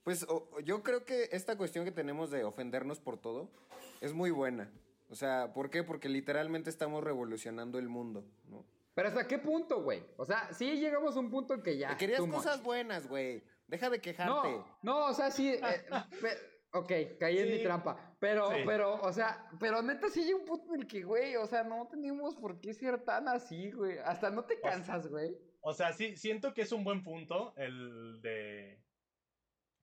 Pues 0.06 0.24
o- 0.30 0.48
yo 0.64 0.82
creo 0.84 1.04
que 1.04 1.28
esta 1.34 1.58
cuestión 1.58 1.84
que 1.84 1.92
tenemos 1.92 2.32
de 2.32 2.46
ofendernos 2.46 3.02
por 3.02 3.18
todo 3.18 3.50
es 4.00 4.14
muy 4.14 4.32
buena. 4.32 4.72
O 5.10 5.16
sea, 5.16 5.52
¿por 5.54 5.70
qué? 5.70 5.84
Porque 5.84 6.08
literalmente 6.08 6.70
estamos 6.70 7.04
revolucionando 7.04 7.78
el 7.80 7.90
mundo, 7.90 8.24
¿no? 8.48 8.66
Pero 8.94 9.10
¿hasta 9.10 9.28
qué 9.28 9.38
punto, 9.40 9.84
güey? 9.84 10.02
O 10.16 10.26
sea, 10.26 10.54
sí 10.54 10.80
llegamos 10.80 11.18
a 11.18 11.20
un 11.20 11.30
punto 11.30 11.54
en 11.54 11.62
que 11.62 11.78
ya... 11.78 11.98
Querías 11.98 12.22
much. 12.22 12.36
cosas 12.36 12.64
buenas, 12.64 13.08
güey. 13.08 13.44
Deja 13.68 13.90
de 13.90 14.00
quejarte. 14.00 14.32
No, 14.52 14.66
no, 14.84 15.06
o 15.08 15.14
sea, 15.14 15.32
sí. 15.32 15.50
eh, 15.50 15.60
pe- 16.22 16.38
ok, 16.72 17.18
caí 17.20 17.40
en 17.40 17.52
mi 17.52 17.62
trampa. 17.64 18.16
Pero, 18.20 18.48
Sí. 18.52 18.58
pero, 18.66 19.02
o 19.02 19.12
sea, 19.12 19.50
pero 19.60 19.82
neta 19.82 20.08
sí 20.10 20.22
hay 20.22 20.34
un 20.34 20.46
punto 20.46 20.74
en 20.76 20.82
el 20.82 20.88
que, 20.88 21.04
güey, 21.04 21.36
o 21.36 21.46
sea, 21.46 21.64
no 21.64 21.88
tenemos 21.88 22.36
por 22.38 22.60
qué 22.62 22.74
ser 22.74 23.04
tan 23.04 23.28
así, 23.28 23.72
güey. 23.72 23.98
Hasta 24.00 24.30
no 24.30 24.46
te 24.46 24.60
cansas, 24.62 25.08
güey. 25.08 25.36
O 25.62 25.74
sea, 25.74 25.92
sí, 25.94 26.16
siento 26.16 26.54
que 26.54 26.62
es 26.62 26.72
un 26.72 26.84
buen 26.84 27.04
punto 27.04 27.54
el 27.58 28.22
de 28.22 28.80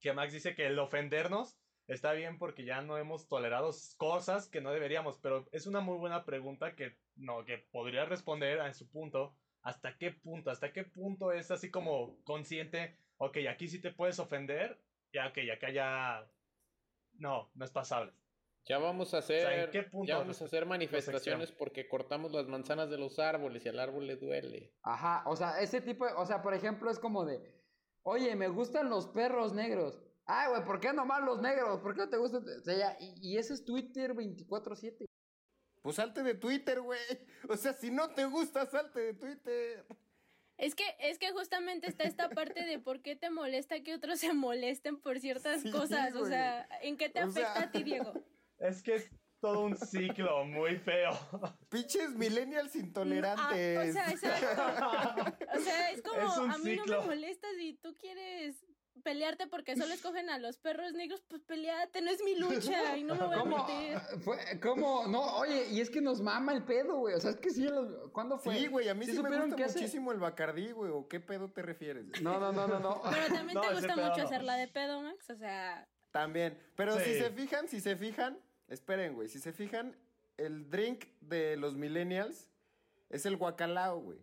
que 0.02 0.12
Max 0.12 0.32
dice 0.32 0.54
que 0.54 0.66
el 0.66 0.78
ofendernos 0.78 1.58
está 1.86 2.12
bien 2.12 2.38
porque 2.38 2.64
ya 2.64 2.82
no 2.82 2.98
hemos 2.98 3.28
tolerado 3.28 3.70
cosas 3.96 4.48
que 4.48 4.60
no 4.60 4.72
deberíamos, 4.72 5.18
pero 5.18 5.48
es 5.52 5.66
una 5.66 5.80
muy 5.80 5.96
buena 5.96 6.24
pregunta 6.24 6.74
que 6.74 6.98
no 7.16 7.44
que 7.44 7.58
podría 7.58 8.04
responder 8.04 8.60
a 8.60 8.74
su 8.74 8.90
punto. 8.90 9.38
¿Hasta 9.62 9.96
qué 9.96 10.10
punto? 10.10 10.50
¿Hasta 10.50 10.72
qué 10.72 10.84
punto 10.84 11.30
es 11.32 11.50
así 11.50 11.70
como 11.70 12.22
consciente? 12.24 12.98
Ok, 13.16 13.38
aquí 13.48 13.68
sí 13.68 13.80
te 13.80 13.92
puedes 13.92 14.18
ofender. 14.18 14.84
Ya, 15.12 15.28
ok, 15.28 15.38
acá 15.54 15.70
ya. 15.70 16.28
No, 17.12 17.52
no 17.54 17.64
es 17.64 17.70
pasable. 17.70 18.12
Ya 18.64 18.78
vamos 18.78 19.14
a 19.14 19.22
sea, 19.22 19.54
¿en 19.54 19.60
hacer, 19.60 19.70
qué 19.70 19.82
punto 19.82 20.08
ya 20.08 20.18
vamos 20.18 20.40
a 20.40 20.44
hacer 20.44 20.66
manifestaciones 20.66 21.52
porque 21.52 21.88
cortamos 21.88 22.32
las 22.32 22.46
manzanas 22.46 22.90
de 22.90 22.98
los 22.98 23.18
árboles 23.18 23.64
y 23.64 23.68
al 23.68 23.78
árbol 23.78 24.06
le 24.06 24.16
duele. 24.16 24.72
Ajá, 24.82 25.24
o 25.26 25.36
sea, 25.36 25.60
ese 25.60 25.80
tipo, 25.80 26.06
de- 26.06 26.14
o 26.14 26.24
sea, 26.26 26.42
por 26.42 26.54
ejemplo, 26.54 26.90
es 26.90 26.98
como 26.98 27.24
de, 27.24 27.61
oye, 28.02 28.34
me 28.36 28.48
gustan 28.48 28.88
los 28.90 29.06
perros 29.08 29.52
negros. 29.54 30.00
Ay, 30.24 30.50
güey, 30.50 30.64
¿por 30.64 30.80
qué 30.80 30.92
nomás 30.92 31.22
los 31.24 31.40
negros? 31.42 31.80
¿Por 31.80 31.94
qué 31.94 32.02
no 32.02 32.08
te 32.08 32.16
gustan? 32.16 32.44
O 32.46 32.62
sea, 32.64 32.76
ya, 32.76 32.96
y, 33.00 33.14
y 33.20 33.38
ese 33.38 33.54
es 33.54 33.64
Twitter 33.64 34.14
24-7. 34.14 35.04
Pues 35.82 35.96
salte 35.96 36.22
de 36.22 36.34
Twitter, 36.34 36.80
güey. 36.80 37.00
O 37.48 37.56
sea, 37.56 37.72
si 37.72 37.90
no 37.90 38.10
te 38.10 38.24
gusta, 38.26 38.66
salte 38.66 39.00
de 39.00 39.14
Twitter. 39.14 39.84
Es 40.56 40.76
que, 40.76 40.84
es 41.00 41.18
que 41.18 41.32
justamente 41.32 41.88
está 41.88 42.04
esta 42.04 42.28
parte 42.30 42.64
de 42.64 42.78
por 42.78 43.02
qué 43.02 43.16
te 43.16 43.30
molesta 43.30 43.82
que 43.82 43.94
otros 43.94 44.20
se 44.20 44.32
molesten 44.32 45.00
por 45.00 45.18
ciertas 45.18 45.62
Sí, 45.62 45.72
cosas. 45.72 46.14
O 46.14 46.24
sea, 46.26 46.68
¿en 46.82 46.96
qué 46.96 47.08
te 47.08 47.20
O 47.24 47.26
afecta 47.28 47.54
sea- 47.54 47.62
a 47.64 47.70
ti, 47.72 47.82
Diego? 47.82 48.12
Es 48.58 48.80
que 48.84 49.10
todo 49.42 49.64
un 49.64 49.76
ciclo 49.76 50.44
muy 50.44 50.76
feo. 50.76 51.10
Pinches 51.68 52.10
millennials 52.10 52.74
Ah, 52.74 52.78
intolerantes. 52.78 53.90
o 53.90 53.92
sea, 53.92 54.10
exacto. 54.10 55.36
O 55.54 55.60
sea, 55.60 55.90
es 55.90 56.00
como, 56.02 56.20
Es 56.32 56.36
un 56.38 56.50
a 56.52 56.58
mí 56.58 56.76
no 56.76 56.84
ciclo. 56.84 57.00
me 57.02 57.06
molestas 57.08 57.50
y 57.60 57.74
tú 57.74 57.94
quieres 58.00 58.64
pelearte 59.02 59.48
porque 59.48 59.74
solo 59.74 59.92
escogen 59.94 60.30
a 60.30 60.38
los 60.38 60.58
perros 60.58 60.92
negros, 60.92 61.22
pues 61.28 61.42
peleate, 61.42 62.00
no 62.02 62.10
es 62.10 62.22
mi 62.22 62.36
lucha 62.36 62.96
y 62.96 63.02
no 63.02 63.16
me 63.16 63.26
voy 63.26 63.34
a 63.34 63.38
¿Cómo? 63.40 63.66
meter. 63.66 63.98
Fue, 64.20 64.38
¿Cómo? 64.62 65.06
No, 65.08 65.38
oye, 65.38 65.66
y 65.72 65.80
es 65.80 65.90
que 65.90 66.00
nos 66.00 66.20
mama 66.20 66.52
el 66.52 66.62
pedo, 66.62 66.98
güey. 66.98 67.14
O 67.16 67.20
sea, 67.20 67.30
es 67.32 67.36
que 67.38 67.50
sí, 67.50 67.66
¿cuándo 68.12 68.38
fue? 68.38 68.56
Sí, 68.56 68.66
güey, 68.68 68.88
a 68.88 68.94
mí 68.94 69.06
sí, 69.06 69.10
me 69.12 69.16
supieron 69.16 69.46
gusta 69.46 69.56
que 69.56 69.64
hace- 69.64 69.80
muchísimo 69.80 70.12
el 70.12 70.20
Bacardí, 70.20 70.70
güey. 70.70 70.92
¿O 70.92 71.08
qué 71.08 71.18
pedo 71.18 71.50
te 71.50 71.62
refieres? 71.62 72.04
No, 72.22 72.38
no, 72.38 72.52
no, 72.52 72.68
no, 72.68 72.78
no. 72.78 73.02
Pero 73.10 73.26
también 73.34 73.54
No, 73.56 73.62
te 73.62 73.74
gusta 73.74 73.96
mucho 73.96 74.18
no. 74.18 74.24
hacerla 74.24 74.54
de 74.56 74.68
pedo, 74.68 75.00
Max. 75.00 75.28
O 75.30 75.36
sea, 75.36 75.88
También. 76.12 76.56
Pero 76.76 76.96
si 77.00 77.14
Sí. 77.14 77.18
se 77.18 77.30
fijan, 77.30 77.68
si 77.68 77.80
se 77.80 77.96
fijan, 77.96 78.38
esperen, 78.68 79.14
güey. 79.14 79.28
Si 79.28 79.38
se 79.38 79.52
fijan, 79.52 79.96
el 80.36 80.68
drink 80.70 81.04
de 81.20 81.56
los 81.56 81.74
millennials 81.76 82.48
es 83.10 83.26
el 83.26 83.36
guacalao, 83.36 83.98
güey. 84.00 84.18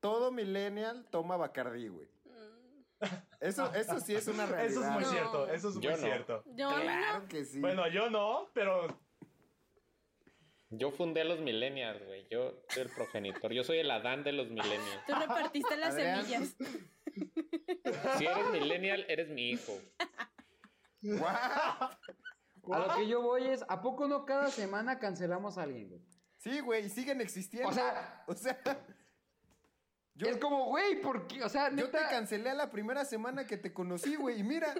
Todo 0.00 0.30
millennial 0.32 1.06
toma 1.10 1.36
Bacardí, 1.36 1.88
güey. 1.88 2.08
mm, 2.24 3.06
Eso, 3.40 3.72
eso 3.74 4.00
sí 4.00 4.14
es 4.14 4.26
una 4.28 4.46
realidad. 4.46 4.70
Eso 4.70 4.84
es 4.84 4.90
muy 4.92 5.02
No. 5.04 5.10
cierto, 5.10 5.48
eso 5.48 5.68
es 5.70 5.74
Yo 5.80 5.90
muy 5.90 6.00
no. 6.00 6.06
cierto. 6.06 6.44
yo 6.54 6.70
no. 6.70 6.82
Claro 6.82 7.28
que 7.28 7.44
sí. 7.44 7.60
Bueno, 7.60 7.88
yo 7.88 8.08
no, 8.10 8.50
pero 8.54 8.86
Yo 10.72 10.90
fundé 10.92 11.22
a 11.22 11.24
los 11.24 11.40
millennials, 11.40 12.00
güey. 12.06 12.28
Yo 12.30 12.62
soy 12.68 12.82
el 12.84 12.90
progenitor. 12.90 13.52
Yo 13.52 13.64
soy 13.64 13.78
el 13.78 13.90
Adán 13.90 14.22
de 14.22 14.30
los 14.32 14.48
millennials. 14.50 15.04
Tú 15.06 15.14
repartiste 15.16 15.76
las 15.76 15.94
Adrián. 15.94 16.24
semillas. 16.24 16.56
Si 18.18 18.24
eres 18.26 18.50
millennial, 18.52 19.04
eres 19.08 19.28
mi 19.30 19.50
hijo. 19.50 19.72
Guau. 21.02 21.90
A 22.72 22.78
lo 22.78 22.94
que 22.96 23.06
yo 23.08 23.22
voy 23.22 23.46
es, 23.46 23.64
¿a 23.68 23.80
poco 23.82 24.06
no 24.08 24.24
cada 24.24 24.48
semana 24.48 24.98
cancelamos 24.98 25.58
a 25.58 25.62
alguien, 25.62 25.88
güey? 25.88 26.00
Sí, 26.38 26.60
güey, 26.60 26.86
y 26.86 26.88
siguen 26.88 27.20
existiendo. 27.20 27.68
O 27.68 27.72
sea, 27.72 28.24
o 28.28 28.34
sea, 28.34 28.58
yo, 30.14 30.26
es 30.28 30.36
como, 30.38 30.66
güey, 30.66 31.00
¿por 31.00 31.26
qué? 31.26 31.42
O 31.44 31.48
sea, 31.48 31.70
yo 31.70 31.90
te 31.90 31.98
neta. 31.98 32.08
cancelé 32.10 32.50
a 32.50 32.54
la 32.54 32.70
primera 32.70 33.04
semana 33.04 33.46
que 33.46 33.56
te 33.56 33.72
conocí, 33.72 34.16
güey, 34.16 34.40
y 34.40 34.42
mira. 34.42 34.74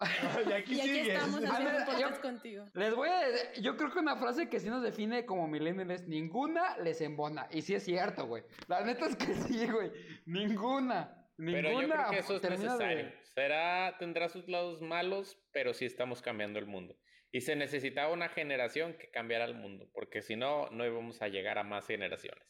y 0.46 0.52
aquí 0.52 0.74
Y 0.74 0.80
aquí 0.80 0.88
sigues. 0.90 1.08
estamos 1.14 1.44
haciendo 1.44 1.64
ver, 1.70 1.74
un 1.80 1.84
podcast 1.86 2.14
yo- 2.16 2.20
contigo. 2.20 2.64
Les 2.74 2.94
voy 2.94 3.08
a 3.08 3.18
decir, 3.28 3.62
yo 3.62 3.76
creo 3.76 3.92
que 3.92 3.98
una 4.00 4.16
frase 4.16 4.48
que 4.48 4.58
sí 4.60 4.68
nos 4.68 4.82
define 4.82 5.24
como 5.24 5.46
millennials, 5.46 6.06
ninguna 6.08 6.76
les 6.78 7.00
embona. 7.00 7.46
Y 7.50 7.62
sí 7.62 7.74
es 7.74 7.84
cierto, 7.84 8.26
güey. 8.26 8.42
La 8.66 8.82
neta 8.84 9.06
es 9.06 9.16
que 9.16 9.34
sí, 9.34 9.66
güey. 9.68 9.92
Ninguna. 10.26 11.28
Ninguna. 11.38 11.62
Pero 11.62 11.80
yo 11.82 11.88
creo 11.88 12.10
que 12.10 12.18
eso 12.18 12.36
es 12.36 12.42
de- 12.42 12.50
necesario. 12.50 13.12
Será, 13.34 13.96
tendrá 13.98 14.28
sus 14.28 14.46
lados 14.48 14.82
malos, 14.82 15.38
pero 15.52 15.72
sí 15.72 15.86
estamos 15.86 16.20
cambiando 16.20 16.58
el 16.58 16.66
mundo. 16.66 16.96
Y 17.32 17.40
se 17.40 17.56
necesitaba 17.56 18.12
una 18.12 18.28
generación 18.28 18.92
que 18.98 19.10
cambiara 19.10 19.46
el 19.46 19.54
mundo, 19.54 19.88
porque 19.94 20.20
si 20.22 20.36
no, 20.36 20.68
no 20.70 20.84
íbamos 20.84 21.22
a 21.22 21.28
llegar 21.28 21.58
a 21.58 21.64
más 21.64 21.86
generaciones. 21.86 22.44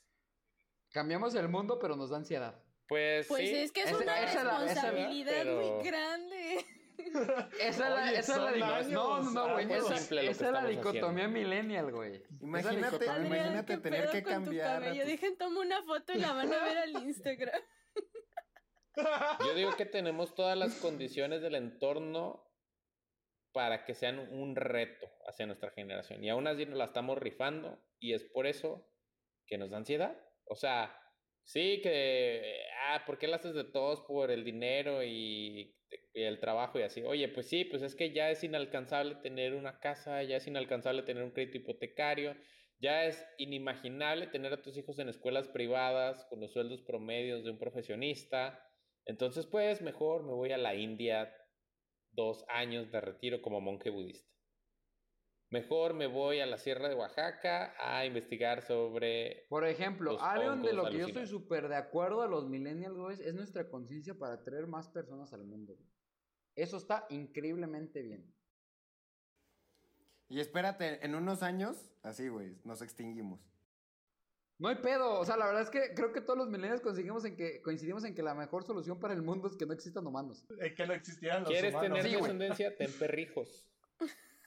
Cambiamos 0.90 1.34
el 1.36 1.48
mundo, 1.48 1.78
pero 1.80 1.94
nos 1.96 2.10
da 2.10 2.16
ansiedad. 2.18 2.60
Pues, 2.88 3.26
Pues 3.28 3.48
sí, 3.48 3.54
es 3.56 3.72
que 3.72 3.82
es 3.84 3.92
una 3.92 4.20
esa 4.24 4.42
la- 4.42 4.42
esa 4.42 4.44
la- 4.44 4.58
responsabilidad 4.64 5.32
pero- 5.32 5.56
muy 5.76 5.84
grande. 5.86 6.66
Esa 7.58 7.68
es 7.68 7.78
la, 7.78 7.94
Oye, 8.04 8.18
esa 8.18 8.20
es 8.20 8.28
la 8.28 8.34
son 8.50 8.54
dico- 8.54 8.66
años, 8.66 8.88
No, 8.88 9.22
no, 9.22 9.30
no, 9.30 9.52
güey. 9.54 9.72
Esa, 9.72 9.94
es 9.96 10.40
la 10.42 10.66
dicotomía 10.66 11.26
millennial, 11.26 11.90
güey. 11.90 12.22
Imagínate, 12.40 12.98
dicotomía- 12.98 13.26
imagínate 13.26 13.74
¿qué 13.74 13.80
tener 13.80 14.10
que 14.10 14.22
cambiar 14.22 14.68
a 14.68 14.72
cabello? 14.80 15.02
tus- 15.02 15.10
Dejen, 15.10 15.38
tomo 15.38 15.60
una 15.60 15.82
foto 15.84 16.12
y 16.12 16.18
la 16.18 16.32
van 16.32 16.52
a 16.52 16.64
ver 16.64 16.78
al 16.78 16.90
Instagram. 16.90 17.60
Yo 19.44 19.54
digo 19.54 19.74
que 19.76 19.86
tenemos 19.86 20.34
todas 20.34 20.56
las 20.56 20.74
condiciones 20.76 21.40
del 21.40 21.54
entorno 21.54 22.44
para 23.53 23.84
que 23.84 23.94
sean 23.94 24.18
un 24.18 24.57
reto 24.57 25.09
hacia 25.26 25.46
nuestra 25.46 25.70
generación. 25.70 26.24
Y 26.24 26.30
aún 26.30 26.46
así 26.46 26.66
nos 26.66 26.78
la 26.78 26.86
estamos 26.86 27.18
rifando 27.18 27.78
y 27.98 28.14
es 28.14 28.24
por 28.24 28.46
eso 28.46 28.88
que 29.46 29.59
nos 29.59 29.70
da 29.70 29.78
ansiedad. 29.78 30.18
O 30.46 30.57
sea, 30.57 30.96
sí 31.44 31.80
que, 31.82 32.61
ah, 32.88 33.05
¿por 33.07 33.18
qué 33.18 33.28
lo 33.28 33.36
haces 33.36 33.55
de 33.55 33.64
todos 33.64 34.00
por 34.03 34.30
el 34.30 34.44
dinero 34.44 35.03
y, 35.03 35.76
y 36.14 36.22
el 36.22 36.40
trabajo 36.40 36.78
y 36.78 36.82
así? 36.82 37.03
Oye, 37.03 37.28
pues 37.28 37.48
sí, 37.48 37.64
pues 37.64 37.82
es 37.82 37.94
que 37.94 38.12
ya 38.12 38.30
es 38.30 38.42
inalcanzable 38.44 39.16
tener 39.16 39.55
una 39.55 39.78
casa, 39.80 40.22
ya 40.22 40.36
es 40.36 40.46
inalcanzable 40.46 41.03
tener 41.03 41.22
un 41.22 41.32
crédito 41.32 41.59
hipotecario, 41.59 42.34
ya 42.80 43.05
es 43.05 43.24
inimaginable 43.38 44.26
tener 44.26 44.53
a 44.53 44.62
tus 44.62 44.76
hijos 44.76 44.98
en 44.98 45.09
escuelas 45.09 45.48
privadas 45.48 46.24
con 46.28 46.40
los 46.40 46.53
sueldos 46.53 46.82
promedios 46.82 47.44
de 47.44 47.50
un 47.50 47.59
profesionista. 47.59 48.66
Entonces, 49.05 49.46
pues 49.46 49.82
mejor 49.82 50.24
me 50.24 50.32
voy 50.32 50.53
a 50.53 50.59
la 50.59 50.74
India 50.74 51.32
dos 52.12 52.44
años 52.48 52.90
de 52.90 53.00
retiro 53.00 53.42
como 53.42 53.60
monje 53.60 53.90
budista. 53.90 54.30
Mejor 55.50 55.92
me 55.92 56.06
voy 56.06 56.40
a 56.40 56.46
la 56.46 56.56
Sierra 56.56 56.88
de 56.88 56.94
Oaxaca 56.94 57.74
a 57.78 58.06
investigar 58.06 58.62
sobre... 58.62 59.44
Por 59.50 59.66
ejemplo, 59.66 60.18
algo 60.18 60.56
de 60.66 60.72
lo 60.72 60.88
que 60.88 60.98
yo 60.98 61.06
estoy 61.08 61.26
súper 61.26 61.68
de 61.68 61.76
acuerdo 61.76 62.22
a 62.22 62.26
los 62.26 62.48
millennials, 62.48 62.96
güey, 62.96 63.18
es 63.20 63.34
nuestra 63.34 63.68
conciencia 63.68 64.14
para 64.14 64.34
atraer 64.34 64.66
más 64.66 64.88
personas 64.88 65.32
al 65.34 65.44
mundo. 65.44 65.74
güey. 65.74 65.90
Eso 66.54 66.78
está 66.78 67.06
increíblemente 67.10 68.00
bien. 68.00 68.34
Y 70.28 70.40
espérate, 70.40 71.04
en 71.04 71.14
unos 71.14 71.42
años, 71.42 71.92
así, 72.02 72.28
güey, 72.28 72.56
nos 72.64 72.80
extinguimos. 72.80 73.51
No 74.62 74.68
hay 74.68 74.76
pedo, 74.76 75.18
o 75.18 75.24
sea, 75.24 75.36
la 75.36 75.46
verdad 75.46 75.62
es 75.62 75.70
que 75.70 75.92
creo 75.92 76.12
que 76.12 76.20
todos 76.20 76.38
los 76.38 76.48
millennials 76.48 76.80
coincidimos 76.80 77.24
en 77.24 77.34
que, 77.34 77.60
coincidimos 77.62 78.04
en 78.04 78.14
que 78.14 78.22
la 78.22 78.32
mejor 78.32 78.62
solución 78.62 79.00
para 79.00 79.12
el 79.12 79.20
mundo 79.20 79.48
es 79.48 79.56
que 79.56 79.66
no 79.66 79.72
existan 79.72 80.06
humanos. 80.06 80.44
Eh, 80.60 80.72
que 80.72 80.86
no 80.86 80.92
existieran 80.92 81.42
los 81.42 81.50
¿Quieres 81.50 81.74
humanos. 81.74 81.98
tener 81.98 82.12
Sí, 82.12 82.16
descendencia? 82.16 82.76
Ten 82.76 82.92
perrijos. 82.92 83.66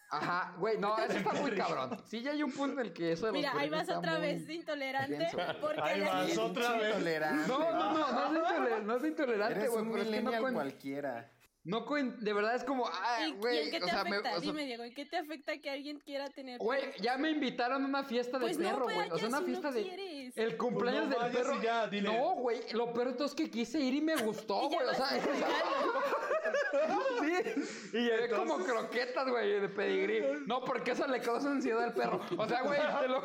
Ajá, 0.09 0.55
güey, 0.57 0.78
no, 0.78 0.97
eso 0.97 1.18
está 1.18 1.34
muy 1.34 1.51
cabrón. 1.51 2.01
Sí, 2.05 2.22
ya 2.22 2.32
hay 2.32 2.43
un 2.43 2.53
punto 2.53 2.80
en 2.80 2.88
el 2.88 2.93
que 2.93 3.11
eso 3.11 3.26
de 3.26 3.34
los 3.34 3.39
Mira, 3.41 3.51
ahí 3.57 3.70
vas 3.70 3.89
otra 3.89 4.13
muy 4.13 4.22
vez 4.22 4.47
de 4.47 4.53
intolerante. 4.53 5.28
Porque 5.59 5.82
Ahí 5.82 5.99
vas 5.99 6.38
otra 6.38 6.78
vez. 6.78 6.88
intolerante. 6.91 7.47
No, 7.49 7.59
no, 7.59 7.93
no, 7.93 8.32
no 8.32 8.68
es 8.78 8.84
no 8.86 8.95
es 8.95 9.03
intolerante, 9.03 9.59
Eres 9.59 9.72
güey, 9.72 9.82
un 9.84 9.89
es 9.89 9.97
no, 9.97 10.03
millennial 10.05 10.53
cualquiera. 10.53 11.34
No 11.66 11.84
de 12.20 12.34
verdad 12.34 12.55
es 12.55 12.63
como, 12.63 12.86
¿Y, 12.86 12.89
ah, 12.93 13.28
y 13.28 13.32
güey, 13.34 13.57
en 13.66 13.72
qué 13.72 13.80
te 13.80 13.86
o 13.86 13.88
sea, 13.88 14.03
me- 14.03 14.09
afecta? 14.11 14.30
o 14.30 14.32
sea, 14.34 14.39
Dime, 14.39 14.66
Diego, 14.66 14.84
¿en 14.84 14.93
qué 14.93 15.05
te 15.05 15.18
afecta 15.18 15.57
que 15.57 15.70
alguien 15.70 15.99
quiera 15.99 16.28
tener 16.30 16.59
güey, 16.59 16.82
ya 17.01 17.18
me 17.18 17.32
invitaron 17.32 17.84
a 17.84 17.86
una 17.86 18.03
fiesta 18.03 18.38
de 18.39 18.45
Pues 18.45 18.57
no 18.59 18.70
perro, 18.70 18.84
güey, 18.86 18.95
o 18.97 18.99
vayas 19.01 19.20
sea, 19.20 19.28
una 19.30 19.39
si 19.39 19.45
fiesta 19.45 19.68
no 19.70 19.74
de 19.76 19.84
quieres. 19.84 20.38
el 20.38 20.57
cumpleaños 20.57 21.05
Pues 21.07 21.18
no 21.18 21.24
del 21.24 21.32
perro. 21.34 21.61
ya, 21.61 21.88
dile. 21.88 22.09
No, 22.18 22.36
güey, 22.36 22.61
lo 22.74 22.93
peor 22.93 23.07
de 23.09 23.13
todo 23.16 23.26
es 23.28 23.36
que 23.36 23.49
quise 23.49 23.80
ir 23.80 23.95
y 23.95 24.01
me 24.01 24.16
gustó, 24.47 24.70
güey, 24.70 24.88
o 24.88 24.93
sea, 24.93 25.09
sí, 27.43 27.97
y 27.97 28.01
llevé 28.03 28.29
como 28.29 28.43
Entonces- 28.43 28.71
croquetas, 28.71 29.27
güey, 29.29 29.59
de 29.59 29.69
pedigrí. 29.69 30.23
No, 30.45 30.63
porque 30.63 30.91
eso 30.91 31.07
le 31.07 31.19
causa 31.21 31.49
ansiedad 31.51 31.83
al 31.83 31.93
perro. 31.93 32.21
O 32.38 32.47
sea, 32.47 32.61
güey, 32.63 32.79
te 33.01 33.07
lo 33.07 33.21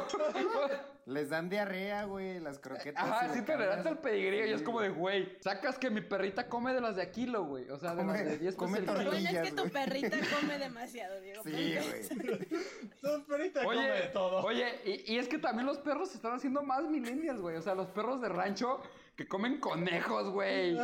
Les 1.06 1.28
dan 1.30 1.48
diarrea, 1.48 2.04
güey, 2.04 2.38
las 2.40 2.58
croquetas. 2.58 3.02
Ajá, 3.02 3.26
intolerante 3.36 3.44
cargas- 3.82 3.86
al 3.86 3.98
pedigrí 3.98 4.36
y 4.38 4.52
es 4.52 4.58
Sí, 4.61 4.64
como 4.64 4.80
de, 4.80 4.90
güey, 4.90 5.36
sacas 5.40 5.78
que 5.78 5.90
mi 5.90 6.00
perrita 6.02 6.48
come 6.48 6.72
de 6.74 6.80
las 6.80 6.96
de 6.96 7.02
Aquilo, 7.02 7.44
güey. 7.44 7.68
O 7.70 7.78
sea, 7.78 7.90
de 7.94 8.02
Come- 8.02 8.12
las 8.12 8.24
de 8.26 8.38
10 8.38 8.54
come 8.54 8.80
pesos 8.80 9.00
el 9.00 9.08
kilo. 9.11 9.12
Es 9.40 9.50
que 9.50 9.52
tu 9.56 9.68
perrita 9.70 10.16
come 10.40 10.58
demasiado, 10.58 11.20
Diego. 11.20 11.42
Sí, 11.42 11.50
güey. 11.50 12.40
No, 13.02 13.24
pero 13.26 13.36
ahorita 13.38 13.64
come 13.64 13.76
de 13.76 13.92
Oye, 13.92 14.02
todo. 14.12 14.42
oye, 14.44 14.66
y, 14.84 15.14
y 15.14 15.18
es 15.18 15.26
que 15.28 15.38
también 15.38 15.66
los 15.66 15.78
perros 15.78 16.11
se 16.11 16.16
están 16.16 16.32
haciendo 16.34 16.62
más 16.62 16.84
millennials, 16.84 17.40
güey. 17.40 17.56
O 17.56 17.62
sea, 17.62 17.74
los 17.74 17.88
perros 17.88 18.20
de 18.20 18.28
rancho 18.28 18.80
que 19.21 19.29
comen 19.29 19.61
conejos, 19.61 20.31
güey. 20.31 20.79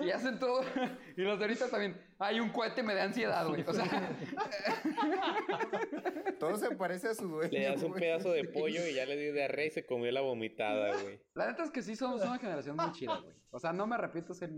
Y 0.00 0.10
hacen 0.10 0.38
todo. 0.38 0.64
Y 1.14 1.20
los 1.20 1.38
de 1.38 1.44
ahorita 1.44 1.68
también. 1.68 1.94
Hay 2.18 2.40
un 2.40 2.48
cohete, 2.48 2.82
me 2.82 2.94
da 2.94 3.02
ansiedad, 3.02 3.46
güey. 3.46 3.62
O 3.66 3.72
sea, 3.74 3.84
Todo 6.40 6.56
se 6.56 6.74
parece 6.74 7.08
a 7.08 7.14
su 7.14 7.28
dueño. 7.28 7.52
Le 7.52 7.64
das 7.64 7.82
un 7.82 7.92
pedazo 7.92 8.32
de 8.32 8.44
pollo 8.44 8.86
y 8.86 8.94
ya 8.94 9.04
le 9.04 9.18
dio 9.18 9.34
diarrea 9.34 9.66
y 9.66 9.70
se 9.70 9.84
comió 9.84 10.10
la 10.10 10.22
vomitada, 10.22 11.02
güey. 11.02 11.20
la 11.34 11.48
neta 11.48 11.64
es 11.64 11.70
que 11.70 11.82
sí 11.82 11.94
somos 11.94 12.22
una 12.22 12.38
generación 12.38 12.76
muy 12.76 12.92
chida, 12.92 13.18
güey. 13.18 13.34
O 13.50 13.58
sea, 13.58 13.74
no 13.74 13.86
me 13.86 13.96
arrepiento 13.96 14.32
de 14.32 14.38
ser. 14.38 14.50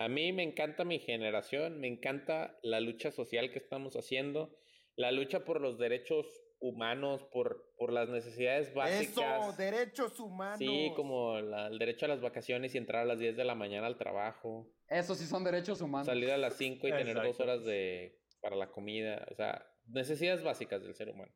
A 0.00 0.08
mí 0.08 0.32
me 0.32 0.42
encanta 0.42 0.82
mi 0.82 0.98
generación, 0.98 1.78
me 1.78 1.86
encanta 1.86 2.58
la 2.64 2.80
lucha 2.80 3.12
social 3.12 3.52
que 3.52 3.60
estamos 3.60 3.94
haciendo, 3.94 4.58
la 4.96 5.12
lucha 5.12 5.44
por 5.44 5.60
los 5.60 5.78
derechos 5.78 6.26
humanos, 6.60 7.22
por, 7.24 7.74
por 7.76 7.92
las 7.92 8.08
necesidades 8.08 8.72
básicas. 8.74 9.44
Eso, 9.46 9.52
derechos 9.56 10.18
humanos. 10.20 10.58
Sí, 10.58 10.92
como 10.96 11.38
la- 11.40 11.66
el 11.68 11.78
derecho 11.78 12.06
a 12.06 12.08
las 12.08 12.20
vacaciones 12.20 12.74
y 12.74 12.78
entrar 12.78 13.02
a 13.02 13.04
las 13.04 13.18
10 13.18 13.36
de 13.36 13.44
la 13.44 13.54
mañana 13.54 13.86
al 13.86 13.98
trabajo, 13.98 14.70
Eso 14.88 15.14
sí 15.14 15.26
son 15.26 15.44
derechos 15.44 15.80
humanos. 15.80 16.06
salir 16.06 16.30
a 16.30 16.38
las 16.38 16.54
5 16.56 16.88
y 16.88 16.90
tener 16.92 17.14
dos 17.16 17.24
Exacto. 17.26 17.42
horas 17.44 17.64
de 17.64 18.20
para 18.40 18.56
la 18.56 18.70
comida, 18.70 19.26
o 19.30 19.34
sea, 19.34 19.66
necesidades 19.86 20.42
básicas 20.42 20.82
del 20.82 20.94
ser 20.94 21.08
humano. 21.10 21.32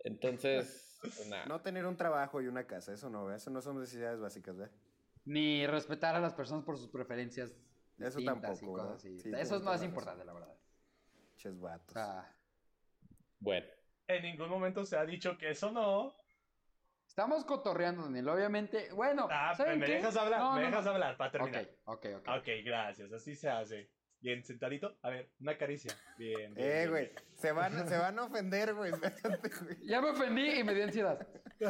Entonces, 0.00 0.98
pues, 1.00 1.26
nada. 1.28 1.46
No 1.46 1.60
tener 1.62 1.86
un 1.86 1.96
trabajo 1.96 2.40
y 2.42 2.46
una 2.46 2.66
casa, 2.66 2.92
eso 2.92 3.08
no, 3.10 3.26
¿ve? 3.26 3.36
eso 3.36 3.50
no 3.50 3.60
son 3.62 3.80
necesidades 3.80 4.20
básicas, 4.20 4.56
¿ve? 4.56 4.68
Ni 5.24 5.66
respetar 5.66 6.14
a 6.14 6.20
las 6.20 6.34
personas 6.34 6.64
por 6.64 6.76
sus 6.76 6.88
preferencias. 6.88 7.54
Eso 7.98 8.20
tampoco, 8.24 8.58
y 8.60 8.66
cosas 8.66 8.90
así. 8.96 9.18
Sí, 9.18 9.30
Eso 9.38 9.56
es 9.56 9.62
más 9.62 9.82
importante, 9.82 10.24
la 10.24 10.32
verdad. 10.34 10.54
Ches 11.36 11.58
vatos. 11.58 11.92
sea, 11.92 12.36
Bueno, 13.38 13.66
En 14.06 14.22
ningún 14.22 14.48
momento 14.48 14.84
se 14.84 14.96
ha 14.96 15.04
dicho 15.04 15.36
que 15.38 15.50
eso 15.50 15.70
no. 15.72 16.14
estamos 17.06 17.44
cotorreando, 17.44 18.02
Daniel. 18.04 18.28
Obviamente, 18.28 18.92
bueno, 18.92 19.28
Ah, 19.30 19.54
¿saben 19.56 19.78
me 19.78 19.86
qué? 19.86 19.92
dejas 19.94 20.16
hablar, 20.16 20.40
No, 20.40 20.54
me 20.54 20.60
no, 20.62 20.66
dejas 20.68 20.84
no. 20.84 20.90
hablar 20.92 21.16
para 21.16 21.30
terminar. 21.30 21.68
Ok, 21.84 22.04
ok, 22.14 22.20
ok. 22.20 22.28
Ok, 22.38 22.48
gracias, 22.64 23.12
así 23.12 23.34
se 23.34 23.48
hace. 23.48 23.90
Bien, 24.20 24.42
sentadito. 24.42 24.96
A 25.02 25.10
ver, 25.10 25.30
una 25.40 25.56
caricia. 25.58 25.92
Bien, 26.18 26.54
bien. 26.54 26.66
Eh, 26.70 26.88
güey, 26.88 27.12
se 27.34 27.52
van, 27.52 27.72
se 27.88 27.96
van 27.98 28.18
a 28.18 28.24
ofender, 28.24 28.74
güey. 28.74 28.90
Ya 29.82 30.00
me 30.00 30.10
ofendí 30.10 30.60
y 30.60 30.64
me 30.64 30.74
dio 30.74 30.84
ansiedad. 30.84 31.26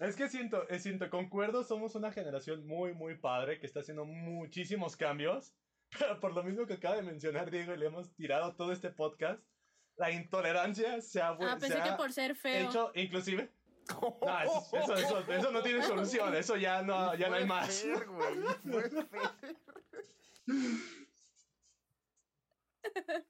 Es 0.00 0.16
que 0.16 0.28
siento, 0.28 0.68
eh, 0.70 0.78
siento, 0.78 1.10
concuerdo, 1.10 1.62
somos 1.62 1.94
una 1.94 2.10
generación 2.10 2.66
muy, 2.66 2.94
muy 2.94 3.16
padre 3.16 3.58
que 3.60 3.66
está 3.66 3.80
haciendo 3.80 4.04
muchísimos 4.04 4.96
cambios. 4.96 5.54
Pero 5.98 6.18
por 6.20 6.32
lo 6.34 6.42
mismo 6.42 6.66
que 6.66 6.74
acaba 6.74 6.96
de 6.96 7.02
mencionar 7.02 7.50
Diego 7.50 7.74
y 7.74 7.76
le 7.78 7.86
hemos 7.86 8.14
tirado 8.14 8.54
todo 8.56 8.72
este 8.72 8.90
podcast, 8.90 9.42
la 9.96 10.10
intolerancia 10.10 11.00
se 11.00 11.22
ha, 11.22 11.32
vu- 11.32 11.46
Ah, 11.46 11.56
pensé 11.58 11.80
que 11.82 11.92
por 11.92 12.12
ser 12.12 12.34
feo. 12.34 12.68
hecho, 12.68 12.90
inclusive. 12.94 13.50
No, 14.00 14.40
eso, 14.40 14.66
eso, 14.72 14.94
eso, 14.94 15.32
eso 15.32 15.50
no 15.52 15.62
tiene 15.62 15.82
solución, 15.82 16.34
eso 16.34 16.56
ya 16.56 16.80
no, 16.82 17.14
ya 17.16 17.28
no 17.28 17.34
hay 17.36 17.44
más. 17.44 17.84
Güey, 18.64 18.90
Fer. 18.90 19.26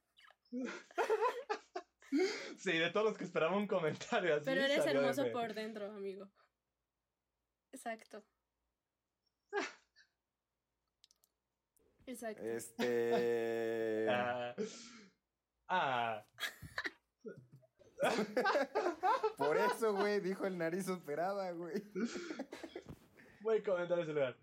Sí, 2.59 2.73
de 2.79 2.91
todos 2.91 3.07
los 3.07 3.19
que 3.19 3.25
esperaba 3.25 3.57
un 3.57 3.67
comentario 3.67 4.37
así. 4.37 4.45
Pero 4.45 4.61
eres 4.63 4.85
de 4.85 4.91
hermoso 4.93 5.31
por 5.33 5.53
dentro, 5.55 5.91
amigo. 5.91 6.31
Exacto. 7.73 8.25
Exacto. 12.07 12.43
Este. 12.45 14.07
Ah. 15.69 16.25
Por 19.39 19.57
eso, 19.57 19.95
güey, 19.95 20.21
dijo 20.21 20.47
el 20.47 20.59
nariz 20.59 20.89
operada, 20.89 21.53
güey. 21.53 21.83
Buen 23.41 23.63
comentario 23.63 24.05
ese 24.05 24.13
lugar. 24.13 24.37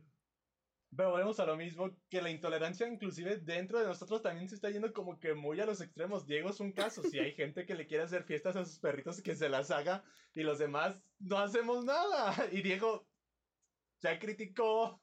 Pero 0.95 1.11
volvemos 1.11 1.39
a 1.39 1.45
lo 1.45 1.55
mismo, 1.55 1.89
que 2.09 2.21
la 2.21 2.29
intolerancia 2.29 2.85
inclusive 2.85 3.37
dentro 3.37 3.79
de 3.79 3.85
nosotros 3.85 4.21
también 4.21 4.49
se 4.49 4.55
está 4.55 4.69
yendo 4.69 4.91
como 4.91 5.19
que 5.19 5.33
muy 5.33 5.59
a 5.61 5.65
los 5.65 5.79
extremos. 5.79 6.27
Diego 6.27 6.49
es 6.49 6.59
un 6.59 6.73
caso, 6.73 7.01
si 7.03 7.17
hay 7.17 7.33
gente 7.33 7.65
que 7.65 7.75
le 7.75 7.87
quiere 7.87 8.03
hacer 8.03 8.23
fiestas 8.23 8.57
a 8.57 8.65
sus 8.65 8.77
perritos 8.79 9.21
que 9.21 9.35
se 9.35 9.47
las 9.47 9.71
haga 9.71 10.03
y 10.33 10.43
los 10.43 10.59
demás 10.59 11.01
no 11.19 11.37
hacemos 11.37 11.85
nada. 11.85 12.35
Y 12.51 12.61
Diego 12.61 13.07
ya 14.01 14.19
criticó. 14.19 15.01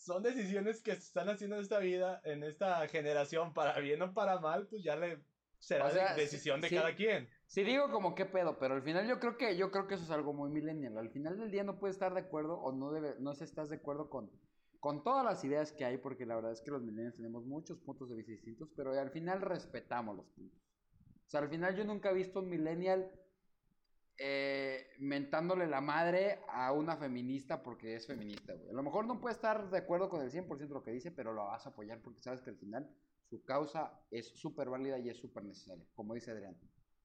Son 0.00 0.22
decisiones 0.22 0.82
que 0.82 0.92
se 0.92 0.98
están 1.00 1.28
haciendo 1.28 1.56
en 1.56 1.62
esta 1.62 1.78
vida, 1.78 2.22
en 2.24 2.42
esta 2.42 2.88
generación, 2.88 3.52
para 3.52 3.78
bien 3.80 4.00
o 4.00 4.14
para 4.14 4.40
mal, 4.40 4.66
pues 4.66 4.82
ya 4.82 4.96
le 4.96 5.22
será 5.58 5.84
O 5.86 5.90
sea, 5.90 6.14
de- 6.14 6.22
decisión 6.22 6.62
de 6.62 6.70
sí- 6.70 6.74
cada 6.74 6.94
quien. 6.96 7.28
Sí 7.46 7.64
digo 7.64 7.90
como 7.90 8.14
qué 8.14 8.24
pedo, 8.24 8.58
pero 8.58 8.74
al 8.74 8.82
final 8.82 9.06
yo 9.06 9.20
creo 9.20 9.36
que 9.36 9.58
yo 9.58 9.70
creo 9.70 9.86
que 9.86 9.96
eso 9.96 10.04
es 10.04 10.10
algo 10.10 10.32
muy 10.32 10.48
millennial. 10.50 10.96
Al 10.96 11.10
final 11.10 11.36
del 11.38 11.50
día 11.50 11.64
no 11.64 11.78
puedes 11.78 11.96
estar 11.96 12.14
de 12.14 12.20
acuerdo 12.20 12.54
o 12.58 12.72
no 12.72 12.90
debe, 12.92 13.16
no 13.18 13.32
estás 13.32 13.68
de 13.68 13.76
acuerdo 13.76 14.08
con, 14.08 14.30
con 14.78 15.04
todas 15.04 15.22
las 15.22 15.44
ideas 15.44 15.70
que 15.72 15.84
hay, 15.84 15.98
porque 15.98 16.24
la 16.24 16.36
verdad 16.36 16.52
es 16.52 16.62
que 16.62 16.70
los 16.70 16.80
millennials 16.80 17.16
tenemos 17.16 17.44
muchos 17.44 17.78
puntos 17.80 18.08
de 18.08 18.16
vista 18.16 18.32
distintos, 18.32 18.70
pero 18.74 18.98
al 18.98 19.10
final 19.10 19.42
respetamos 19.42 20.16
los 20.16 20.26
puntos. 20.30 20.58
O 21.26 21.30
sea, 21.30 21.40
al 21.40 21.50
final 21.50 21.76
yo 21.76 21.84
nunca 21.84 22.10
he 22.10 22.14
visto 22.14 22.40
un 22.40 22.48
millennial 22.48 23.12
eh, 24.22 24.86
mentándole 24.98 25.66
la 25.66 25.80
madre 25.80 26.40
a 26.48 26.72
una 26.72 26.96
feminista 26.98 27.62
porque 27.62 27.94
es 27.96 28.06
feminista, 28.06 28.52
güey. 28.52 28.68
A 28.68 28.72
lo 28.74 28.82
mejor 28.82 29.06
no 29.06 29.18
puede 29.18 29.34
estar 29.34 29.70
de 29.70 29.78
acuerdo 29.78 30.10
con 30.10 30.20
el 30.20 30.30
100% 30.30 30.58
de 30.58 30.74
lo 30.74 30.82
que 30.82 30.90
dice, 30.90 31.10
pero 31.10 31.32
lo 31.32 31.46
vas 31.46 31.64
a 31.66 31.70
apoyar 31.70 32.00
porque 32.02 32.20
sabes 32.20 32.42
que 32.42 32.50
al 32.50 32.56
final 32.58 32.86
su 33.30 33.42
causa 33.44 33.98
es 34.10 34.28
súper 34.28 34.68
válida 34.68 34.98
y 34.98 35.08
es 35.08 35.16
súper 35.16 35.44
necesaria, 35.44 35.86
como 35.94 36.12
dice 36.14 36.32
Adrián. 36.32 36.54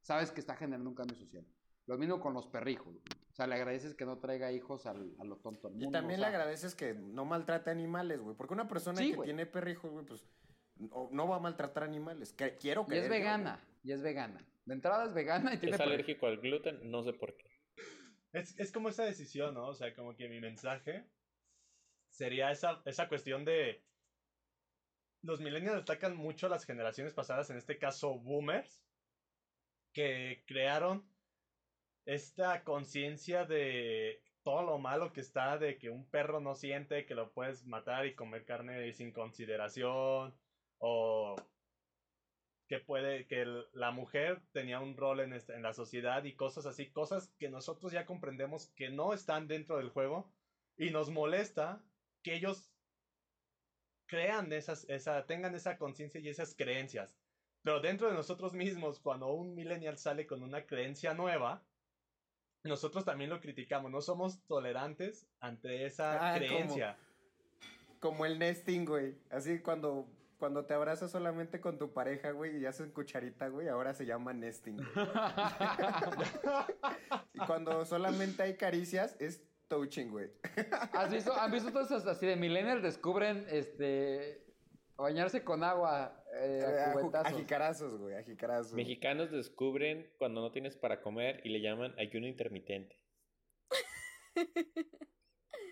Sabes 0.01 0.31
que 0.31 0.41
está 0.41 0.55
generando 0.57 0.89
un 0.89 0.95
cambio 0.95 1.15
social. 1.15 1.45
Lo 1.87 1.97
mismo 1.97 2.19
con 2.19 2.33
los 2.33 2.47
perrijos. 2.47 2.95
O 3.31 3.33
sea, 3.35 3.47
le 3.47 3.55
agradeces 3.55 3.95
que 3.95 4.05
no 4.05 4.17
traiga 4.19 4.51
hijos 4.51 4.85
al- 4.85 5.15
a 5.19 5.23
lo 5.23 5.37
tonto 5.37 5.67
al 5.67 5.73
mundo. 5.75 5.87
Y 5.87 5.91
también 5.91 6.19
o 6.19 6.23
le 6.23 6.29
sea, 6.29 6.35
agradeces 6.37 6.75
que 6.75 6.93
no 6.95 7.23
maltrate 7.25 7.69
animales, 7.69 8.19
güey. 8.19 8.35
Porque 8.35 8.53
una 8.55 8.67
persona 8.67 8.97
Sí, 8.97 9.11
que 9.11 9.15
güey. 9.17 9.27
tiene 9.27 9.45
perrijos, 9.45 9.89
güey, 9.91 10.05
pues 10.05 10.25
no, 10.77 11.09
no 11.11 11.27
va 11.29 11.37
a 11.37 11.39
maltratar 11.39 11.83
animales. 11.83 12.33
Que, 12.33 12.57
quiero 12.57 12.81
Y 12.81 12.85
creer 12.87 13.03
es 13.03 13.09
yo, 13.09 13.13
vegana, 13.15 13.63
y 13.85 13.91
es 13.91 14.01
vegana. 14.01 14.43
De 14.65 14.73
entrada 14.73 15.05
es 15.05 15.13
vegana 15.13 15.53
y 15.53 15.59
tiene 15.59 15.75
es 15.75 15.81
alérgico 15.81 16.25
al 16.25 16.37
gluten, 16.37 16.89
no 16.89 17.03
sé 17.03 17.13
por 17.13 17.37
qué. 17.37 17.45
Es, 18.33 18.59
es 18.59 18.71
como 18.71 18.89
esa 18.89 19.05
decisión, 19.05 19.53
¿no? 19.53 19.67
O 19.67 19.75
sea, 19.75 19.93
como 19.93 20.15
que 20.15 20.27
mi 20.27 20.41
mensaje 20.41 21.05
sería 22.09 22.51
esa, 22.51 22.81
esa 22.85 23.07
cuestión 23.07 23.45
de... 23.45 23.85
Los 25.21 25.39
millennials 25.39 25.83
atacan 25.83 26.17
mucho 26.17 26.47
a 26.47 26.49
las 26.49 26.65
generaciones 26.65 27.13
pasadas, 27.13 27.49
en 27.51 27.57
este 27.57 27.77
caso 27.77 28.17
boomers, 28.19 28.83
que 29.93 30.43
crearon 30.47 31.07
esta 32.05 32.63
conciencia 32.63 33.45
de 33.45 34.23
todo 34.43 34.63
lo 34.63 34.79
malo 34.79 35.13
que 35.13 35.21
está, 35.21 35.57
de 35.57 35.77
que 35.77 35.89
un 35.89 36.09
perro 36.09 36.39
no 36.39 36.55
siente, 36.55 37.05
que 37.05 37.15
lo 37.15 37.31
puedes 37.33 37.65
matar 37.65 38.05
y 38.07 38.15
comer 38.15 38.45
carne 38.45 38.91
sin 38.93 39.11
consideración, 39.11 40.35
o 40.79 41.35
que 42.67 42.79
puede 42.79 43.27
que 43.27 43.41
el- 43.41 43.65
la 43.73 43.91
mujer 43.91 44.41
tenía 44.51 44.79
un 44.79 44.97
rol 44.97 45.19
en, 45.19 45.33
este- 45.33 45.53
en 45.53 45.61
la 45.61 45.73
sociedad 45.73 46.23
y 46.23 46.33
cosas 46.35 46.65
así, 46.65 46.89
cosas 46.91 47.29
que 47.37 47.49
nosotros 47.49 47.91
ya 47.91 48.05
comprendemos 48.05 48.67
que 48.75 48.89
no 48.89 49.13
están 49.13 49.47
dentro 49.47 49.77
del 49.77 49.89
juego 49.89 50.31
y 50.77 50.89
nos 50.89 51.09
molesta 51.11 51.83
que 52.23 52.35
ellos 52.35 52.71
crean 54.07 54.51
esas, 54.53 54.87
esa, 54.89 55.25
tengan 55.25 55.55
esa 55.55 55.77
conciencia 55.77 56.19
y 56.19 56.29
esas 56.29 56.55
creencias. 56.55 57.15
Pero 57.63 57.79
dentro 57.79 58.07
de 58.07 58.13
nosotros 58.13 58.53
mismos, 58.53 58.99
cuando 58.99 59.27
un 59.33 59.55
millennial 59.55 59.97
sale 59.97 60.27
con 60.27 60.43
una 60.43 60.65
creencia 60.65 61.13
nueva, 61.13 61.63
nosotros 62.63 63.05
también 63.05 63.29
lo 63.29 63.41
criticamos, 63.41 63.91
no 63.91 64.01
somos 64.01 64.43
tolerantes 64.47 65.27
ante 65.39 65.85
esa 65.85 66.33
Ah, 66.33 66.37
creencia. 66.37 66.97
Como 67.99 68.25
el 68.25 68.37
nesting, 68.37 68.85
güey. 68.85 69.15
Así 69.31 69.59
cuando, 69.61 70.07
cuando 70.45 70.63
te 70.63 70.75
abrazas 70.75 71.09
solamente 71.09 71.59
con 71.59 71.79
tu 71.79 71.91
pareja, 71.91 72.29
güey, 72.29 72.57
y 72.57 72.67
hacen 72.67 72.91
cucharita, 72.91 73.47
güey, 73.47 73.67
ahora 73.67 73.95
se 73.95 74.05
llama 74.05 74.31
nesting. 74.31 74.77
güey. 74.77 74.85
y 77.33 77.39
cuando 77.47 77.83
solamente 77.83 78.43
hay 78.43 78.55
caricias, 78.55 79.15
es 79.19 79.43
touching, 79.67 80.11
güey. 80.11 80.29
¿Has 80.93 81.11
visto, 81.11 81.33
¿Han 81.33 81.51
visto 81.51 81.71
todos 81.71 81.89
esos 81.89 82.05
así 82.05 82.27
de 82.27 82.35
millennials 82.35 82.83
descubren 82.83 83.47
este 83.49 84.45
bañarse 84.95 85.43
con 85.43 85.63
agua 85.63 86.23
eh, 86.35 86.63
a 86.63 87.21
A 87.21 87.31
jicarazos, 87.31 87.97
güey, 87.97 88.13
a 88.13 88.21
jicarazos. 88.21 88.73
Mexicanos 88.73 89.31
descubren 89.31 90.13
cuando 90.19 90.41
no 90.41 90.51
tienes 90.51 90.75
para 90.75 91.01
comer 91.01 91.41
y 91.43 91.49
le 91.49 91.61
llaman 91.61 91.95
ayuno 91.97 92.27
intermitente. 92.27 93.01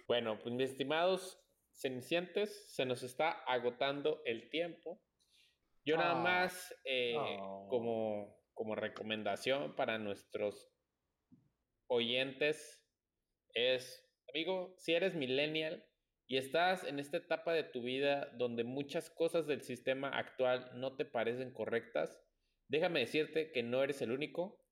Bueno, 0.06 0.38
pues 0.38 0.54
mis 0.54 0.70
estimados 0.70 1.43
cenicientes, 1.74 2.74
se 2.76 2.86
nos 2.86 3.04
está 3.04 3.32
agotando 3.32 4.22
el 4.26 4.50
tiempo. 4.50 5.02
Yo 5.86 5.98
nada 5.98 6.20
Ah. 6.20 6.24
más, 6.24 6.74
eh, 6.86 7.16
Oh. 7.18 7.68
como, 7.70 8.38
como 8.54 8.76
recomendación 8.76 9.76
para 9.76 9.98
nuestros 9.98 10.72
oyentes, 11.88 12.80
es, 13.54 14.10
amigo, 14.30 14.74
si 14.78 14.94
eres 14.94 15.14
millennial 15.16 15.86
y 16.28 16.38
estás 16.38 16.84
en 16.86 17.00
esta 17.00 17.18
etapa 17.18 17.54
de 17.54 17.64
tu 17.64 17.82
vida 17.82 18.28
donde 18.38 18.64
muchas 18.64 19.10
cosas 19.10 19.46
del 19.46 19.62
sistema 19.62 20.10
actual 20.10 20.72
no 20.76 20.96
te 20.96 21.06
parecen 21.06 21.52
correctas, 21.54 22.20
déjame 22.68 23.02
decirte 23.02 23.52
que 23.52 23.62
no 23.64 23.84
eres 23.84 24.02
el 24.02 24.12
único. 24.12 24.63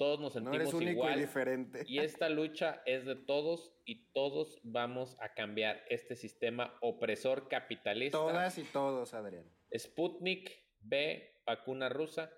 Todos 0.00 0.18
nos 0.18 0.34
no 0.36 0.50
sentimos 0.50 0.56
eres 0.56 0.72
único 0.72 0.90
igual. 0.92 1.18
y 1.18 1.20
diferente. 1.20 1.84
Y 1.86 1.98
esta 1.98 2.30
lucha 2.30 2.82
es 2.86 3.04
de 3.04 3.16
todos 3.16 3.70
y 3.84 4.10
todos 4.14 4.58
vamos 4.62 5.14
a 5.20 5.34
cambiar 5.34 5.84
este 5.90 6.16
sistema 6.16 6.74
opresor 6.80 7.48
capitalista. 7.48 8.16
Todas 8.16 8.56
y 8.56 8.62
todos, 8.62 9.12
Adrián. 9.12 9.44
Sputnik 9.76 10.58
B, 10.78 11.42
vacuna 11.44 11.90
rusa. 11.90 12.32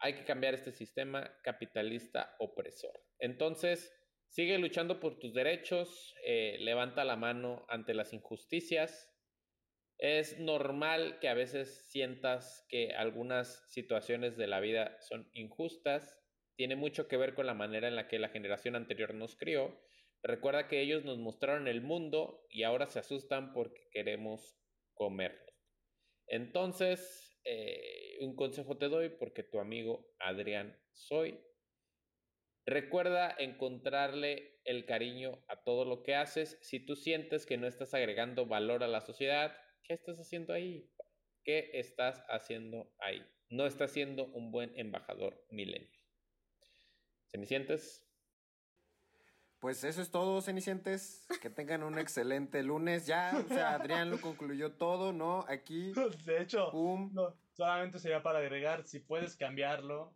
Hay 0.00 0.14
que 0.14 0.24
cambiar 0.24 0.54
este 0.54 0.72
sistema 0.72 1.32
capitalista 1.44 2.34
opresor. 2.40 3.00
Entonces, 3.20 3.94
sigue 4.26 4.58
luchando 4.58 4.98
por 4.98 5.20
tus 5.20 5.34
derechos, 5.34 6.16
eh, 6.26 6.56
levanta 6.58 7.04
la 7.04 7.14
mano 7.14 7.64
ante 7.68 7.94
las 7.94 8.12
injusticias. 8.12 9.16
Es 9.98 10.40
normal 10.40 11.20
que 11.20 11.28
a 11.28 11.34
veces 11.34 11.86
sientas 11.88 12.66
que 12.68 12.92
algunas 12.92 13.70
situaciones 13.70 14.36
de 14.36 14.48
la 14.48 14.58
vida 14.58 15.00
son 15.00 15.30
injustas. 15.32 16.18
Tiene 16.56 16.76
mucho 16.76 17.08
que 17.08 17.16
ver 17.16 17.34
con 17.34 17.46
la 17.46 17.54
manera 17.54 17.88
en 17.88 17.96
la 17.96 18.08
que 18.08 18.18
la 18.18 18.28
generación 18.28 18.76
anterior 18.76 19.14
nos 19.14 19.36
crió. 19.36 19.80
Recuerda 20.22 20.68
que 20.68 20.80
ellos 20.80 21.04
nos 21.04 21.18
mostraron 21.18 21.68
el 21.68 21.82
mundo 21.82 22.46
y 22.48 22.62
ahora 22.62 22.86
se 22.86 22.98
asustan 22.98 23.52
porque 23.52 23.88
queremos 23.90 24.56
comerlo. 24.94 25.52
Entonces, 26.26 27.38
eh, 27.44 28.16
un 28.20 28.34
consejo 28.36 28.78
te 28.78 28.88
doy 28.88 29.10
porque 29.10 29.42
tu 29.42 29.60
amigo 29.60 30.14
Adrián 30.18 30.80
soy. 30.92 31.38
Recuerda 32.66 33.34
encontrarle 33.38 34.60
el 34.64 34.86
cariño 34.86 35.44
a 35.48 35.62
todo 35.62 35.84
lo 35.84 36.02
que 36.02 36.14
haces. 36.14 36.58
Si 36.62 36.80
tú 36.80 36.96
sientes 36.96 37.44
que 37.44 37.58
no 37.58 37.66
estás 37.66 37.92
agregando 37.92 38.46
valor 38.46 38.82
a 38.82 38.88
la 38.88 39.02
sociedad, 39.02 39.54
¿qué 39.82 39.92
estás 39.92 40.18
haciendo 40.18 40.54
ahí? 40.54 40.90
¿Qué 41.44 41.72
estás 41.74 42.24
haciendo 42.28 42.94
ahí? 42.98 43.22
No 43.50 43.66
estás 43.66 43.92
siendo 43.92 44.24
un 44.28 44.50
buen 44.50 44.72
embajador 44.78 45.44
millennial. 45.50 46.03
¿Cenicientes? 47.34 48.06
Pues 49.58 49.82
eso 49.82 50.00
es 50.02 50.12
todo, 50.12 50.40
Cenicientes. 50.40 51.26
Que 51.42 51.50
tengan 51.50 51.82
un 51.82 51.98
excelente 51.98 52.62
lunes. 52.62 53.06
Ya, 53.06 53.32
o 53.44 53.48
sea, 53.48 53.74
Adrián 53.74 54.08
lo 54.08 54.20
concluyó 54.20 54.70
todo, 54.74 55.12
¿no? 55.12 55.44
Aquí, 55.48 55.92
De 56.26 56.40
hecho, 56.40 56.70
no, 57.12 57.34
solamente 57.54 57.98
sería 57.98 58.22
para 58.22 58.38
agregar, 58.38 58.86
si 58.86 59.00
puedes 59.00 59.34
cambiarlo, 59.36 60.12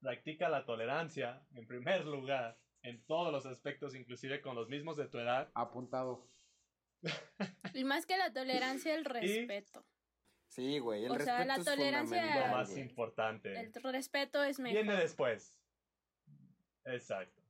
practica 0.00 0.48
la 0.48 0.64
tolerancia, 0.64 1.42
en 1.54 1.66
primer 1.66 2.04
lugar, 2.06 2.56
en 2.82 3.02
todos 3.04 3.32
los 3.32 3.46
aspectos, 3.46 3.96
inclusive 3.96 4.40
con 4.40 4.54
los 4.54 4.68
mismos 4.68 4.96
de 4.96 5.08
tu 5.08 5.18
edad. 5.18 5.50
Apuntado. 5.54 6.24
Y 7.72 7.82
más 7.82 8.06
que 8.06 8.16
la 8.16 8.32
tolerancia, 8.32 8.94
el 8.94 9.04
respeto. 9.04 9.84
Sí, 10.46 10.78
güey, 10.78 11.04
el 11.06 11.10
O 11.10 11.18
sea, 11.18 11.38
respeto 11.38 11.48
la 11.48 11.56
es 11.56 11.64
tolerancia- 11.64 12.46
Lo 12.46 12.56
más 12.56 12.70
güey. 12.70 12.80
importante. 12.82 13.58
El 13.60 13.72
respeto 13.92 14.44
es 14.44 14.60
mejor. 14.60 14.84
Viene 14.84 15.00
después. 15.00 15.58
Exacto. 16.84 17.42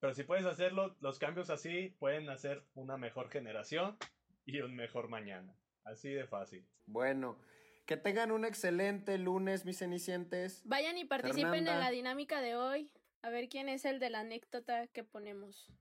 Pero 0.00 0.14
si 0.14 0.24
puedes 0.24 0.44
hacerlo, 0.46 0.96
los 1.00 1.18
cambios 1.18 1.50
así 1.50 1.96
pueden 1.98 2.28
hacer 2.28 2.62
una 2.74 2.96
mejor 2.96 3.30
generación 3.30 3.96
y 4.44 4.60
un 4.60 4.76
mejor 4.76 5.08
mañana. 5.08 5.56
Así 5.84 6.10
de 6.10 6.26
fácil. 6.26 6.66
Bueno, 6.86 7.38
que 7.86 7.96
tengan 7.96 8.30
un 8.32 8.44
excelente 8.44 9.16
lunes, 9.18 9.64
mis 9.64 9.78
cenicientes. 9.78 10.62
Vayan 10.64 10.98
y 10.98 11.04
participen 11.04 11.50
Fernanda. 11.50 11.74
en 11.74 11.80
la 11.80 11.90
dinámica 11.90 12.40
de 12.40 12.56
hoy. 12.56 12.92
A 13.22 13.30
ver 13.30 13.48
quién 13.48 13.68
es 13.68 13.84
el 13.84 13.98
de 13.98 14.10
la 14.10 14.20
anécdota 14.20 14.86
que 14.88 15.02
ponemos. 15.02 15.72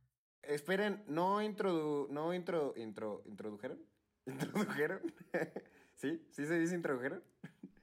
Esperen, 0.41 1.03
¿no 1.07 1.41
introdu... 1.41 2.07
no 2.11 2.33
intro... 2.33 2.73
intro... 2.77 3.23
introdujeron? 3.25 3.83
¿Introdujeron? 4.25 5.01
¿Sí? 5.95 6.25
¿Sí 6.31 6.45
se 6.45 6.59
dice 6.59 6.75
introdujeron? 6.75 7.23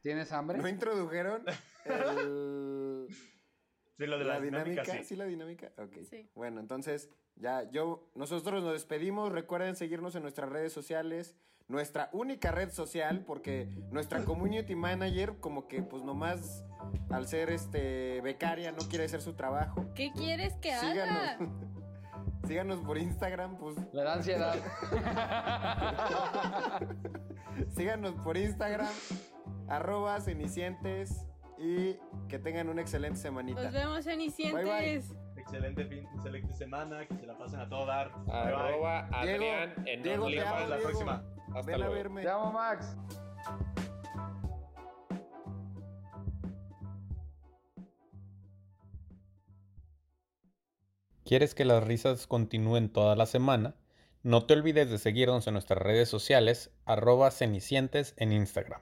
¿Tienes 0.00 0.32
hambre? 0.32 0.58
¿No 0.58 0.68
introdujeron 0.68 1.44
el... 1.84 2.81
Sí, 3.98 4.06
lo 4.06 4.18
de 4.18 4.24
la, 4.24 4.40
dinámica, 4.40 4.84
sí. 4.84 5.04
sí. 5.04 5.16
la 5.16 5.26
dinámica? 5.26 5.72
Ok. 5.78 5.98
Sí. 6.08 6.28
Bueno, 6.34 6.60
entonces, 6.60 7.10
ya, 7.36 7.70
yo, 7.70 8.10
nosotros 8.14 8.62
nos 8.62 8.72
despedimos. 8.72 9.32
Recuerden 9.32 9.76
seguirnos 9.76 10.14
en 10.14 10.22
nuestras 10.22 10.50
redes 10.50 10.72
sociales. 10.72 11.36
Nuestra 11.68 12.10
única 12.12 12.50
red 12.50 12.70
social, 12.70 13.24
porque 13.24 13.68
nuestra 13.90 14.24
community 14.24 14.74
manager, 14.74 15.38
como 15.38 15.68
que, 15.68 15.82
pues 15.82 16.02
nomás, 16.02 16.64
al 17.08 17.26
ser 17.26 17.50
este 17.50 18.20
becaria, 18.20 18.72
no 18.72 18.86
quiere 18.88 19.04
hacer 19.04 19.22
su 19.22 19.34
trabajo. 19.34 19.86
¿Qué 19.94 20.12
quieres 20.12 20.54
que 20.56 20.72
haga? 20.72 21.38
Síganos. 21.38 21.48
Síganos 22.46 22.80
por 22.80 22.98
Instagram, 22.98 23.56
pues. 23.56 23.76
Le 23.92 24.02
da 24.02 24.14
ansiedad. 24.14 24.50
Síganos 27.74 28.14
por 28.16 28.36
Instagram, 28.36 28.92
arroba 29.68 30.20
cenicientes. 30.20 31.24
Y 31.62 31.96
que 32.28 32.40
tengan 32.40 32.68
una 32.68 32.82
excelente 32.82 33.18
semanita. 33.20 33.62
Nos 33.62 33.72
vemos, 33.72 34.04
Cenicientes. 34.04 35.08
Bye, 35.08 35.22
Excelente 35.36 35.84
fin, 35.84 36.06
excelente 36.14 36.52
semana, 36.54 37.06
que 37.06 37.14
se 37.16 37.26
la 37.26 37.36
pasen 37.38 37.60
a 37.60 37.68
todo 37.68 37.86
dar. 37.86 38.10
Bye, 38.24 38.24
bye. 38.26 38.34
Arroba 38.34 39.02
Diego, 39.22 39.44
Adrián 39.44 39.74
en 39.86 40.02
Diego, 40.02 40.26
te 40.28 40.40
amo, 40.40 40.58
la 40.60 40.66
Diego. 40.76 40.82
próxima. 40.82 41.24
Hasta 41.54 41.62
Ven 41.62 41.74
a 41.74 41.78
luego. 41.78 41.94
verme. 41.94 42.22
Te 42.22 42.28
amo, 42.28 42.52
Max. 42.52 42.96
¿Quieres 51.24 51.54
que 51.54 51.64
las 51.64 51.82
risas 51.84 52.26
continúen 52.26 52.88
toda 52.92 53.16
la 53.16 53.26
semana? 53.26 53.74
No 54.22 54.46
te 54.46 54.54
olvides 54.54 54.90
de 54.90 54.98
seguirnos 54.98 55.46
en 55.46 55.54
nuestras 55.54 55.80
redes 55.82 56.08
sociales, 56.08 56.70
arroba 56.84 57.30
cenicientes 57.30 58.14
en 58.16 58.32
Instagram. 58.32 58.80